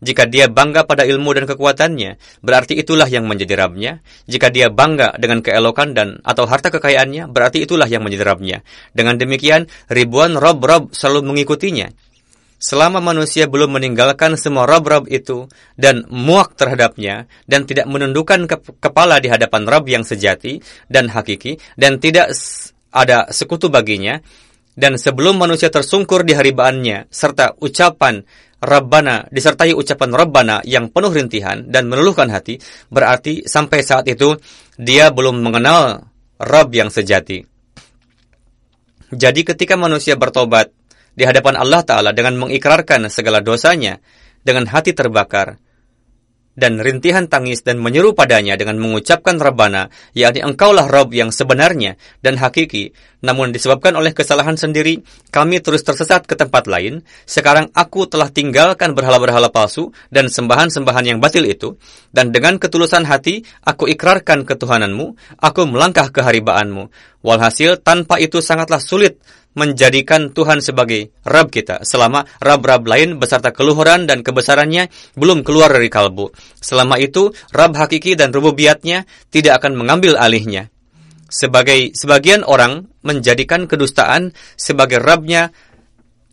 Jika 0.01 0.25
dia 0.25 0.49
bangga 0.49 0.89
pada 0.89 1.05
ilmu 1.05 1.37
dan 1.37 1.45
kekuatannya, 1.45 2.17
berarti 2.41 2.73
itulah 2.73 3.05
yang 3.05 3.29
menjadi 3.29 3.65
rabnya. 3.65 4.01
Jika 4.25 4.49
dia 4.49 4.73
bangga 4.73 5.17
dengan 5.21 5.45
keelokan 5.45 5.93
dan 5.93 6.09
atau 6.25 6.49
harta 6.49 6.73
kekayaannya, 6.73 7.29
berarti 7.29 7.65
itulah 7.65 7.85
yang 7.85 8.01
menjadi 8.01 8.25
rabnya. 8.33 8.65
Dengan 8.97 9.21
demikian, 9.21 9.69
ribuan 9.93 10.41
rob-rob 10.41 10.93
selalu 10.97 11.21
mengikutinya 11.29 11.93
selama 12.61 13.01
manusia 13.01 13.49
belum 13.49 13.81
meninggalkan 13.81 14.37
semua 14.37 14.69
rob-rob 14.69 15.09
itu 15.09 15.49
dan 15.81 16.05
muak 16.13 16.53
terhadapnya 16.61 17.25
dan 17.49 17.65
tidak 17.65 17.89
menundukkan 17.89 18.45
ke 18.45 18.57
kepala 18.79 19.17
di 19.17 19.33
hadapan 19.33 19.65
Rob 19.65 19.89
yang 19.89 20.05
sejati 20.05 20.61
dan 20.93 21.09
hakiki 21.09 21.57
dan 21.81 21.97
tidak 21.97 22.37
ada 22.93 23.33
sekutu 23.33 23.73
baginya 23.73 24.21
dan 24.77 25.01
sebelum 25.01 25.41
manusia 25.41 25.73
tersungkur 25.73 26.23
di 26.23 26.37
haribaannya 26.37 27.09
serta 27.09 27.57
ucapan 27.65 28.23
Rabbana 28.61 29.25
disertai 29.33 29.73
ucapan 29.73 30.13
Rabbana 30.13 30.61
yang 30.69 30.93
penuh 30.93 31.09
rintihan 31.09 31.65
dan 31.65 31.89
meluluhkan 31.89 32.29
hati 32.29 32.61
berarti 32.93 33.49
sampai 33.49 33.81
saat 33.81 34.05
itu 34.05 34.37
dia 34.77 35.09
belum 35.09 35.41
mengenal 35.41 36.05
Rabb 36.37 36.69
yang 36.77 36.93
sejati. 36.93 37.41
Jadi 39.11 39.41
ketika 39.43 39.75
manusia 39.81 40.15
bertobat 40.15 40.71
di 41.15 41.25
hadapan 41.27 41.59
Allah 41.59 41.83
Ta'ala 41.83 42.11
dengan 42.15 42.39
mengikrarkan 42.41 43.09
segala 43.13 43.43
dosanya 43.45 43.99
dengan 44.45 44.69
hati 44.71 44.97
terbakar 44.97 45.61
dan 46.61 46.77
rintihan 46.83 47.31
tangis 47.31 47.63
dan 47.63 47.79
menyeru 47.79 48.13
padanya 48.13 48.59
dengan 48.59 48.77
mengucapkan 48.77 49.39
Rabbana, 49.39 49.89
yakni 50.13 50.45
engkaulah 50.45 50.91
Rabb 50.91 51.15
yang 51.15 51.33
sebenarnya 51.33 51.97
dan 52.21 52.37
hakiki, 52.37 52.93
namun 53.25 53.55
disebabkan 53.55 53.95
oleh 53.95 54.13
kesalahan 54.13 54.61
sendiri, 54.61 55.01
kami 55.33 55.65
terus 55.65 55.87
tersesat 55.87 56.29
ke 56.29 56.37
tempat 56.37 56.69
lain, 56.69 57.01
sekarang 57.25 57.73
aku 57.73 58.05
telah 58.11 58.29
tinggalkan 58.29 58.93
berhala-berhala 58.93 59.49
palsu 59.49 59.95
dan 60.13 60.29
sembahan-sembahan 60.29 61.05
yang 61.09 61.19
batil 61.23 61.49
itu, 61.49 61.81
dan 62.13 62.29
dengan 62.29 62.61
ketulusan 62.61 63.09
hati, 63.09 63.41
aku 63.65 63.89
ikrarkan 63.97 64.45
ketuhananmu, 64.45 65.39
aku 65.41 65.65
melangkah 65.65 66.13
ke 66.13 66.21
haribaanmu. 66.21 66.93
Walhasil, 67.21 67.81
tanpa 67.85 68.17
itu 68.17 68.41
sangatlah 68.41 68.81
sulit 68.81 69.21
menjadikan 69.55 70.31
Tuhan 70.31 70.63
sebagai 70.63 71.11
Rab 71.27 71.51
kita 71.51 71.83
selama 71.83 72.27
Rab-Rab 72.39 72.87
lain 72.87 73.19
beserta 73.19 73.51
keluhuran 73.51 74.07
dan 74.07 74.23
kebesarannya 74.23 74.89
belum 75.19 75.43
keluar 75.43 75.75
dari 75.75 75.91
kalbu. 75.91 76.31
Selama 76.59 76.97
itu, 77.03 77.35
Rab 77.51 77.75
hakiki 77.75 78.15
dan 78.15 78.31
rububiyatnya 78.31 79.07
tidak 79.35 79.63
akan 79.63 79.75
mengambil 79.75 80.15
alihnya. 80.15 80.71
Sebagai 81.31 81.95
sebagian 81.95 82.43
orang 82.43 82.91
menjadikan 83.07 83.71
kedustaan 83.71 84.35
sebagai 84.59 84.99
Rabnya 84.99 85.55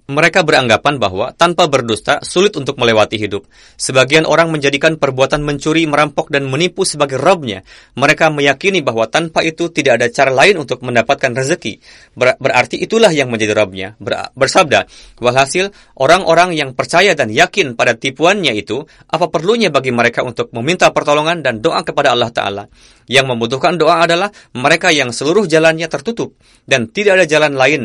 mereka 0.08 0.40
beranggapan 0.40 1.04
bahwa 1.04 1.36
tanpa 1.36 1.68
berdusta 1.68 2.24
sulit 2.24 2.56
untuk 2.56 2.80
melewati 2.80 3.20
hidup. 3.20 3.44
Sebagian 3.76 4.24
orang 4.24 4.48
menjadikan 4.56 4.96
perbuatan 4.96 5.44
mencuri, 5.44 5.84
merampok, 5.84 6.32
dan 6.32 6.48
menipu 6.48 6.88
sebagai 6.88 7.20
robnya. 7.20 7.68
Mereka 8.00 8.32
meyakini 8.32 8.80
bahwa 8.80 9.12
tanpa 9.12 9.44
itu 9.44 9.68
tidak 9.68 10.00
ada 10.00 10.08
cara 10.08 10.32
lain 10.32 10.64
untuk 10.64 10.80
mendapatkan 10.80 11.36
rezeki. 11.36 11.84
Ber 12.16 12.40
berarti 12.40 12.80
itulah 12.80 13.12
yang 13.12 13.28
menjadi 13.28 13.52
robnya. 13.52 14.00
Ber 14.00 14.32
bersabda, 14.32 14.88
walhasil 15.20 15.76
orang-orang 16.00 16.56
yang 16.56 16.72
percaya 16.72 17.12
dan 17.12 17.28
yakin 17.28 17.76
pada 17.76 18.00
tipuannya 18.00 18.56
itu, 18.56 18.88
apa 19.12 19.28
perlunya 19.28 19.68
bagi 19.76 19.92
mereka 19.92 20.24
untuk 20.24 20.56
meminta 20.56 20.88
pertolongan 20.96 21.44
dan 21.44 21.60
doa 21.60 21.84
kepada 21.84 22.16
Allah 22.16 22.32
Ta'ala. 22.32 22.64
Yang 23.12 23.36
membutuhkan 23.36 23.76
doa 23.76 24.08
adalah 24.08 24.32
mereka 24.56 24.88
yang 24.96 25.12
seluruh 25.12 25.52
jalannya 25.52 25.92
tertutup 25.92 26.40
dan 26.64 26.88
tidak 26.96 27.20
ada 27.20 27.26
jalan 27.28 27.60
lain 27.60 27.84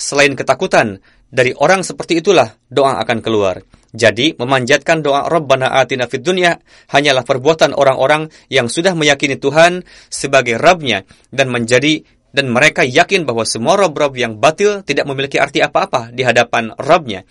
selain 0.00 0.32
ketakutan 0.32 1.04
dari 1.30 1.54
orang 1.54 1.86
seperti 1.86 2.18
itulah 2.18 2.58
doa 2.66 2.98
akan 2.98 3.22
keluar. 3.22 3.62
Jadi, 3.90 4.38
memanjatkan 4.38 5.02
doa 5.02 5.26
Rabbana 5.26 5.70
atina 5.78 6.06
fid 6.06 6.22
dunya 6.22 6.58
hanyalah 6.90 7.26
perbuatan 7.26 7.74
orang-orang 7.74 8.30
yang 8.50 8.70
sudah 8.70 8.94
meyakini 8.94 9.38
Tuhan 9.38 9.82
sebagai 10.10 10.58
Rabbnya 10.58 11.06
dan 11.34 11.50
menjadi 11.50 12.02
dan 12.30 12.46
mereka 12.50 12.86
yakin 12.86 13.26
bahwa 13.26 13.42
semua 13.42 13.74
rob-rob 13.74 14.14
yang 14.14 14.38
batil 14.38 14.86
tidak 14.86 15.06
memiliki 15.10 15.42
arti 15.42 15.58
apa-apa 15.58 16.14
di 16.14 16.22
hadapan 16.22 16.70
Rabbnya. 16.78 17.26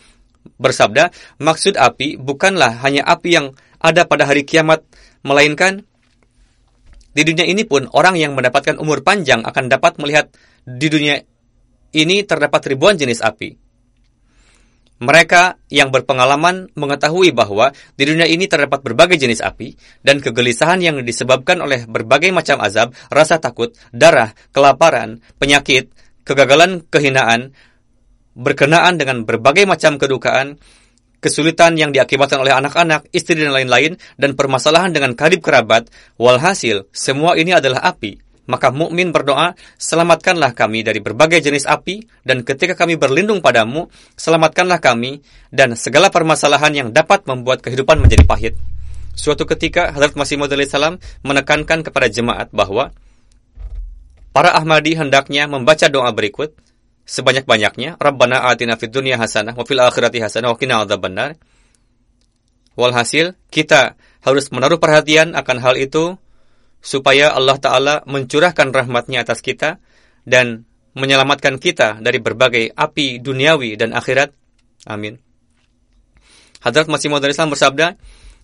Bersabda, 0.59 1.11
maksud 1.39 1.79
api 1.79 2.19
bukanlah 2.19 2.83
hanya 2.83 3.07
api 3.07 3.29
yang 3.31 3.55
ada 3.79 4.03
pada 4.03 4.27
hari 4.27 4.43
kiamat, 4.43 4.83
melainkan 5.23 5.87
di 7.15 7.23
dunia 7.23 7.47
ini 7.47 7.63
pun 7.63 7.87
orang 7.95 8.19
yang 8.19 8.35
mendapatkan 8.35 8.75
umur 8.75 9.03
panjang 9.03 9.43
akan 9.43 9.71
dapat 9.71 9.95
melihat 10.03 10.31
di 10.67 10.87
dunia 10.91 11.15
ini 11.95 12.27
terdapat 12.27 12.67
ribuan 12.67 12.99
jenis 12.99 13.23
api. 13.23 13.68
Mereka 14.99 15.63
yang 15.71 15.95
berpengalaman 15.95 16.75
mengetahui 16.75 17.31
bahwa 17.31 17.71
di 17.95 18.03
dunia 18.03 18.27
ini 18.27 18.51
terdapat 18.51 18.83
berbagai 18.83 19.15
jenis 19.15 19.39
api 19.39 19.79
dan 20.03 20.19
kegelisahan 20.19 20.83
yang 20.83 20.99
disebabkan 21.07 21.63
oleh 21.63 21.87
berbagai 21.87 22.35
macam 22.35 22.59
azab, 22.59 22.91
rasa 23.07 23.39
takut, 23.39 23.71
darah, 23.95 24.35
kelaparan, 24.51 25.23
penyakit, 25.39 25.87
kegagalan, 26.27 26.83
kehinaan, 26.91 27.55
berkenaan 28.35 28.99
dengan 28.99 29.23
berbagai 29.23 29.63
macam 29.63 29.95
kedukaan, 29.95 30.59
kesulitan 31.23 31.79
yang 31.79 31.95
diakibatkan 31.95 32.43
oleh 32.43 32.51
anak-anak, 32.51 33.07
istri 33.15 33.39
dan 33.39 33.55
lain-lain, 33.55 33.95
dan 34.19 34.35
permasalahan 34.35 34.91
dengan 34.91 35.15
karib 35.15 35.39
kerabat, 35.39 35.87
walhasil, 36.19 36.91
semua 36.91 37.39
ini 37.39 37.55
adalah 37.55 37.87
api 37.87 38.28
maka 38.49 38.73
mukmin 38.73 39.13
berdoa, 39.13 39.53
selamatkanlah 39.77 40.57
kami 40.57 40.81
dari 40.81 40.97
berbagai 40.97 41.37
jenis 41.45 41.69
api, 41.69 42.01
dan 42.25 42.41
ketika 42.41 42.73
kami 42.73 42.97
berlindung 42.97 43.45
padamu, 43.45 43.93
selamatkanlah 44.17 44.81
kami 44.81 45.21
dan 45.53 45.77
segala 45.77 46.09
permasalahan 46.09 46.73
yang 46.73 46.89
dapat 46.89 47.29
membuat 47.29 47.61
kehidupan 47.61 48.01
menjadi 48.01 48.25
pahit. 48.25 48.57
Suatu 49.13 49.45
ketika, 49.45 49.93
Hazrat 49.93 50.17
Masih 50.17 50.41
Maud 50.41 50.49
salam 50.65 50.97
menekankan 51.21 51.85
kepada 51.85 52.09
jemaat 52.09 52.49
bahwa 52.49 52.89
para 54.33 54.57
Ahmadi 54.57 54.97
hendaknya 54.97 55.45
membaca 55.45 55.85
doa 55.85 56.09
berikut 56.09 56.57
sebanyak-banyaknya, 57.05 58.01
Rabbana 58.01 58.49
atina 58.49 58.81
fid 58.81 58.89
dunya 58.89 59.21
hasanah 59.21 59.53
wa 59.53 59.61
fil 59.61 59.77
akhirati 59.77 60.25
hasanah 60.25 60.49
wa 60.49 60.57
qina 60.57 60.81
adzabannar. 60.81 61.37
Walhasil, 62.79 63.35
kita 63.51 63.99
harus 64.23 64.49
menaruh 64.55 64.79
perhatian 64.79 65.35
akan 65.35 65.57
hal 65.61 65.75
itu 65.75 66.15
supaya 66.79 67.35
Allah 67.35 67.57
Ta'ala 67.59 67.95
mencurahkan 68.07 68.71
rahmatnya 68.71 69.23
atas 69.23 69.43
kita 69.43 69.79
dan 70.23 70.67
menyelamatkan 70.95 71.61
kita 71.61 71.99
dari 72.01 72.19
berbagai 72.19 72.71
api 72.73 73.21
duniawi 73.21 73.77
dan 73.77 73.93
akhirat. 73.95 74.33
Amin. 74.87 75.19
Hadrat 76.59 76.91
Masih 76.91 77.07
Maud 77.07 77.23
Islam 77.23 77.55
bersabda 77.55 77.95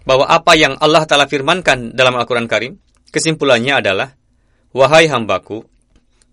bahwa 0.08 0.30
apa 0.30 0.54
yang 0.56 0.78
Allah 0.80 1.04
Ta'ala 1.04 1.26
firmankan 1.26 1.98
dalam 1.98 2.16
Al-Quran 2.16 2.48
Karim, 2.48 2.78
kesimpulannya 3.10 3.82
adalah, 3.82 4.14
Wahai 4.76 5.10
hambaku, 5.10 5.66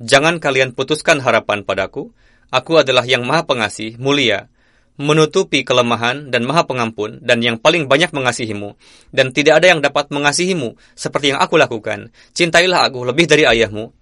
jangan 0.02 0.42
kalian 0.42 0.76
putuskan 0.76 1.22
harapan 1.22 1.64
padaku, 1.64 2.12
aku 2.52 2.72
adalah 2.78 3.06
yang 3.08 3.24
maha 3.24 3.48
pengasih, 3.48 3.96
mulia, 3.96 4.51
menutupi 5.00 5.64
kelemahan 5.64 6.28
dan 6.28 6.44
maha 6.44 6.68
pengampun 6.68 7.22
dan 7.24 7.40
yang 7.40 7.56
paling 7.56 7.88
banyak 7.88 8.12
mengasihimu. 8.12 8.76
Dan 9.12 9.32
tidak 9.32 9.62
ada 9.62 9.72
yang 9.72 9.80
dapat 9.80 10.12
mengasihimu 10.12 10.76
seperti 10.92 11.32
yang 11.32 11.40
aku 11.40 11.56
lakukan. 11.56 12.12
Cintailah 12.36 12.84
aku 12.88 13.04
lebih 13.08 13.24
dari 13.28 13.48
ayahmu 13.48 13.92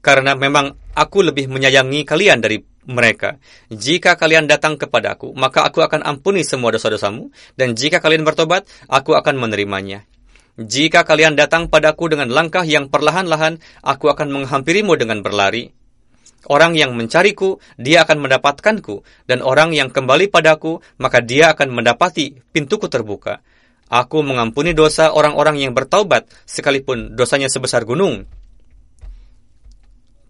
karena 0.00 0.32
memang 0.36 0.74
aku 0.96 1.20
lebih 1.20 1.48
menyayangi 1.52 2.08
kalian 2.08 2.40
dari 2.40 2.64
mereka. 2.88 3.36
Jika 3.68 4.16
kalian 4.16 4.48
datang 4.48 4.80
kepadaku 4.80 5.36
maka 5.36 5.68
aku 5.68 5.84
akan 5.84 6.02
ampuni 6.02 6.42
semua 6.42 6.72
dosa-dosamu 6.72 7.28
dan 7.54 7.76
jika 7.76 8.00
kalian 8.00 8.24
bertobat 8.24 8.64
aku 8.88 9.14
akan 9.14 9.36
menerimanya. 9.36 10.08
Jika 10.60 11.08
kalian 11.08 11.40
datang 11.40 11.72
padaku 11.72 12.12
dengan 12.12 12.28
langkah 12.28 12.66
yang 12.66 12.92
perlahan-lahan 12.92 13.62
aku 13.80 14.12
akan 14.12 14.28
menghampirimu 14.28 14.92
dengan 14.98 15.24
berlari 15.24 15.72
Orang 16.48 16.72
yang 16.72 16.96
mencariku, 16.96 17.60
dia 17.76 18.08
akan 18.08 18.24
mendapatkanku, 18.24 19.04
dan 19.28 19.44
orang 19.44 19.76
yang 19.76 19.92
kembali 19.92 20.32
padaku, 20.32 20.80
maka 20.96 21.20
dia 21.20 21.52
akan 21.52 21.68
mendapati 21.68 22.40
pintuku 22.54 22.88
terbuka. 22.88 23.44
Aku 23.90 24.22
mengampuni 24.22 24.72
dosa 24.72 25.12
orang-orang 25.12 25.60
yang 25.60 25.76
bertaubat, 25.76 26.30
sekalipun 26.46 27.18
dosanya 27.18 27.50
sebesar 27.50 27.84
gunung. 27.84 28.24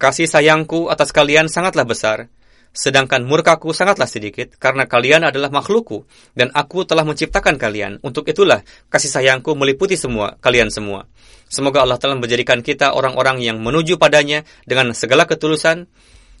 Kasih 0.01 0.25
sayangku 0.25 0.89
atas 0.89 1.13
kalian 1.13 1.45
sangatlah 1.45 1.85
besar, 1.85 2.27
sedangkan 2.73 3.21
murkaku 3.21 3.69
sangatlah 3.69 4.09
sedikit, 4.09 4.57
karena 4.57 4.89
kalian 4.89 5.29
adalah 5.29 5.53
makhlukku, 5.53 6.09
dan 6.33 6.49
aku 6.57 6.89
telah 6.89 7.05
menciptakan 7.05 7.61
kalian. 7.61 8.01
Untuk 8.01 8.25
itulah 8.25 8.65
kasih 8.89 9.13
sayangku 9.13 9.53
meliputi 9.53 9.93
semua, 9.93 10.41
kalian 10.41 10.73
semua. 10.73 11.05
Semoga 11.51 11.83
Allah 11.83 11.99
telah 11.99 12.15
menjadikan 12.15 12.63
kita 12.63 12.95
orang-orang 12.95 13.43
yang 13.43 13.59
menuju 13.59 13.99
padanya 13.99 14.47
dengan 14.63 14.95
segala 14.95 15.27
ketulusan, 15.27 15.91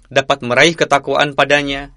dapat 0.07 0.39
meraih 0.39 0.71
ketakwaan 0.71 1.35
padanya, 1.35 1.91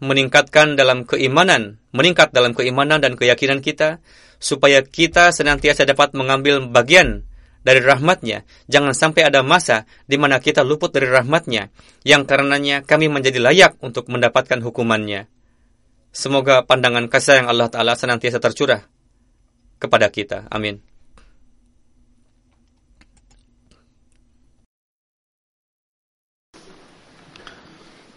meningkatkan 0.00 0.72
dalam 0.72 1.04
keimanan, 1.04 1.76
meningkat 1.92 2.32
dalam 2.32 2.56
keimanan 2.56 3.04
dan 3.04 3.20
keyakinan 3.20 3.60
kita, 3.60 4.00
supaya 4.40 4.80
kita 4.80 5.28
senantiasa 5.28 5.84
dapat 5.84 6.16
mengambil 6.16 6.64
bagian 6.64 7.28
dari 7.68 7.84
rahmatnya. 7.84 8.48
Jangan 8.72 8.96
sampai 8.96 9.28
ada 9.28 9.44
masa 9.44 9.84
di 10.08 10.16
mana 10.16 10.40
kita 10.40 10.64
luput 10.64 10.88
dari 10.88 11.04
rahmatnya, 11.12 11.68
yang 12.00 12.24
karenanya 12.24 12.80
kami 12.80 13.12
menjadi 13.12 13.44
layak 13.44 13.76
untuk 13.84 14.08
mendapatkan 14.08 14.64
hukumannya. 14.64 15.28
Semoga 16.16 16.64
pandangan 16.64 17.12
kasih 17.12 17.44
sayang 17.44 17.52
Allah 17.52 17.68
Ta'ala 17.68 17.92
senantiasa 17.92 18.40
tercurah 18.40 18.88
kepada 19.76 20.08
kita. 20.08 20.48
Amin. 20.48 20.93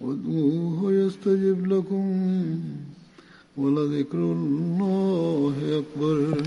وادعوه 0.00 0.92
يستجب 0.92 1.66
لكم 1.66 2.06
ولذكر 3.56 4.18
الله 4.18 5.54
أكبر 5.78 6.42